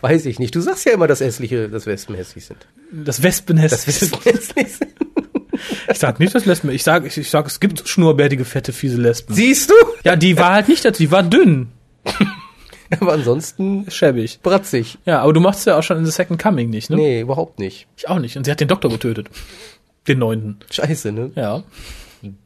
Weiß 0.00 0.26
ich 0.26 0.38
nicht. 0.38 0.54
Du 0.54 0.60
sagst 0.60 0.84
ja 0.86 0.92
immer, 0.92 1.06
dass 1.06 1.20
hässliche, 1.20 1.68
dass 1.68 1.86
Wespen 1.86 2.16
hässlich 2.16 2.46
sind. 2.46 2.66
Das 2.90 3.22
Wespennest. 3.22 3.72
Dass 3.72 3.86
Wespen 3.86 4.20
hässlich 4.22 4.72
sind. 4.72 4.94
ich 5.90 5.98
sag 5.98 6.18
nicht, 6.20 6.34
dass 6.34 6.46
Lesben. 6.46 6.70
Ich 6.70 6.82
sag, 6.82 7.06
ich, 7.06 7.16
ich 7.16 7.30
sag, 7.30 7.46
es 7.46 7.60
gibt 7.60 7.88
schnurrbärtige, 7.88 8.44
fette, 8.44 8.72
fiese 8.72 9.00
Lesben. 9.00 9.34
Siehst 9.34 9.70
du? 9.70 9.74
ja, 10.04 10.16
die 10.16 10.36
war 10.36 10.52
halt 10.52 10.68
nicht 10.68 10.84
dazu, 10.84 11.02
die 11.02 11.10
war 11.10 11.22
dünn. 11.22 11.68
Aber 13.00 13.12
ansonsten 13.12 13.86
Schäbig. 13.90 14.40
bratzig. 14.42 14.98
Ja, 15.06 15.20
aber 15.20 15.32
du 15.32 15.40
machst 15.40 15.60
es 15.60 15.64
ja 15.66 15.78
auch 15.78 15.82
schon 15.82 15.98
in 15.98 16.06
The 16.06 16.12
Second 16.12 16.42
Coming 16.42 16.70
nicht, 16.70 16.90
ne? 16.90 16.96
Nee, 16.96 17.20
überhaupt 17.20 17.58
nicht. 17.58 17.86
Ich 17.96 18.08
auch 18.08 18.18
nicht. 18.18 18.36
Und 18.36 18.44
sie 18.44 18.50
hat 18.50 18.60
den 18.60 18.68
Doktor 18.68 18.90
getötet. 18.90 19.28
Den 20.08 20.18
neunten. 20.18 20.58
Scheiße, 20.70 21.12
ne? 21.12 21.30
Ja. 21.34 21.62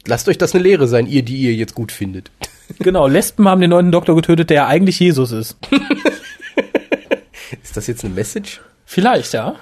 Lasst 0.07 0.29
euch 0.29 0.39
das 0.39 0.55
eine 0.55 0.63
Lehre 0.63 0.89
sein, 0.89 1.07
ihr, 1.07 1.23
die 1.23 1.37
ihr 1.37 1.55
jetzt 1.55 1.75
gut 1.75 1.93
findet. 1.93 2.31
Genau, 2.81 3.07
Lesben 3.07 3.49
haben 3.49 3.63
den 3.63 3.71
neunten 3.71 3.93
Doktor 3.93 4.15
getötet, 4.15 4.51
der 4.51 4.57
ja 4.57 4.67
eigentlich 4.67 5.01
Jesus 5.01 5.33
ist. 5.33 5.57
Ist 7.63 7.79
das 7.79 7.87
jetzt 7.87 8.05
eine 8.05 8.13
Message? 8.13 8.61
Vielleicht, 8.85 9.33
ja. 9.33 9.55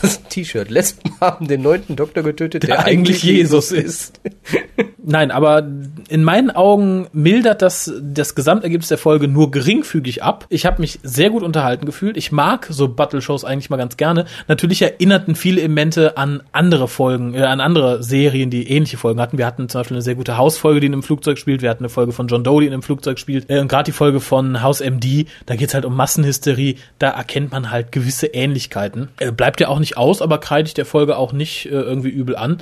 Das 0.00 0.22
T-Shirt. 0.24 0.70
Lesben 0.70 1.10
haben 1.20 1.48
den 1.48 1.60
neunten 1.60 1.96
Doktor 1.96 2.22
getötet, 2.22 2.62
der, 2.62 2.76
Der 2.76 2.86
eigentlich 2.86 3.22
Jesus 3.22 3.72
ist. 3.72 4.22
Nein, 5.08 5.30
aber 5.30 5.64
in 6.08 6.24
meinen 6.24 6.50
Augen 6.50 7.06
mildert 7.12 7.62
das 7.62 7.92
das 8.02 8.34
Gesamtergebnis 8.34 8.88
der 8.88 8.98
Folge 8.98 9.28
nur 9.28 9.52
geringfügig 9.52 10.24
ab. 10.24 10.46
Ich 10.48 10.66
habe 10.66 10.80
mich 10.80 10.98
sehr 11.04 11.30
gut 11.30 11.44
unterhalten 11.44 11.86
gefühlt. 11.86 12.16
Ich 12.16 12.32
mag 12.32 12.66
so 12.68 12.88
Battle-Shows 12.88 13.44
eigentlich 13.44 13.70
mal 13.70 13.76
ganz 13.76 13.96
gerne. 13.96 14.24
Natürlich 14.48 14.82
erinnerten 14.82 15.36
viele 15.36 15.60
Elemente 15.60 16.16
an 16.16 16.42
andere 16.50 16.88
Folgen, 16.88 17.34
äh, 17.34 17.42
an 17.42 17.60
andere 17.60 18.02
Serien, 18.02 18.50
die 18.50 18.68
ähnliche 18.68 18.96
Folgen 18.96 19.20
hatten. 19.20 19.38
Wir 19.38 19.46
hatten 19.46 19.68
zum 19.68 19.78
Beispiel 19.78 19.94
eine 19.94 20.02
sehr 20.02 20.16
gute 20.16 20.38
Hausfolge, 20.38 20.80
die 20.80 20.88
in 20.88 20.92
einem 20.92 21.04
Flugzeug 21.04 21.38
spielt. 21.38 21.62
Wir 21.62 21.70
hatten 21.70 21.84
eine 21.84 21.88
Folge 21.88 22.10
von 22.10 22.26
John 22.26 22.42
Doe, 22.42 22.62
die 22.62 22.66
in 22.66 22.72
einem 22.72 22.82
Flugzeug 22.82 23.20
spielt. 23.20 23.48
Äh, 23.48 23.60
und 23.60 23.68
gerade 23.68 23.84
die 23.84 23.92
Folge 23.92 24.18
von 24.18 24.60
House 24.60 24.80
MD, 24.80 25.26
da 25.46 25.54
geht's 25.54 25.72
halt 25.72 25.84
um 25.84 25.94
Massenhysterie. 25.94 26.78
Da 26.98 27.10
erkennt 27.10 27.52
man 27.52 27.70
halt 27.70 27.92
gewisse 27.92 28.26
Ähnlichkeiten. 28.26 29.10
Äh, 29.20 29.30
bleibt 29.30 29.60
ja 29.60 29.68
auch 29.68 29.78
nicht 29.78 29.96
aus, 29.96 30.20
aber 30.20 30.38
kreide 30.38 30.66
ich 30.66 30.74
der 30.74 30.84
Folge 30.84 31.16
auch 31.16 31.32
nicht 31.32 31.66
äh, 31.66 31.68
irgendwie 31.68 32.10
übel 32.10 32.34
an 32.34 32.58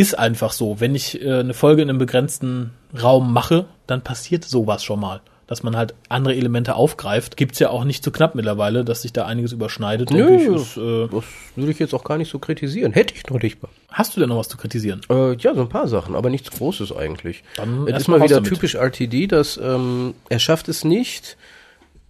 ist 0.00 0.18
einfach 0.18 0.52
so. 0.52 0.80
Wenn 0.80 0.94
ich 0.94 1.20
äh, 1.22 1.40
eine 1.40 1.54
Folge 1.54 1.82
in 1.82 1.90
einem 1.90 1.98
begrenzten 1.98 2.70
Raum 3.00 3.32
mache, 3.32 3.66
dann 3.86 4.02
passiert 4.02 4.44
sowas 4.44 4.82
schon 4.82 5.00
mal. 5.00 5.20
Dass 5.46 5.64
man 5.64 5.76
halt 5.76 5.94
andere 6.08 6.36
Elemente 6.36 6.76
aufgreift. 6.76 7.36
Gibt's 7.36 7.58
ja 7.58 7.70
auch 7.70 7.82
nicht 7.82 8.04
so 8.04 8.12
knapp 8.12 8.36
mittlerweile, 8.36 8.84
dass 8.84 9.02
sich 9.02 9.12
da 9.12 9.26
einiges 9.26 9.50
überschneidet. 9.50 10.10
denke 10.10 10.36
ich. 10.36 10.46
Nö, 10.48 10.54
Ist, 10.54 10.76
äh, 10.76 11.08
das 11.12 11.24
würde 11.56 11.72
ich 11.72 11.78
jetzt 11.80 11.92
auch 11.92 12.04
gar 12.04 12.18
nicht 12.18 12.30
so 12.30 12.38
kritisieren. 12.38 12.92
Hätte 12.92 13.14
ich 13.16 13.26
noch 13.28 13.42
nicht 13.42 13.60
mal. 13.60 13.68
hast 13.90 14.14
du 14.16 14.20
denn 14.20 14.28
noch 14.28 14.38
was 14.38 14.48
zu 14.48 14.56
kritisieren? 14.56 15.00
Äh, 15.10 15.34
ja, 15.36 15.54
so 15.54 15.60
ein 15.60 15.68
paar 15.68 15.88
Sachen, 15.88 16.14
aber 16.14 16.30
nichts 16.30 16.50
Großes 16.52 16.94
eigentlich. 16.96 17.42
Dann 17.56 17.88
es 17.88 18.02
ist 18.02 18.08
mal 18.08 18.22
wieder 18.22 18.36
damit. 18.36 18.48
typisch 18.48 18.76
RTD, 18.76 19.26
dass 19.26 19.56
ähm, 19.62 20.14
er 20.28 20.38
schafft 20.38 20.68
es 20.68 20.84
nicht. 20.84 21.36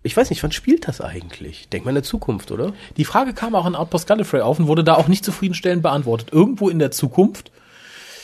Ich 0.02 0.16
weiß 0.16 0.28
nicht, 0.30 0.42
wann 0.42 0.52
spielt 0.52 0.86
das 0.86 1.00
eigentlich? 1.00 1.68
Denk 1.70 1.84
mal 1.86 1.90
in 1.90 1.94
der 1.96 2.04
Zukunft, 2.04 2.50
oder? 2.52 2.72
Die 2.98 3.04
Frage 3.06 3.32
kam 3.34 3.54
auch 3.54 3.66
in 3.66 3.74
Outpost 3.74 4.06
Gallifrey 4.06 4.40
auf 4.42 4.58
und 4.58 4.66
wurde 4.66 4.84
da 4.84 4.94
auch 4.94 5.08
nicht 5.08 5.24
zufriedenstellend 5.24 5.82
beantwortet. 5.82 6.28
Irgendwo 6.32 6.68
in 6.68 6.78
der 6.78 6.90
Zukunft. 6.90 7.50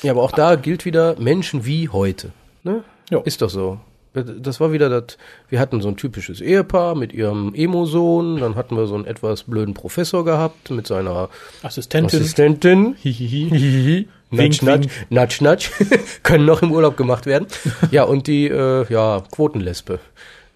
Ja, 0.06 0.12
aber 0.12 0.22
auch 0.22 0.30
da 0.30 0.54
gilt 0.54 0.84
wieder 0.84 1.16
Menschen 1.18 1.66
wie 1.66 1.88
heute. 1.88 2.30
Ne? 2.62 2.84
Ist 3.24 3.42
doch 3.42 3.50
so. 3.50 3.80
Das 4.14 4.60
war 4.60 4.70
wieder 4.70 4.88
das, 4.88 5.18
wir 5.48 5.58
hatten 5.58 5.80
so 5.82 5.88
ein 5.88 5.96
typisches 5.96 6.40
Ehepaar 6.40 6.94
mit 6.94 7.12
ihrem 7.12 7.52
Emo-Sohn, 7.56 8.36
dann 8.38 8.54
hatten 8.54 8.76
wir 8.76 8.86
so 8.86 8.94
einen 8.94 9.04
etwas 9.04 9.42
blöden 9.42 9.74
Professor 9.74 10.24
gehabt 10.24 10.70
mit 10.70 10.86
seiner 10.86 11.28
Assistentin. 11.64 12.20
Assistentin. 12.20 12.94
Hihihi. 13.02 14.06
Natsch, 14.30 14.62
Wink, 14.62 14.62
natsch, 14.62 14.84
wink. 14.84 15.10
natsch, 15.10 15.40
natsch. 15.40 15.70
Können 16.22 16.44
noch 16.44 16.62
im 16.62 16.70
Urlaub 16.70 16.96
gemacht 16.96 17.26
werden. 17.26 17.48
Ja, 17.90 18.04
und 18.04 18.28
die, 18.28 18.46
äh, 18.46 18.86
ja, 18.88 19.24
Quotenlesbe. 19.32 19.98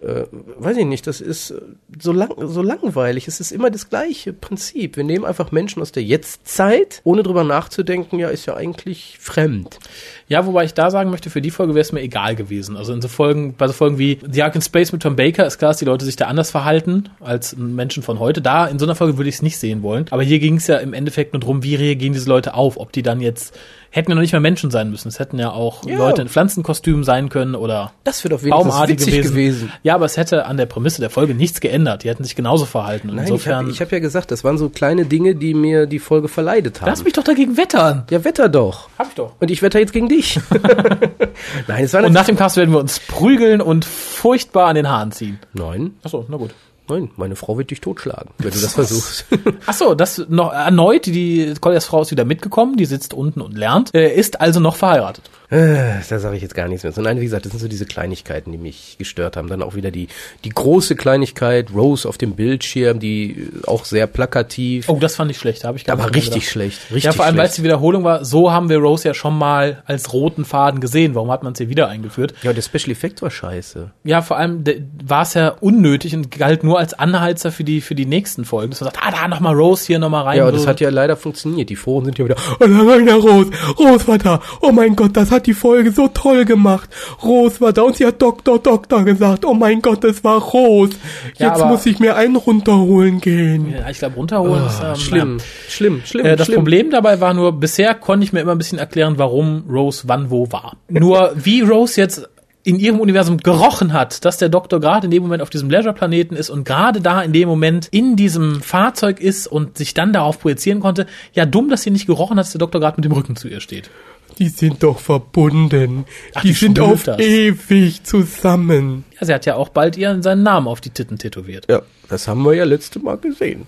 Äh, 0.01 0.25
weiß 0.57 0.77
ich 0.77 0.85
nicht, 0.85 1.05
das 1.05 1.21
ist 1.21 1.51
äh, 1.51 1.61
so, 1.99 2.11
lang, 2.11 2.33
so 2.47 2.63
langweilig. 2.63 3.27
Es 3.27 3.39
ist 3.39 3.51
immer 3.51 3.69
das 3.69 3.87
gleiche 3.89 4.33
Prinzip. 4.33 4.97
Wir 4.97 5.03
nehmen 5.03 5.25
einfach 5.25 5.51
Menschen 5.51 5.79
aus 5.79 5.91
der 5.91 6.03
Jetztzeit, 6.03 7.01
ohne 7.03 7.21
drüber 7.21 7.43
nachzudenken, 7.43 8.17
ja, 8.17 8.29
ist 8.29 8.47
ja 8.47 8.55
eigentlich 8.55 9.17
fremd. 9.19 9.79
Ja, 10.27 10.47
wobei 10.47 10.63
ich 10.63 10.73
da 10.73 10.89
sagen 10.89 11.11
möchte, 11.11 11.29
für 11.29 11.41
die 11.41 11.51
Folge 11.51 11.75
wäre 11.75 11.81
es 11.81 11.91
mir 11.91 12.01
egal 12.01 12.35
gewesen. 12.35 12.77
Also 12.77 12.93
in 12.93 13.01
so 13.01 13.09
Folgen, 13.09 13.53
bei 13.53 13.67
so 13.67 13.73
Folgen 13.73 13.99
wie 13.99 14.17
The 14.27 14.41
Ark 14.41 14.55
in 14.55 14.61
Space 14.61 14.91
mit 14.91 15.03
Tom 15.03 15.15
Baker 15.15 15.45
ist 15.45 15.59
klar, 15.59 15.69
dass 15.69 15.77
die 15.77 15.85
Leute 15.85 16.05
sich 16.05 16.15
da 16.15 16.25
anders 16.25 16.49
verhalten 16.49 17.09
als 17.19 17.55
Menschen 17.55 18.01
von 18.01 18.17
heute. 18.17 18.41
Da, 18.41 18.65
in 18.65 18.79
so 18.79 18.85
einer 18.85 18.95
Folge 18.95 19.17
würde 19.17 19.29
ich 19.29 19.35
es 19.35 19.41
nicht 19.43 19.59
sehen 19.59 19.83
wollen. 19.83 20.05
Aber 20.09 20.23
hier 20.23 20.39
ging 20.39 20.55
es 20.55 20.65
ja 20.65 20.77
im 20.77 20.93
Endeffekt 20.93 21.33
nur 21.33 21.41
darum, 21.41 21.61
wie 21.61 21.75
reagieren 21.75 22.13
diese 22.13 22.29
Leute 22.29 22.55
auf, 22.55 22.77
ob 22.77 22.91
die 22.91 23.03
dann 23.03 23.21
jetzt 23.21 23.55
hätten 23.91 24.09
ja 24.11 24.15
noch 24.15 24.21
nicht 24.21 24.31
mehr 24.31 24.41
Menschen 24.41 24.71
sein 24.71 24.89
müssen. 24.89 25.07
Es 25.09 25.19
hätten 25.19 25.37
ja 25.37 25.51
auch 25.51 25.85
Ja. 25.85 25.97
Leute 25.97 26.21
in 26.23 26.27
Pflanzenkostümen 26.29 27.03
sein 27.03 27.29
können 27.29 27.53
oder 27.55 27.91
Das 28.03 28.23
wird 28.23 28.33
auf 28.33 28.41
baumartig 28.43 28.99
witzig 28.99 29.13
gewesen. 29.13 29.31
gewesen. 29.33 29.71
Ja, 29.83 29.95
aber 29.95 30.05
es 30.05 30.17
hätte 30.17 30.45
an 30.45 30.57
der 30.57 30.65
Prämisse 30.65 31.01
der 31.01 31.09
Folge 31.09 31.35
nichts 31.35 31.59
geändert. 31.61 32.03
Die 32.03 32.09
hätten 32.09 32.23
sich 32.23 32.35
genauso 32.35 32.65
verhalten. 32.65 33.09
Und 33.09 33.17
Nein, 33.17 33.25
ich 33.25 33.31
insofern. 33.31 33.55
habe 33.59 33.69
ich 33.69 33.81
hab 33.81 33.91
ja 33.91 33.99
gesagt, 33.99 34.31
das 34.31 34.43
waren 34.43 34.57
so 34.57 34.69
kleine 34.69 35.05
Dinge, 35.05 35.35
die 35.35 35.53
mir 35.53 35.85
die 35.85 35.99
Folge 35.99 36.27
verleidet 36.27 36.81
haben. 36.81 36.89
lass 36.89 37.03
mich 37.03 37.13
doch 37.13 37.23
dagegen 37.23 37.57
wettern. 37.57 38.05
ja, 38.09 38.23
wetter 38.23 38.49
doch. 38.49 38.89
Hab 38.97 39.09
ich 39.09 39.13
doch. 39.15 39.33
Und 39.39 39.51
ich 39.51 39.61
wetter 39.61 39.79
jetzt 39.79 39.93
gegen 39.93 40.07
dich. 40.09 40.39
Nein, 41.67 41.83
es 41.83 41.93
war 41.93 42.03
Und 42.03 42.13
nach 42.13 42.25
dem 42.25 42.35
Cast 42.37 42.57
werden 42.57 42.71
wir 42.73 42.79
uns 42.79 42.99
prügeln 42.99 43.61
und 43.61 43.85
furchtbar 43.85 44.67
an 44.67 44.75
den 44.75 44.89
Haaren 44.89 45.11
ziehen. 45.11 45.39
Nein, 45.53 45.95
Achso, 46.03 46.25
na 46.29 46.37
gut. 46.37 46.51
Nein, 46.91 47.11
meine 47.15 47.35
Frau 47.35 47.57
wird 47.57 47.71
dich 47.71 47.81
totschlagen, 47.81 48.31
wenn 48.37 48.51
du 48.51 48.59
das 48.59 48.73
versuchst. 48.75 49.25
Ach 49.65 49.73
so, 49.73 49.95
das 49.95 50.25
noch 50.29 50.53
erneut, 50.53 51.05
die 51.05 51.53
Colliers 51.59 51.85
Frau 51.85 52.01
ist 52.01 52.11
wieder 52.11 52.25
mitgekommen, 52.25 52.77
die 52.77 52.85
sitzt 52.85 53.13
unten 53.13 53.41
und 53.41 53.57
lernt, 53.57 53.93
äh, 53.93 54.13
ist 54.13 54.41
also 54.41 54.59
noch 54.59 54.75
verheiratet. 54.75 55.29
Äh, 55.51 55.99
da 56.09 56.17
sage 56.17 56.37
ich 56.37 56.41
jetzt 56.41 56.55
gar 56.55 56.69
nichts 56.69 56.83
mehr. 56.83 56.93
So, 56.93 57.01
nein, 57.01 57.19
wie 57.19 57.25
gesagt, 57.25 57.43
das 57.43 57.51
sind 57.51 57.59
so 57.59 57.67
diese 57.67 57.85
Kleinigkeiten, 57.85 58.53
die 58.53 58.57
mich 58.57 58.95
gestört 58.97 59.35
haben. 59.35 59.49
Dann 59.49 59.61
auch 59.61 59.75
wieder 59.75 59.91
die, 59.91 60.07
die 60.45 60.49
große 60.49 60.95
Kleinigkeit, 60.95 61.73
Rose 61.73 62.07
auf 62.07 62.17
dem 62.17 62.35
Bildschirm, 62.37 62.99
die 62.99 63.31
äh, 63.31 63.67
auch 63.67 63.83
sehr 63.83 64.07
plakativ. 64.07 64.87
Oh, 64.87 64.97
das 64.97 65.17
fand 65.17 65.29
ich 65.29 65.37
schlecht, 65.37 65.65
da 65.65 65.67
habe 65.67 65.77
ich 65.77 65.83
gar 65.83 65.99
aber 65.99 66.15
richtig 66.15 66.35
gedacht. 66.35 66.49
schlecht. 66.49 66.79
Richtig 66.85 67.03
Ja, 67.03 67.11
vor 67.11 67.25
allem, 67.25 67.35
weil 67.35 67.47
es 67.47 67.55
die 67.55 67.63
Wiederholung 67.63 68.05
war, 68.05 68.23
so 68.23 68.51
haben 68.51 68.69
wir 68.69 68.77
Rose 68.77 69.05
ja 69.05 69.13
schon 69.13 69.37
mal 69.37 69.83
als 69.85 70.13
roten 70.13 70.45
Faden 70.45 70.79
gesehen. 70.79 71.15
Warum 71.15 71.29
hat 71.29 71.43
man 71.43 71.51
es 71.51 71.57
hier 71.57 71.67
wieder 71.67 71.89
eingeführt? 71.89 72.33
Ja, 72.43 72.53
der 72.53 72.61
Special 72.61 72.89
Effekt 72.89 73.21
war 73.21 73.29
scheiße. 73.29 73.91
Ja, 74.05 74.21
vor 74.21 74.37
allem 74.37 74.63
war 75.03 75.23
es 75.23 75.33
ja 75.33 75.49
unnötig 75.49 76.15
und 76.15 76.31
galt 76.31 76.63
nur 76.63 76.79
als 76.79 76.93
Anheizer 76.93 77.51
für 77.51 77.65
die, 77.65 77.81
für 77.81 77.95
die 77.95 78.05
nächsten 78.05 78.45
Folgen. 78.45 78.71
Dass 78.71 78.79
man 78.79 78.91
sagt, 78.91 79.05
ah, 79.05 79.11
da 79.11 79.27
nochmal 79.27 79.53
Rose 79.53 79.85
hier 79.85 79.99
nochmal 79.99 80.23
rein. 80.23 80.37
Ja, 80.37 80.47
und 80.47 80.55
das 80.55 80.65
hat 80.65 80.79
ja 80.79 80.89
leider 80.89 81.17
funktioniert. 81.17 81.69
Die 81.69 81.75
Foren 81.75 82.05
sind 82.05 82.17
ja 82.17 82.23
wieder, 82.23 82.37
oh, 82.53 82.65
da 82.65 82.87
war 82.87 82.99
wieder 82.99 83.15
Rose. 83.15 83.51
Rose 83.77 84.07
war 84.07 84.17
da. 84.17 84.41
Oh 84.61 84.71
mein 84.71 84.95
Gott, 84.95 85.17
das 85.17 85.29
hat 85.29 85.40
die 85.45 85.53
Folge 85.53 85.91
so 85.91 86.07
toll 86.07 86.45
gemacht. 86.45 86.89
Rose 87.23 87.59
war 87.61 87.73
da 87.73 87.81
und 87.83 87.95
sie 87.97 88.05
hat 88.05 88.21
Doktor, 88.21 88.59
Doktor 88.59 89.03
gesagt. 89.05 89.45
Oh 89.45 89.53
mein 89.53 89.81
Gott, 89.81 90.03
das 90.03 90.23
war 90.23 90.41
Rose. 90.41 90.93
Ja, 91.37 91.47
Jetzt 91.49 91.61
aber- 91.61 91.71
muss 91.71 91.85
ich 91.85 91.99
mir 91.99 92.15
einen 92.15 92.35
runterholen 92.35 93.19
gehen. 93.21 93.71
ja, 93.71 93.89
ich 93.89 93.99
glaube, 93.99 94.15
runterholen 94.15 94.65
ist 94.67 94.81
ähm, 94.83 94.95
schlimm, 94.95 95.37
schlimm, 95.67 96.01
schlimm, 96.05 96.25
Äh, 96.25 96.35
das 96.35 96.47
schlimm. 96.47 96.57
Problem 96.57 96.89
dabei 96.91 97.19
war 97.21 97.33
nur, 97.33 97.51
bisher 97.59 97.93
konnte 97.95 98.23
ich 98.23 98.33
mir 98.33 98.41
immer 98.41 98.51
ein 98.53 98.57
bisschen 98.57 98.79
erklären, 98.79 99.15
warum 99.17 99.63
Rose 99.69 100.03
wann 100.07 100.29
wo 100.29 100.51
war. 100.51 100.77
Nur 100.89 101.31
wie 101.35 101.61
Rose 101.61 101.99
jetzt 101.99 102.27
in 102.63 102.79
ihrem 102.79 102.99
Universum 102.99 103.37
gerochen 103.37 103.93
hat, 103.93 104.23
dass 104.25 104.37
der 104.37 104.49
Doktor 104.49 104.79
gerade 104.79 105.05
in 105.05 105.11
dem 105.11 105.23
Moment 105.23 105.41
auf 105.41 105.49
diesem 105.49 105.69
Leisure-Planeten 105.69 106.35
ist 106.35 106.49
und 106.49 106.63
gerade 106.63 107.01
da 107.01 107.21
in 107.21 107.33
dem 107.33 107.47
Moment 107.47 107.87
in 107.91 108.15
diesem 108.15 108.61
Fahrzeug 108.61 109.19
ist 109.19 109.47
und 109.47 109.77
sich 109.77 109.93
dann 109.93 110.13
darauf 110.13 110.39
projizieren 110.39 110.79
konnte, 110.79 111.07
ja 111.33 111.45
dumm, 111.45 111.69
dass 111.69 111.83
sie 111.83 111.91
nicht 111.91 112.07
gerochen 112.07 112.37
hat, 112.37 112.45
dass 112.45 112.51
der 112.51 112.59
Doktor 112.59 112.79
gerade 112.79 112.97
mit 112.97 113.05
dem 113.05 113.11
Rücken 113.11 113.35
zu 113.35 113.47
ihr 113.47 113.61
steht. 113.61 113.89
Die 114.37 114.47
sind 114.47 114.83
doch 114.83 114.99
verbunden. 114.99 116.05
Ach, 116.33 116.41
die 116.41 116.49
wie 116.49 116.53
sind 116.53 116.79
auf 116.79 117.03
das. 117.03 117.19
ewig 117.19 118.03
zusammen. 118.03 119.03
Ja, 119.19 119.25
sie 119.25 119.33
hat 119.33 119.45
ja 119.45 119.55
auch 119.55 119.69
bald 119.69 119.97
ihren 119.97 120.23
seinen 120.23 120.43
Namen 120.43 120.67
auf 120.67 120.81
die 120.81 120.89
Titten 120.89 121.17
tätowiert. 121.17 121.67
Ja, 121.69 121.81
das 122.09 122.27
haben 122.27 122.43
wir 122.43 122.53
ja 122.53 122.63
letzte 122.63 122.99
Mal 122.99 123.17
gesehen. 123.17 123.67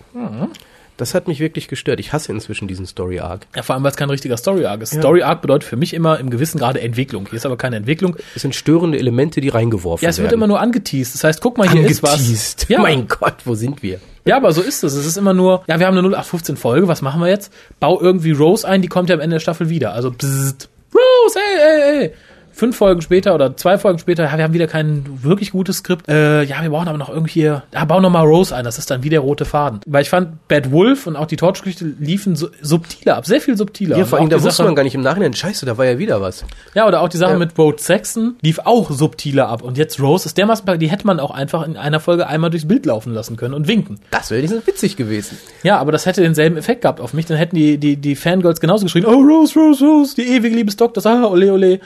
Das 0.96 1.12
hat 1.14 1.26
mich 1.26 1.40
wirklich 1.40 1.66
gestört. 1.66 1.98
Ich 1.98 2.12
hasse 2.12 2.30
inzwischen 2.30 2.68
diesen 2.68 2.86
Story 2.86 3.18
Arc. 3.18 3.46
Ja, 3.56 3.62
vor 3.62 3.74
allem, 3.74 3.82
weil 3.82 3.90
es 3.90 3.96
kein 3.96 4.10
richtiger 4.10 4.36
Story-Arc 4.36 4.82
ist. 4.82 4.94
Story-Arc 4.94 5.42
bedeutet 5.42 5.68
für 5.68 5.76
mich 5.76 5.92
immer 5.92 6.20
im 6.20 6.30
gewissen 6.30 6.58
Grade 6.60 6.80
Entwicklung. 6.80 7.26
Hier 7.28 7.36
ist 7.36 7.46
aber 7.46 7.56
keine 7.56 7.76
Entwicklung. 7.76 8.16
Es 8.36 8.42
sind 8.42 8.54
störende 8.54 8.96
Elemente, 8.98 9.40
die 9.40 9.48
reingeworfen 9.48 10.04
Ja, 10.04 10.10
es 10.10 10.18
werden. 10.18 10.26
wird 10.26 10.32
immer 10.34 10.46
nur 10.46 10.60
angeteased. 10.60 11.14
Das 11.14 11.24
heißt, 11.24 11.40
guck 11.40 11.58
mal, 11.58 11.68
hier 11.68 11.84
ist 11.84 12.02
was. 12.04 12.12
Angeteased. 12.14 12.66
Ja, 12.68 12.80
Mein 12.80 13.08
Gott, 13.08 13.34
wo 13.44 13.54
sind 13.56 13.82
wir? 13.82 13.98
Ja, 14.24 14.36
aber 14.36 14.52
so 14.52 14.62
ist 14.62 14.84
es. 14.84 14.94
Es 14.94 15.04
ist 15.04 15.16
immer 15.16 15.34
nur, 15.34 15.64
ja, 15.66 15.80
wir 15.80 15.86
haben 15.86 15.98
eine 15.98 16.06
0815 16.08 16.56
Folge, 16.56 16.86
was 16.86 17.02
machen 17.02 17.20
wir 17.20 17.28
jetzt? 17.28 17.52
Bau 17.80 18.00
irgendwie 18.00 18.30
Rose 18.30 18.66
ein, 18.66 18.80
die 18.80 18.88
kommt 18.88 19.08
ja 19.10 19.16
am 19.16 19.20
Ende 19.20 19.34
der 19.34 19.40
Staffel 19.40 19.68
wieder. 19.68 19.92
Also, 19.94 20.10
bzzzt, 20.12 20.68
Rose, 20.94 21.38
ey, 21.38 21.60
ey, 21.60 22.02
ey. 22.04 22.12
Fünf 22.54 22.76
Folgen 22.76 23.02
später 23.02 23.34
oder 23.34 23.56
zwei 23.56 23.78
Folgen 23.78 23.98
später, 23.98 24.24
ja, 24.24 24.36
wir 24.36 24.44
haben 24.44 24.54
wieder 24.54 24.66
kein 24.68 25.04
wirklich 25.22 25.50
gutes 25.52 25.78
Skript. 25.78 26.08
Äh, 26.08 26.44
ja, 26.44 26.62
wir 26.62 26.70
brauchen 26.70 26.88
aber 26.88 26.98
noch 26.98 27.08
irgendwie 27.08 27.40
ja, 27.42 27.62
bau 27.86 28.00
noch 28.00 28.10
mal 28.10 28.24
Rose 28.24 28.54
ein, 28.54 28.64
das 28.64 28.78
ist 28.78 28.90
dann 28.90 29.02
wie 29.02 29.08
der 29.10 29.20
rote 29.20 29.44
Faden. 29.44 29.80
Weil 29.86 30.02
ich 30.02 30.10
fand, 30.10 30.46
Bad 30.48 30.70
Wolf 30.70 31.06
und 31.06 31.16
auch 31.16 31.26
die 31.26 31.36
Torchgeschichte 31.36 31.84
liefen 31.98 32.36
so, 32.36 32.48
subtiler 32.62 33.16
ab, 33.16 33.26
sehr 33.26 33.40
viel 33.40 33.56
subtiler. 33.56 33.98
Ja, 33.98 34.04
vor 34.04 34.18
allem, 34.20 34.28
da 34.28 34.36
wusste 34.36 34.50
Sache- 34.52 34.64
man 34.66 34.74
gar 34.76 34.84
nicht 34.84 34.94
im 34.94 35.00
Nachhinein, 35.02 35.32
scheiße, 35.34 35.66
da 35.66 35.76
war 35.78 35.84
ja 35.84 35.98
wieder 35.98 36.20
was. 36.20 36.44
Ja, 36.74 36.86
oder 36.86 37.00
auch 37.00 37.08
die 37.08 37.16
Sache 37.16 37.32
Ja. 37.32 37.38
mit 37.38 37.58
Rhodes 37.58 37.86
Saxon 37.86 38.36
lief 38.40 38.60
auch 38.64 38.90
subtiler 38.90 39.48
ab. 39.48 39.62
Und 39.62 39.76
jetzt 39.76 40.00
Rose 40.00 40.26
ist 40.26 40.38
dermaßen, 40.38 40.78
die 40.78 40.86
hätte 40.88 41.06
man 41.06 41.18
auch 41.20 41.32
einfach 41.32 41.66
in 41.66 41.76
einer 41.76 41.98
Folge 42.00 42.26
einmal 42.28 42.50
durchs 42.50 42.68
Bild 42.68 42.86
laufen 42.86 43.12
lassen 43.14 43.36
können 43.36 43.54
und 43.54 43.66
winken. 43.66 43.98
Das 44.10 44.30
wäre 44.30 44.40
nicht 44.40 44.66
witzig 44.66 44.96
gewesen. 44.96 45.38
Ja, 45.64 45.78
aber 45.78 45.90
das 45.92 46.06
hätte 46.06 46.20
denselben 46.22 46.56
Effekt 46.56 46.82
gehabt 46.82 47.00
auf 47.00 47.14
mich. 47.14 47.26
Dann 47.26 47.36
hätten 47.36 47.56
die, 47.56 47.78
die, 47.78 47.96
die 47.96 48.14
Fangirls 48.14 48.60
genauso 48.60 48.84
geschrien, 48.84 49.06
oh, 49.06 49.10
Rose, 49.20 49.58
Rose, 49.58 49.84
Rose, 49.84 50.14
die 50.14 50.22
ewige 50.28 50.54
Liebesdoktor, 50.54 51.04
ah, 51.06 51.24
ole, 51.26 51.52
ole. 51.52 51.80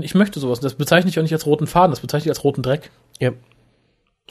Ich 0.00 0.14
möchte 0.14 0.40
sowas. 0.40 0.60
Das 0.60 0.74
bezeichne 0.74 1.10
ich 1.10 1.18
auch 1.18 1.22
nicht 1.22 1.32
als 1.32 1.46
roten 1.46 1.66
Faden, 1.66 1.92
das 1.92 2.00
bezeichne 2.00 2.26
ich 2.26 2.30
als 2.30 2.44
roten 2.44 2.62
Dreck. 2.62 2.90
Ja. 3.20 3.32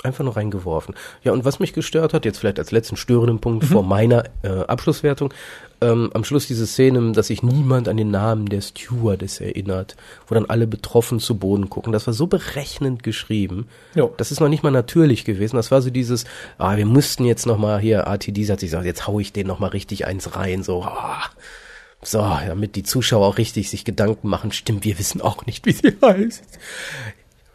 Einfach 0.04 0.26
nur 0.26 0.36
reingeworfen. 0.36 0.94
Ja, 1.24 1.32
und 1.32 1.46
was 1.46 1.60
mich 1.60 1.72
gestört 1.72 2.14
hat, 2.14 2.26
jetzt 2.26 2.40
vielleicht 2.40 2.60
als 2.60 2.72
letzten 2.72 2.98
störenden 2.98 3.40
Punkt 3.40 3.64
vor 3.64 3.82
meiner 3.82 4.26
äh, 4.44 4.50
Abschlusswertung, 4.68 5.34
ähm, 5.80 6.10
am 6.14 6.26
Schluss 6.26 6.48
diese 6.48 6.68
Szene, 6.68 7.14
dass 7.14 7.28
sich 7.28 7.44
niemand 7.44 7.88
an 7.88 7.96
den 7.96 8.12
Namen 8.12 8.48
der 8.48 8.60
Stewardess 8.60 9.40
erinnert, 9.40 9.96
wo 10.28 10.36
dann 10.36 10.48
alle 10.48 10.68
betroffen 10.68 11.22
zu 11.22 11.38
Boden 11.38 11.70
gucken. 11.70 11.94
Das 11.94 12.08
war 12.08 12.14
so 12.14 12.28
berechnend 12.28 13.04
geschrieben. 13.04 13.68
Jo. 13.96 14.14
Das 14.18 14.32
ist 14.32 14.42
noch 14.42 14.50
nicht 14.50 14.64
mal 14.64 14.72
natürlich 14.72 15.24
gewesen. 15.24 15.56
Das 15.56 15.72
war 15.72 15.82
so 15.82 15.90
dieses, 15.90 16.26
ah, 16.58 16.76
wir 16.76 16.86
mussten 16.86 17.24
jetzt 17.24 17.46
noch 17.46 17.58
mal 17.58 17.80
hier, 17.80 18.00
RTD 18.00 18.50
hat 18.50 18.60
sich 18.60 18.72
gesagt, 18.72 18.86
jetzt 18.86 19.08
hau 19.08 19.22
ich 19.22 19.32
den 19.32 19.48
noch 19.48 19.60
mal 19.60 19.68
richtig 19.68 20.06
eins 20.06 20.36
rein, 20.36 20.62
so, 20.62 20.84
ah. 20.84 21.24
So, 22.06 22.20
damit 22.20 22.76
die 22.76 22.84
Zuschauer 22.84 23.26
auch 23.26 23.38
richtig 23.40 23.70
sich 23.70 23.84
Gedanken 23.84 24.30
machen, 24.30 24.52
stimmt, 24.52 24.84
wir 24.84 25.00
wissen 25.00 25.22
auch 25.22 25.46
nicht, 25.46 25.66
wie 25.66 25.72
sie 25.72 25.98
heißt. 26.02 26.44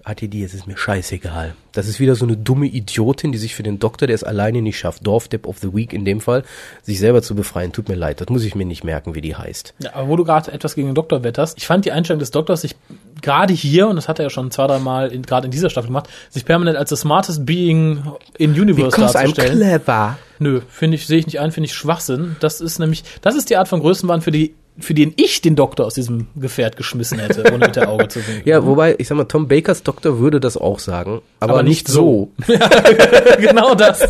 ATD, 0.04 0.42
es 0.42 0.54
ist 0.54 0.66
mir 0.66 0.76
scheißegal. 0.76 1.54
Das 1.72 1.86
ist 1.86 2.00
wieder 2.00 2.14
so 2.14 2.24
eine 2.24 2.36
dumme 2.36 2.66
Idiotin, 2.66 3.32
die 3.32 3.38
sich 3.38 3.54
für 3.54 3.62
den 3.62 3.78
Doktor, 3.78 4.06
der 4.06 4.14
es 4.14 4.24
alleine 4.24 4.62
nicht 4.62 4.78
schafft, 4.78 5.06
Dorfdepp 5.06 5.46
of 5.46 5.58
the 5.58 5.74
Week 5.74 5.92
in 5.92 6.04
dem 6.04 6.20
Fall, 6.20 6.42
sich 6.82 6.98
selber 6.98 7.22
zu 7.22 7.34
befreien. 7.34 7.72
Tut 7.72 7.88
mir 7.88 7.94
leid, 7.94 8.20
das 8.20 8.28
muss 8.28 8.44
ich 8.44 8.54
mir 8.54 8.64
nicht 8.64 8.82
merken, 8.82 9.14
wie 9.14 9.20
die 9.20 9.36
heißt. 9.36 9.74
Ja, 9.78 9.94
aber 9.94 10.08
wo 10.08 10.16
du 10.16 10.24
gerade 10.24 10.52
etwas 10.52 10.74
gegen 10.74 10.88
den 10.88 10.94
Doktor 10.94 11.22
wetterst, 11.22 11.58
ich 11.58 11.66
fand 11.66 11.84
die 11.84 11.92
Einstellung 11.92 12.18
des 12.18 12.30
Doktors 12.30 12.62
sich 12.62 12.74
gerade 13.22 13.52
hier, 13.52 13.88
und 13.88 13.96
das 13.96 14.08
hat 14.08 14.18
er 14.18 14.24
ja 14.24 14.30
schon 14.30 14.50
zwei, 14.50 14.66
drei 14.66 14.78
Mal 14.78 15.12
in, 15.12 15.22
gerade 15.22 15.46
in 15.46 15.50
dieser 15.50 15.70
Staffel 15.70 15.88
gemacht, 15.88 16.08
sich 16.30 16.44
permanent 16.44 16.76
als 16.76 16.90
das 16.90 17.00
smartest 17.00 17.44
being 17.44 18.02
in 18.38 18.52
Universe 18.52 18.98
darzustellen. 18.98 19.58
clever. 19.58 20.18
Nö, 20.38 20.62
finde 20.70 20.94
ich, 20.96 21.06
sehe 21.06 21.18
ich 21.18 21.26
nicht 21.26 21.38
ein, 21.38 21.52
finde 21.52 21.66
ich 21.66 21.74
Schwachsinn. 21.74 22.36
Das 22.40 22.62
ist 22.62 22.78
nämlich, 22.78 23.04
das 23.20 23.34
ist 23.34 23.50
die 23.50 23.56
Art 23.56 23.68
von 23.68 23.80
Größenwahn, 23.80 24.22
für 24.22 24.30
die, 24.30 24.54
für 24.78 24.94
den 24.94 25.12
ich 25.16 25.42
den 25.42 25.56
Doktor 25.56 25.86
aus 25.86 25.94
diesem 25.94 26.28
Gefährt 26.36 26.76
geschmissen 26.76 27.18
hätte, 27.18 27.44
ohne 27.52 27.66
mit 27.66 27.76
der 27.76 27.90
Auge 27.90 28.08
zu 28.08 28.20
winken. 28.26 28.48
Ja, 28.48 28.64
wobei, 28.64 28.94
ich 28.98 29.08
sag 29.08 29.16
mal, 29.16 29.24
Tom 29.24 29.48
Bakers 29.48 29.82
Doktor 29.82 30.20
würde 30.20 30.40
das 30.40 30.56
auch 30.56 30.78
sagen, 30.78 31.20
aber, 31.40 31.54
Aber 31.54 31.62
nicht 31.62 31.80
nicht 31.80 31.88
so. 31.88 32.30
genau 33.40 33.74
das. 33.74 34.08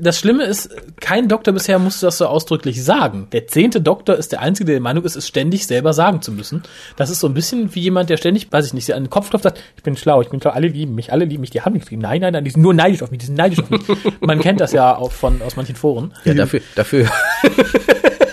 Das 0.00 0.18
Schlimme 0.18 0.44
ist, 0.44 0.70
kein 1.00 1.28
Doktor 1.28 1.52
bisher 1.52 1.78
musste 1.78 2.06
das 2.06 2.18
so 2.18 2.26
ausdrücklich 2.26 2.82
sagen. 2.82 3.28
Der 3.32 3.46
zehnte 3.46 3.80
Doktor 3.80 4.16
ist 4.16 4.32
der 4.32 4.40
Einzige, 4.40 4.66
der 4.66 4.74
der 4.76 4.82
Meinung 4.82 5.04
ist, 5.04 5.16
es 5.16 5.26
ständig 5.26 5.66
selber 5.66 5.92
sagen 5.92 6.22
zu 6.22 6.32
müssen. 6.32 6.62
Das 6.96 7.10
ist 7.10 7.20
so 7.20 7.26
ein 7.26 7.34
bisschen 7.34 7.74
wie 7.74 7.80
jemand, 7.80 8.10
der 8.10 8.16
ständig, 8.16 8.52
weiß 8.52 8.66
ich 8.66 8.74
nicht, 8.74 8.92
an 8.92 9.04
den 9.04 9.10
Kopf 9.10 9.30
klopft 9.30 9.44
sagt, 9.44 9.62
ich 9.76 9.82
bin 9.82 9.96
schlau, 9.96 10.20
ich 10.20 10.28
bin 10.28 10.40
schlau, 10.40 10.52
alle 10.52 10.68
lieben 10.68 10.94
mich, 10.94 11.12
alle 11.12 11.24
lieben 11.24 11.40
mich, 11.40 11.50
die 11.50 11.62
haben 11.62 11.72
nichts 11.72 11.88
gegen. 11.88 12.02
Nein, 12.02 12.20
nein, 12.20 12.32
nein, 12.32 12.44
die 12.44 12.50
sind 12.50 12.62
nur 12.62 12.74
neidisch 12.74 13.02
auf 13.02 13.10
mich, 13.10 13.20
die 13.20 13.26
sind 13.26 13.36
neidisch 13.36 13.60
auf 13.60 13.70
mich. 13.70 13.82
Man 14.20 14.38
kennt 14.40 14.60
das 14.60 14.72
ja 14.72 14.96
auch 14.96 15.12
von, 15.12 15.42
aus 15.42 15.56
manchen 15.56 15.76
Foren. 15.76 16.12
Ja, 16.24 16.34
dafür, 16.34 16.60
dafür. 16.74 17.08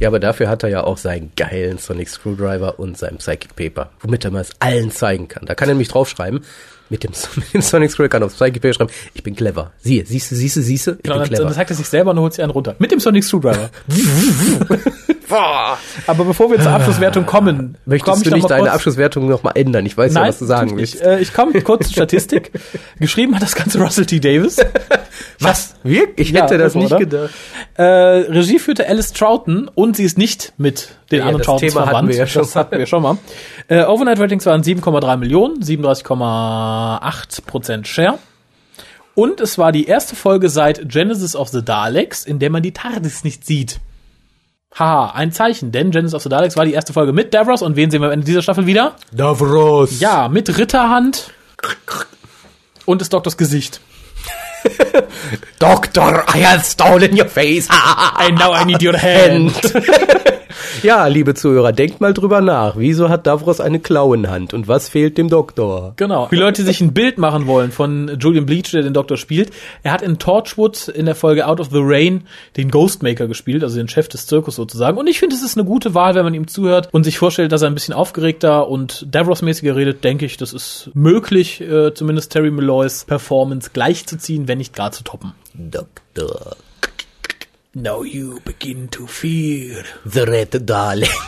ja, 0.00 0.08
aber 0.08 0.18
dafür 0.18 0.48
hat 0.48 0.62
er 0.62 0.70
ja 0.70 0.82
auch 0.82 0.96
seinen 0.96 1.30
geilen 1.36 1.78
Sonic 1.78 2.08
Screwdriver 2.08 2.78
und 2.78 2.98
seinen 2.98 3.18
Psychic 3.18 3.54
Paper, 3.54 3.90
womit 4.00 4.24
er 4.24 4.30
mal 4.30 4.40
es 4.40 4.50
allen 4.58 4.90
zeigen 4.90 5.28
kann. 5.28 5.46
Da 5.46 5.54
kann 5.54 5.68
er 5.68 5.74
nämlich 5.74 5.88
draufschreiben, 5.88 6.40
mit 6.90 7.04
dem, 7.04 7.12
mit 7.36 7.54
dem 7.54 7.62
Sonic 7.62 7.90
Scroll 7.90 8.08
kann 8.08 8.22
auf 8.22 8.38
Wikipedia 8.38 8.74
schreiben, 8.74 8.90
ich 9.14 9.22
bin 9.22 9.34
clever. 9.34 9.72
Siehe, 9.80 10.04
siehste, 10.04 10.34
siehste, 10.34 10.62
siehste, 10.62 10.90
ich 10.92 11.02
genau, 11.02 11.14
bin 11.14 11.22
dann, 11.22 11.28
clever. 11.28 11.44
Dann 11.44 11.54
sagt 11.54 11.70
er 11.70 11.76
sich 11.76 11.88
selber 11.88 12.10
und 12.10 12.20
holt 12.20 12.34
sie 12.34 12.42
einen 12.42 12.52
runter. 12.52 12.76
Mit 12.78 12.90
dem 12.92 13.00
Sonic 13.00 13.24
Screwdriver. 13.24 13.70
Aber 16.06 16.24
bevor 16.24 16.50
wir 16.50 16.60
zur 16.60 16.72
Abschlusswertung 16.72 17.26
kommen, 17.26 17.76
möchtest 17.84 18.12
komm 18.12 18.22
du 18.22 18.30
nicht 18.34 18.50
deine 18.50 18.62
kurz, 18.62 18.74
Abschlusswertung 18.74 19.28
nochmal 19.28 19.52
ändern? 19.56 19.86
Ich 19.86 19.96
weiß 19.96 20.12
Nein, 20.12 20.24
ja, 20.24 20.28
was 20.28 20.38
du 20.38 20.44
sagen 20.44 20.76
willst. 20.76 20.96
Ich, 20.96 21.02
äh, 21.02 21.20
ich 21.20 21.32
komme 21.32 21.60
kurz 21.62 21.86
zur 21.86 21.92
Statistik. 21.92 22.52
Geschrieben 22.98 23.34
hat 23.34 23.42
das 23.42 23.54
Ganze 23.54 23.80
Russell 23.80 24.06
T. 24.06 24.20
Davis. 24.20 24.56
was? 25.38 25.74
Wirklich? 25.82 26.30
Ich 26.30 26.34
hätte 26.34 26.54
ja, 26.54 26.58
das 26.58 26.74
nicht 26.74 26.86
oder? 26.86 26.98
gedacht. 26.98 27.30
Äh, 27.74 27.82
Regie 27.82 28.58
führte 28.58 28.88
Alice 28.88 29.12
Troughton 29.12 29.70
und 29.74 29.96
sie 29.96 30.04
ist 30.04 30.18
nicht 30.18 30.52
mit 30.58 30.90
den 31.10 31.20
ja, 31.20 31.26
anderen 31.26 31.44
Troughton 31.44 31.70
verwandt. 31.70 31.96
Hatten 31.96 32.08
wir 32.08 32.16
ja 32.16 32.26
schon. 32.26 32.42
Das 32.42 32.56
hatten 32.56 32.78
wir 32.78 32.86
schon 32.86 33.02
mal. 33.02 33.18
Äh, 33.68 33.84
Overnight 33.84 34.18
Ratings 34.18 34.46
waren 34.46 34.62
7,3 34.62 35.16
Millionen, 35.16 35.62
37, 35.62 36.04
8% 36.80 37.86
Share. 37.86 38.18
Und 39.14 39.40
es 39.40 39.58
war 39.58 39.72
die 39.72 39.86
erste 39.86 40.16
Folge 40.16 40.48
seit 40.48 40.88
Genesis 40.88 41.36
of 41.36 41.48
the 41.48 41.64
Daleks, 41.64 42.24
in 42.24 42.38
der 42.38 42.50
man 42.50 42.62
die 42.62 42.72
TARDIS 42.72 43.24
nicht 43.24 43.44
sieht. 43.44 43.80
Haha, 44.74 45.10
ein 45.14 45.32
Zeichen, 45.32 45.72
denn 45.72 45.90
Genesis 45.90 46.14
of 46.14 46.22
the 46.22 46.28
Daleks 46.28 46.56
war 46.56 46.64
die 46.64 46.72
erste 46.72 46.92
Folge 46.92 47.12
mit 47.12 47.34
Davros 47.34 47.60
und 47.62 47.76
wen 47.76 47.90
sehen 47.90 48.00
wir 48.02 48.06
am 48.06 48.12
Ende 48.12 48.24
dieser 48.24 48.42
Staffel 48.42 48.66
wieder? 48.66 48.94
Davros! 49.12 49.98
Ja, 50.00 50.28
mit 50.28 50.56
Ritterhand 50.56 51.32
und 52.86 53.00
des 53.00 53.08
Doktors 53.08 53.36
Gesicht. 53.36 53.80
Doctor, 55.58 56.24
I 56.34 56.44
have 56.44 56.64
stolen 56.64 57.18
your 57.18 57.28
face. 57.28 57.68
I 57.70 58.30
know 58.30 58.52
I 58.54 58.64
need 58.64 58.82
your 58.82 58.96
hand. 59.02 59.52
ja, 60.82 61.06
liebe 61.06 61.34
Zuhörer, 61.34 61.72
denkt 61.72 62.00
mal 62.00 62.14
drüber 62.14 62.40
nach. 62.40 62.76
Wieso 62.76 63.08
hat 63.08 63.26
Davros 63.26 63.60
eine 63.60 63.80
Klauenhand 63.80 64.54
und 64.54 64.68
was 64.68 64.88
fehlt 64.88 65.18
dem 65.18 65.28
Doktor? 65.28 65.94
Genau. 65.96 66.26
Für 66.26 66.36
Leute, 66.36 66.62
die 66.62 66.66
sich 66.66 66.80
ein 66.80 66.92
Bild 66.92 67.18
machen 67.18 67.46
wollen 67.46 67.72
von 67.72 68.16
Julian 68.18 68.46
Bleach, 68.46 68.70
der 68.70 68.82
den 68.82 68.94
Doktor 68.94 69.16
spielt, 69.16 69.50
er 69.82 69.92
hat 69.92 70.02
in 70.02 70.18
Torchwood 70.18 70.88
in 70.88 71.06
der 71.06 71.14
Folge 71.14 71.46
Out 71.46 71.60
of 71.60 71.68
the 71.70 71.80
Rain 71.80 72.22
den 72.56 72.70
Ghostmaker 72.70 73.26
gespielt, 73.26 73.62
also 73.62 73.76
den 73.76 73.88
Chef 73.88 74.08
des 74.08 74.26
Zirkus 74.26 74.56
sozusagen. 74.56 74.98
Und 74.98 75.06
ich 75.06 75.18
finde, 75.18 75.36
es 75.36 75.42
ist 75.42 75.56
eine 75.56 75.66
gute 75.66 75.94
Wahl, 75.94 76.14
wenn 76.14 76.24
man 76.24 76.34
ihm 76.34 76.48
zuhört 76.48 76.88
und 76.92 77.04
sich 77.04 77.18
vorstellt, 77.18 77.52
dass 77.52 77.62
er 77.62 77.68
ein 77.68 77.74
bisschen 77.74 77.94
aufgeregter 77.94 78.68
und 78.68 79.06
Davros-mäßiger 79.10 79.76
redet, 79.76 80.04
denke 80.04 80.26
ich, 80.26 80.36
das 80.36 80.52
ist 80.52 80.90
möglich, 80.94 81.60
äh, 81.60 81.94
zumindest 81.94 82.32
Terry 82.32 82.50
Malloys 82.50 83.04
Performance 83.04 83.70
gleichzuziehen, 83.72 84.48
wenn 84.48 84.58
nicht 84.58 84.74
gar 84.74 84.92
zu 84.92 85.04
toppen. 85.04 85.32
Doktor, 85.54 86.56
Now 87.72 88.02
you 88.04 88.40
begin 88.44 88.90
to 88.90 89.06
fear. 89.06 89.84
the 90.04 90.20
Red 90.20 90.68
Dalek. 90.68 91.10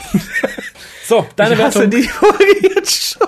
So, 1.04 1.26
deine 1.36 1.58
Wertung. 1.58 1.90
die 1.90 2.04
Folge 2.04 2.44
jetzt 2.74 3.14
schon. 3.18 3.26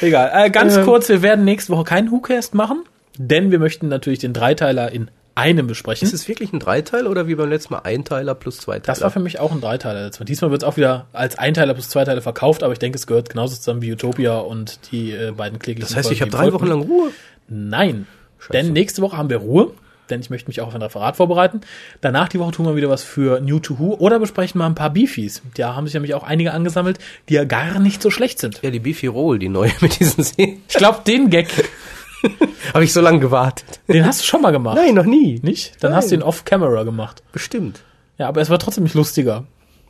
Egal. 0.00 0.30
Äh, 0.34 0.50
ganz 0.50 0.76
Ähm. 0.76 0.84
kurz, 0.84 1.08
wir 1.08 1.22
werden 1.22 1.44
nächste 1.44 1.72
Woche 1.72 1.84
keinen 1.84 2.10
WhoCast 2.10 2.54
machen, 2.54 2.82
denn 3.16 3.52
wir 3.52 3.60
möchten 3.60 3.86
natürlich 3.88 4.18
den 4.18 4.32
Dreiteiler 4.32 4.90
in 4.90 5.08
einem 5.36 5.68
besprechen. 5.68 6.06
Ist 6.06 6.12
es 6.12 6.26
wirklich 6.28 6.52
ein 6.52 6.58
Dreiteil 6.58 7.06
oder 7.06 7.28
wie 7.28 7.36
beim 7.36 7.48
letzten 7.48 7.72
Mal 7.74 7.80
Einteiler 7.84 8.34
plus 8.34 8.58
Zweiteiler? 8.58 8.86
Das 8.86 9.00
war 9.00 9.10
für 9.10 9.20
mich 9.20 9.38
auch 9.38 9.52
ein 9.52 9.60
Dreiteiler. 9.60 10.02
letztes 10.04 10.20
Mal. 10.20 10.24
Diesmal 10.26 10.50
wird 10.50 10.62
es 10.64 10.68
auch 10.68 10.76
wieder 10.76 11.06
als 11.12 11.38
Einteiler 11.38 11.72
plus 11.72 11.88
Zweiteiler 11.88 12.20
verkauft, 12.20 12.62
aber 12.64 12.72
ich 12.72 12.78
denke, 12.80 12.96
es 12.98 13.06
gehört 13.06 13.30
genauso 13.30 13.54
zusammen 13.56 13.80
wie 13.82 13.92
Utopia 13.92 14.36
und 14.38 14.90
die 14.90 15.12
äh, 15.12 15.30
beiden 15.30 15.58
kläglichen 15.60 15.88
das 15.88 15.96
heißt, 15.96 16.10
ich 16.10 16.20
habe 16.20 16.32
Folgen, 16.32 16.46
drei 16.50 16.52
Wochen 16.52 16.66
lang 16.66 16.82
Ruhe. 16.82 17.10
Nein. 17.48 18.06
Denn 18.52 18.72
nächste 18.72 19.02
Woche 19.02 19.16
haben 19.16 19.30
wir 19.30 19.38
Ruhe, 19.38 19.70
denn 20.10 20.20
ich 20.20 20.30
möchte 20.30 20.48
mich 20.48 20.60
auch 20.60 20.68
auf 20.68 20.74
ein 20.74 20.82
Referat 20.82 21.16
vorbereiten. 21.16 21.60
Danach 22.00 22.28
die 22.28 22.38
Woche 22.38 22.52
tun 22.52 22.66
wir 22.66 22.76
wieder 22.76 22.88
was 22.90 23.02
für 23.02 23.40
New 23.40 23.58
to 23.58 23.78
Who 23.78 23.94
oder 23.94 24.18
besprechen 24.18 24.58
mal 24.58 24.66
ein 24.66 24.74
paar 24.74 24.90
Beefies. 24.90 25.42
Da 25.56 25.74
haben 25.74 25.86
sich 25.86 25.94
nämlich 25.94 26.14
auch 26.14 26.22
einige 26.22 26.52
angesammelt, 26.52 26.98
die 27.28 27.34
ja 27.34 27.44
gar 27.44 27.78
nicht 27.78 28.02
so 28.02 28.10
schlecht 28.10 28.38
sind. 28.38 28.60
Ja, 28.62 28.70
die 28.70 28.80
Beefy 28.80 29.06
Roll, 29.06 29.38
die 29.38 29.48
neue 29.48 29.72
mit 29.80 29.98
diesen 30.00 30.24
Szenen. 30.24 30.62
Ich 30.68 30.76
glaube, 30.76 31.00
den 31.06 31.30
Gag, 31.30 31.48
Habe 32.74 32.84
ich 32.84 32.92
so 32.92 33.00
lange 33.00 33.20
gewartet. 33.20 33.80
den 33.88 34.04
hast 34.04 34.20
du 34.22 34.24
schon 34.26 34.42
mal 34.42 34.50
gemacht. 34.50 34.76
Nein, 34.76 34.94
noch 34.94 35.04
nie. 35.04 35.38
Nicht? 35.42 35.74
Dann 35.82 35.90
Nein. 35.90 35.98
hast 35.98 36.10
du 36.10 36.14
ihn 36.16 36.22
off-camera 36.22 36.82
gemacht. 36.82 37.22
Bestimmt. 37.32 37.80
Ja, 38.18 38.28
aber 38.28 38.40
es 38.40 38.50
war 38.50 38.58
trotzdem 38.58 38.84
nicht 38.84 38.94
lustiger. 38.94 39.44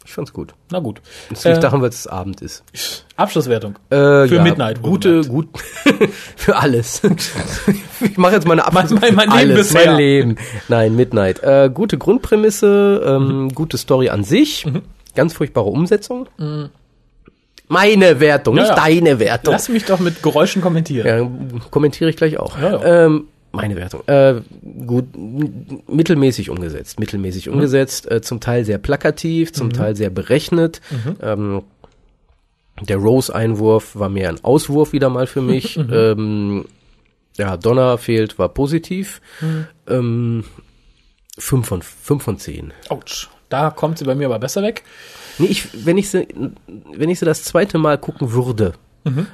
Ich 0.07 0.13
fand's 0.15 0.33
gut. 0.33 0.55
Na 0.71 0.79
gut. 0.79 1.03
Das 1.31 1.45
liegt 1.45 1.59
Äh, 1.59 1.61
daran, 1.61 1.83
weil 1.83 1.89
es 1.91 2.07
Abend 2.07 2.41
ist. 2.41 2.63
Abschlusswertung. 3.17 3.75
Äh, 3.91 4.29
Für 4.29 4.41
Midnight, 4.41 4.81
Gute, 4.81 5.23
gut. 5.23 5.49
für 6.37 6.57
alles. 6.57 7.03
ich 8.01 8.17
mache 8.17 8.35
jetzt 8.35 8.47
meine 8.47 8.65
Abschluss. 8.65 9.01
Mein- 9.01 9.15
mein 9.17 9.29
Leben 9.31 9.33
alles, 9.53 9.69
bisher. 9.73 9.91
mein 9.91 9.97
Leben. 9.99 10.37
Nein, 10.69 10.97
Midnight. 10.97 11.43
Äh, 11.43 11.71
gute 11.75 11.99
Grundprämisse, 11.99 13.03
ähm, 13.05 13.51
gute 13.55 13.77
Story 13.79 14.09
an 14.09 14.23
sich. 14.25 14.65
Ganz 15.15 15.33
furchtbare 15.35 15.67
Umsetzung. 15.67 16.29
Meine 17.69 18.21
Wertung, 18.21 18.57
Ja, 18.57 18.63
nicht 18.63 18.71
ja. 18.71 18.77
deine 18.77 19.19
Wertung. 19.19 19.53
Lass 19.53 19.69
mich 19.69 19.85
doch 19.87 19.99
mit 19.99 20.23
Geräuschen 20.23 20.63
kommentieren. 20.63 21.07
Ja, 21.53 21.61
kommentiere 21.71 22.11
ich 22.11 22.17
gleich 22.17 22.39
auch. 22.39 22.57
Ja, 22.61 22.71
ja. 22.81 23.07
Ähm, 23.07 23.25
meine 23.57 23.77
Wertung. 23.77 24.03
Äh, 24.07 24.41
gut, 24.87 25.07
mittelmäßig 25.89 26.51
umgesetzt. 26.51 27.01
Mittelmäßig 27.01 27.49
umgesetzt, 27.49 28.11
äh, 28.11 28.21
zum 28.21 28.41
Teil 28.41 28.65
sehr 28.65 28.79
plakativ, 28.79 29.53
zum 29.53 29.73
Teil 29.73 29.97
sehr 29.97 30.11
berechnet. 30.11 30.81
Ähm, 31.21 31.63
der 32.83 32.99
Rose-Einwurf 32.99 33.97
war 33.97 34.09
mehr 34.09 34.29
ein 34.29 34.45
Auswurf 34.45 34.93
wieder 34.93 35.09
mal 35.09 35.27
für 35.27 35.43
mich. 35.43 35.77
ähm, 35.93 36.67
ja, 37.37 37.57
Donner 37.57 37.99
fehlt, 37.99 38.39
war 38.39 38.49
positiv. 38.51 39.21
Ähm, 39.87 40.45
fünf 41.39 41.67
von, 41.67 41.83
fünf 41.83 42.23
von 42.23 42.39
zehn. 42.39 42.73
Autsch. 42.89 43.29
Da 43.49 43.71
kommt 43.71 43.99
sie 43.99 44.05
bei 44.05 44.15
mir 44.15 44.27
aber 44.27 44.39
besser 44.39 44.63
weg. 44.63 44.83
Nee, 45.39 45.47
ich, 45.47 45.87
wenn 45.87 45.99
ich 45.99 46.11
sie, 46.11 46.27
wenn 46.67 47.11
ich 47.11 47.19
sie 47.19 47.27
das 47.27 47.45
zweite 47.45 47.79
Mal 47.79 47.99
gucken 47.99 48.33
würde, 48.33 48.75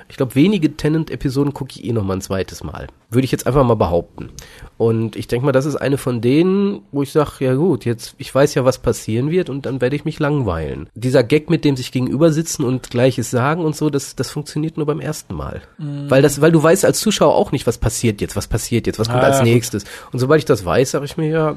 ich 0.08 0.16
glaube, 0.16 0.34
wenige 0.34 0.76
Tenant-Episoden 0.76 1.54
gucke 1.54 1.72
ich 1.74 1.84
eh 1.84 1.92
noch 1.92 2.04
mal 2.04 2.14
ein 2.14 2.20
zweites 2.20 2.62
Mal. 2.62 2.88
Würde 3.10 3.24
ich 3.24 3.32
jetzt 3.32 3.46
einfach 3.46 3.64
mal 3.64 3.74
behaupten. 3.74 4.30
Und 4.76 5.16
ich 5.16 5.28
denke 5.28 5.46
mal, 5.46 5.52
das 5.52 5.64
ist 5.66 5.76
eine 5.76 5.96
von 5.98 6.20
denen, 6.20 6.82
wo 6.92 7.02
ich 7.02 7.12
sage, 7.12 7.44
ja 7.44 7.54
gut, 7.54 7.84
jetzt, 7.84 8.14
ich 8.18 8.34
weiß 8.34 8.54
ja, 8.54 8.64
was 8.64 8.78
passieren 8.78 9.30
wird 9.30 9.48
und 9.50 9.64
dann 9.66 9.80
werde 9.80 9.96
ich 9.96 10.04
mich 10.04 10.18
langweilen. 10.18 10.88
Dieser 10.94 11.22
Gag, 11.22 11.48
mit 11.48 11.64
dem 11.64 11.76
sich 11.76 11.90
gegenüber 11.92 12.32
sitzen 12.32 12.64
und 12.64 12.90
Gleiches 12.90 13.30
sagen 13.30 13.64
und 13.64 13.74
so, 13.76 13.88
das, 13.90 14.14
das 14.16 14.30
funktioniert 14.30 14.76
nur 14.76 14.86
beim 14.86 15.00
ersten 15.00 15.34
Mal. 15.34 15.62
Weil 15.78 16.20
das, 16.22 16.40
weil 16.40 16.52
du 16.52 16.62
weißt 16.62 16.84
als 16.84 17.00
Zuschauer 17.00 17.34
auch 17.34 17.52
nicht, 17.52 17.66
was 17.66 17.78
passiert 17.78 18.20
jetzt, 18.20 18.36
was 18.36 18.46
passiert 18.48 18.86
jetzt, 18.86 18.98
was 18.98 19.08
kommt 19.08 19.22
Ah, 19.22 19.26
als 19.26 19.38
ja, 19.38 19.44
gut. 19.44 19.52
nächstes. 19.54 19.84
Und 20.12 20.18
sobald 20.18 20.38
ich 20.40 20.44
das 20.46 20.64
weiß, 20.64 20.90
sage 20.92 21.04
ich 21.06 21.16
mir 21.16 21.28
ja, 21.28 21.56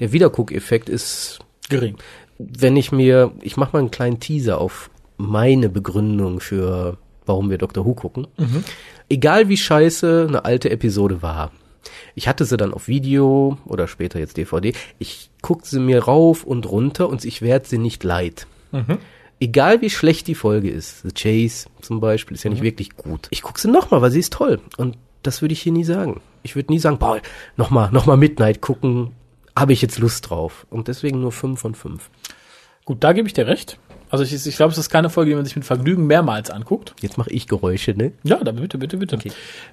der 0.00 0.12
Wiederguckeffekt 0.12 0.88
ist 0.88 1.38
Gering. 1.68 1.96
wenn 2.38 2.76
ich 2.76 2.92
mir, 2.92 3.32
ich 3.42 3.56
mache 3.56 3.70
mal 3.74 3.78
einen 3.80 3.90
kleinen 3.90 4.20
Teaser 4.20 4.58
auf 4.60 4.90
meine 5.16 5.68
Begründung 5.68 6.40
für, 6.40 6.96
warum 7.26 7.50
wir 7.50 7.58
Doctor 7.58 7.84
Who 7.84 7.94
gucken. 7.94 8.26
Egal 9.08 9.48
wie 9.48 9.56
scheiße 9.56 10.26
eine 10.28 10.44
alte 10.44 10.70
Episode 10.70 11.22
war. 11.22 11.52
Ich 12.14 12.28
hatte 12.28 12.44
sie 12.44 12.56
dann 12.56 12.72
auf 12.72 12.88
Video 12.88 13.58
oder 13.66 13.88
später 13.88 14.18
jetzt 14.18 14.36
DVD. 14.36 14.72
Ich 14.98 15.30
guck 15.42 15.66
sie 15.66 15.80
mir 15.80 16.04
rauf 16.04 16.44
und 16.44 16.68
runter 16.70 17.08
und 17.08 17.24
ich 17.24 17.42
werde 17.42 17.68
sie 17.68 17.78
nicht 17.78 18.04
leid. 18.04 18.46
Egal 19.40 19.80
wie 19.82 19.90
schlecht 19.90 20.26
die 20.26 20.34
Folge 20.34 20.70
ist. 20.70 21.02
The 21.02 21.10
Chase 21.12 21.68
zum 21.82 22.00
Beispiel 22.00 22.36
ist 22.36 22.44
ja 22.44 22.50
nicht 22.50 22.62
wirklich 22.62 22.96
gut. 22.96 23.26
Ich 23.30 23.42
guck 23.42 23.58
sie 23.58 23.70
nochmal, 23.70 24.00
weil 24.00 24.10
sie 24.10 24.20
ist 24.20 24.32
toll. 24.32 24.60
Und 24.76 24.96
das 25.22 25.42
würde 25.42 25.52
ich 25.52 25.62
hier 25.62 25.72
nie 25.72 25.84
sagen. 25.84 26.20
Ich 26.42 26.56
würde 26.56 26.72
nie 26.72 26.78
sagen, 26.78 26.98
boah, 26.98 27.20
nochmal, 27.56 27.90
nochmal 27.90 28.16
Midnight 28.16 28.60
gucken. 28.60 29.10
Habe 29.56 29.72
ich 29.72 29.82
jetzt 29.82 29.98
Lust 29.98 30.30
drauf. 30.30 30.66
Und 30.70 30.88
deswegen 30.88 31.20
nur 31.20 31.32
fünf 31.32 31.60
von 31.60 31.74
fünf. 31.74 32.10
Gut, 32.84 33.02
da 33.04 33.12
gebe 33.12 33.28
ich 33.28 33.34
dir 33.34 33.46
recht. 33.46 33.78
Also 34.10 34.24
ich, 34.24 34.32
ich 34.32 34.56
glaube, 34.56 34.72
es 34.72 34.78
ist 34.78 34.90
keine 34.90 35.10
Folge, 35.10 35.30
die 35.30 35.36
man 35.36 35.44
sich 35.44 35.56
mit 35.56 35.64
Vergnügen 35.64 36.06
mehrmals 36.06 36.50
anguckt. 36.50 36.94
Jetzt 37.00 37.18
mache 37.18 37.30
ich 37.30 37.46
Geräusche, 37.46 37.92
ne? 37.92 38.12
Ja, 38.22 38.42
dann 38.42 38.56
bitte, 38.56 38.78
bitte, 38.78 38.96
bitte. 38.96 39.18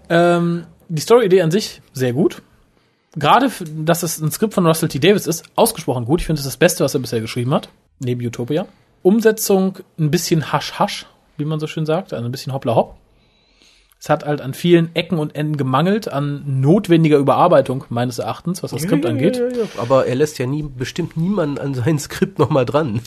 Ähm, 0.09 0.65
die 0.89 1.01
Story-Idee 1.01 1.41
an 1.41 1.51
sich 1.51 1.81
sehr 1.93 2.13
gut. 2.13 2.41
Gerade, 3.15 3.51
dass 3.75 4.03
es 4.03 4.19
ein 4.19 4.31
Skript 4.31 4.53
von 4.53 4.65
Russell 4.65 4.89
T. 4.89 4.99
Davis 4.99 5.27
ist, 5.27 5.43
ausgesprochen 5.55 6.05
gut. 6.05 6.21
Ich 6.21 6.27
finde, 6.27 6.39
es 6.39 6.45
ist 6.45 6.53
das 6.53 6.57
Beste, 6.57 6.83
was 6.83 6.93
er 6.93 7.01
bisher 7.01 7.19
geschrieben 7.19 7.53
hat, 7.53 7.69
neben 7.99 8.25
Utopia. 8.25 8.65
Umsetzung 9.03 9.79
ein 9.99 10.11
bisschen 10.11 10.51
hasch-hasch, 10.51 11.07
wie 11.37 11.45
man 11.45 11.59
so 11.59 11.67
schön 11.67 11.85
sagt, 11.85 12.13
also 12.13 12.25
ein 12.25 12.31
bisschen 12.31 12.53
hoppla-hopp. 12.53 12.95
Es 14.03 14.09
hat 14.09 14.25
halt 14.25 14.41
an 14.41 14.55
vielen 14.55 14.95
Ecken 14.95 15.19
und 15.19 15.35
Enden 15.35 15.57
gemangelt, 15.57 16.11
an 16.11 16.41
notwendiger 16.59 17.19
Überarbeitung 17.19 17.83
meines 17.89 18.17
Erachtens, 18.17 18.63
was 18.63 18.71
das 18.71 18.81
Skript 18.81 19.05
angeht. 19.05 19.37
Ja, 19.37 19.47
ja, 19.47 19.57
ja. 19.57 19.63
Aber 19.77 20.07
er 20.07 20.15
lässt 20.15 20.39
ja 20.39 20.47
nie, 20.47 20.63
bestimmt 20.63 21.17
niemanden 21.17 21.59
an 21.59 21.75
sein 21.75 21.99
Skript 21.99 22.39
nochmal 22.39 22.65
dran. 22.65 23.01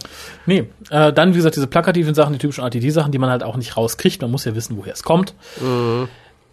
Nee, 0.46 0.68
äh, 0.90 1.12
dann 1.12 1.32
wie 1.32 1.38
gesagt 1.38 1.56
diese 1.56 1.66
plakativen 1.66 2.14
Sachen, 2.14 2.32
die 2.34 2.38
typischen 2.38 2.62
RTD-Sachen, 2.62 3.10
die 3.10 3.18
man 3.18 3.28
halt 3.28 3.42
auch 3.42 3.56
nicht 3.56 3.76
rauskriegt. 3.76 4.22
Man 4.22 4.30
muss 4.30 4.44
ja 4.44 4.54
wissen, 4.54 4.76
woher 4.76 4.92
es 4.92 5.02
kommt. 5.02 5.34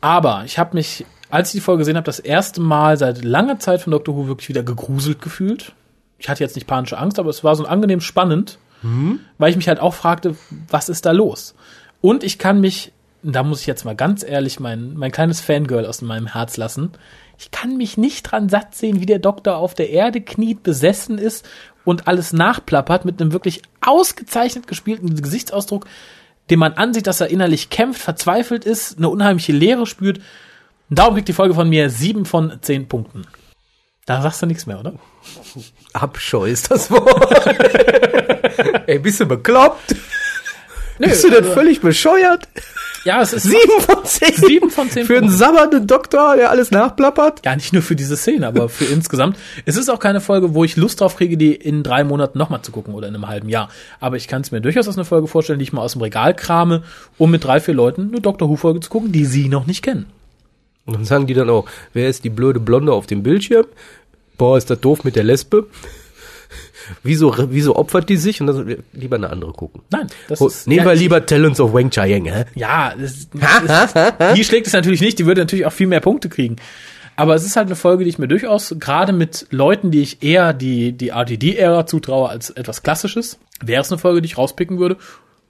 Aber 0.01 0.41
ich 0.47 0.57
habe 0.57 0.75
mich, 0.75 1.05
als 1.29 1.49
ich 1.49 1.59
die 1.59 1.61
Folge 1.61 1.81
gesehen 1.81 1.95
habe, 1.97 2.05
das 2.05 2.17
erste 2.17 2.61
Mal 2.61 2.97
seit 2.97 3.23
langer 3.23 3.59
Zeit 3.59 3.81
von 3.81 3.91
Doctor 3.91 4.15
Who 4.15 4.27
wirklich 4.27 4.49
wieder 4.49 4.63
gegruselt 4.63 5.21
gefühlt. 5.21 5.73
Ich 6.17 6.29
hatte 6.29 6.43
jetzt 6.43 6.55
nicht 6.55 6.65
panische 6.65 6.97
Angst, 6.97 7.19
aber 7.19 7.29
es 7.29 7.43
war 7.43 7.55
so 7.55 7.65
angenehm 7.65 8.01
spannend, 8.01 8.57
weil 9.37 9.51
ich 9.51 9.55
mich 9.55 9.67
halt 9.67 9.79
auch 9.79 9.93
fragte, 9.93 10.35
was 10.67 10.89
ist 10.89 11.05
da 11.05 11.11
los? 11.11 11.53
Und 12.01 12.23
ich 12.23 12.39
kann 12.39 12.59
mich, 12.59 12.91
da 13.23 13.43
muss 13.43 13.61
ich 13.61 13.67
jetzt 13.67 13.85
mal 13.85 13.95
ganz 13.95 14.23
ehrlich 14.23 14.59
mein, 14.59 14.95
mein 14.95 15.11
kleines 15.11 15.41
Fangirl 15.41 15.85
aus 15.85 16.01
meinem 16.01 16.27
Herz 16.27 16.57
lassen, 16.57 16.91
ich 17.37 17.49
kann 17.49 17.75
mich 17.75 17.97
nicht 17.97 18.23
dran 18.23 18.49
satt 18.49 18.75
sehen, 18.75 19.01
wie 19.01 19.07
der 19.07 19.19
Doktor 19.19 19.57
auf 19.57 19.73
der 19.73 19.89
Erde 19.89 20.21
kniet, 20.21 20.61
besessen 20.61 21.17
ist 21.17 21.47
und 21.85 22.07
alles 22.07 22.33
nachplappert 22.33 23.03
mit 23.03 23.19
einem 23.19 23.31
wirklich 23.31 23.63
ausgezeichnet 23.81 24.67
gespielten 24.67 25.19
Gesichtsausdruck, 25.19 25.87
dem 26.51 26.59
man 26.59 26.73
ansieht, 26.73 27.07
dass 27.07 27.21
er 27.21 27.29
innerlich 27.29 27.71
kämpft, 27.71 28.01
verzweifelt 28.01 28.65
ist, 28.65 28.97
eine 28.97 29.09
unheimliche 29.09 29.53
Leere 29.53 29.87
spürt. 29.87 30.19
Darum 30.89 31.15
kriegt 31.15 31.29
die 31.29 31.33
Folge 31.33 31.55
von 31.55 31.69
mir 31.69 31.89
sieben 31.89 32.25
von 32.25 32.59
zehn 32.61 32.87
Punkten. 32.87 33.25
Da 34.05 34.21
sagst 34.21 34.41
du 34.41 34.45
nichts 34.45 34.65
mehr, 34.65 34.79
oder? 34.79 34.93
Abscheu 35.93 36.45
ist 36.45 36.69
das 36.69 36.91
Wort. 36.91 37.47
Ey, 38.87 38.99
bist 38.99 39.19
du 39.19 39.25
bekloppt? 39.25 39.95
Bist 41.01 41.23
du 41.23 41.29
denn 41.29 41.43
völlig 41.43 41.81
bescheuert? 41.81 42.47
Ja, 43.03 43.21
es 43.21 43.33
ist 43.33 43.43
Sieben 43.43 43.81
von 43.81 44.05
zehn. 44.05 44.35
Sieben 44.35 44.69
von 44.69 44.89
zehn 44.89 45.05
Für 45.05 45.17
einen 45.17 45.29
sabbernden 45.31 45.87
Doktor, 45.87 46.35
der 46.35 46.51
alles 46.51 46.69
nachplappert. 46.69 47.41
ja 47.43 47.55
nicht 47.55 47.73
nur 47.73 47.81
für 47.81 47.95
diese 47.95 48.15
Szene, 48.15 48.45
aber 48.45 48.69
für 48.69 48.85
insgesamt. 48.93 49.37
Es 49.65 49.75
ist 49.75 49.89
auch 49.89 49.99
keine 49.99 50.21
Folge, 50.21 50.53
wo 50.53 50.63
ich 50.63 50.75
Lust 50.75 51.01
drauf 51.01 51.15
kriege, 51.17 51.35
die 51.35 51.55
in 51.55 51.81
drei 51.81 52.03
Monaten 52.03 52.37
nochmal 52.37 52.61
zu 52.61 52.71
gucken 52.71 52.93
oder 52.93 53.07
in 53.07 53.15
einem 53.15 53.27
halben 53.27 53.49
Jahr. 53.49 53.69
Aber 53.99 54.17
ich 54.17 54.27
kann 54.27 54.43
es 54.43 54.51
mir 54.51 54.61
durchaus 54.61 54.87
als 54.87 54.97
eine 54.97 55.05
Folge 55.05 55.27
vorstellen, 55.27 55.57
die 55.57 55.63
ich 55.63 55.73
mal 55.73 55.81
aus 55.81 55.93
dem 55.93 56.01
Regal 56.01 56.35
krame, 56.35 56.83
um 57.17 57.31
mit 57.31 57.43
drei, 57.43 57.59
vier 57.59 57.73
Leuten 57.73 58.09
eine 58.11 58.21
Doctor 58.21 58.49
Who-Folge 58.49 58.81
zu 58.81 58.89
gucken, 58.91 59.11
die 59.11 59.25
sie 59.25 59.49
noch 59.49 59.65
nicht 59.65 59.81
kennen. 59.81 60.05
Und 60.85 60.95
dann 60.95 61.05
sagen 61.05 61.25
die 61.25 61.33
dann 61.33 61.49
auch, 61.49 61.65
wer 61.93 62.07
ist 62.07 62.23
die 62.23 62.29
blöde 62.29 62.59
Blonde 62.59 62.93
auf 62.93 63.07
dem 63.07 63.23
Bildschirm? 63.23 63.65
Boah, 64.37 64.57
ist 64.57 64.69
das 64.69 64.79
doof 64.79 65.03
mit 65.03 65.15
der 65.15 65.23
Lesbe? 65.23 65.67
Wieso, 67.03 67.35
wieso 67.49 67.75
opfert 67.75 68.09
die 68.09 68.17
sich? 68.17 68.41
Und 68.41 68.47
dann 68.47 68.55
so, 68.55 68.63
lieber 68.93 69.15
eine 69.15 69.29
andere 69.29 69.51
gucken. 69.53 69.81
Nein, 69.89 70.07
das 70.27 70.41
Oh, 70.41 70.47
ist. 70.47 70.67
nehmen 70.67 70.79
ja, 70.85 70.91
wir 70.91 70.95
lieber 70.95 71.25
Talents 71.25 71.59
of 71.59 71.73
Wang 71.73 71.89
Chiang, 71.89 72.25
hä? 72.25 72.45
Ja, 72.55 72.93
das, 72.99 73.27
das 73.33 73.93
ist, 73.93 73.95
die 74.37 74.43
schlägt 74.43 74.67
es 74.67 74.73
natürlich 74.73 75.01
nicht, 75.01 75.19
die 75.19 75.25
würde 75.25 75.41
natürlich 75.41 75.65
auch 75.65 75.71
viel 75.73 75.87
mehr 75.87 75.99
Punkte 76.01 76.29
kriegen. 76.29 76.55
Aber 77.15 77.35
es 77.35 77.45
ist 77.45 77.55
halt 77.55 77.67
eine 77.67 77.75
Folge, 77.75 78.03
die 78.03 78.09
ich 78.09 78.19
mir 78.19 78.27
durchaus, 78.27 78.73
gerade 78.79 79.13
mit 79.13 79.45
Leuten, 79.51 79.91
die 79.91 80.01
ich 80.01 80.23
eher 80.23 80.53
die, 80.53 80.93
die 80.93 81.09
RTD-Ära 81.09 81.85
zutraue 81.85 82.29
als 82.29 82.49
etwas 82.49 82.83
Klassisches, 82.83 83.37
wäre 83.63 83.81
es 83.81 83.91
eine 83.91 83.99
Folge, 83.99 84.21
die 84.21 84.27
ich 84.27 84.37
rauspicken 84.37 84.79
würde. 84.79 84.97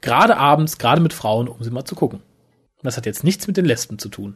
Gerade 0.02 0.38
abends, 0.38 0.78
gerade 0.80 1.02
mit 1.02 1.14
Frauen, 1.14 1.48
um 1.48 1.64
sie 1.64 1.70
mal 1.70 1.86
zu 1.86 1.96
gucken. 1.96 2.20
Und 2.20 2.86
das 2.86 2.98
hat 2.98 3.06
jetzt 3.06 3.24
nichts 3.24 3.48
mit 3.48 3.58
den 3.58 3.66
Lesben 3.66 4.00
zu 4.00 4.10
tun. 4.10 4.36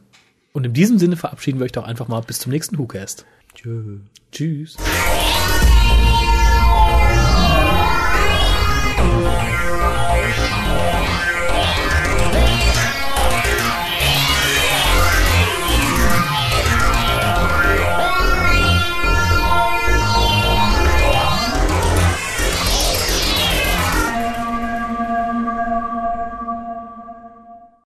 Und 0.54 0.66
in 0.66 0.74
diesem 0.74 1.00
Sinne 1.00 1.18
verabschieden 1.18 1.60
wir 1.60 1.66
euch 1.66 1.72
doch 1.74 1.84
einfach 1.84 2.08
mal 2.08 2.22
bis 2.22 2.40
zum 2.40 2.52
nächsten 2.52 2.78
WhoCast. 2.78 3.26
Tschö. 3.56 3.98
Tschüss. 4.32 4.78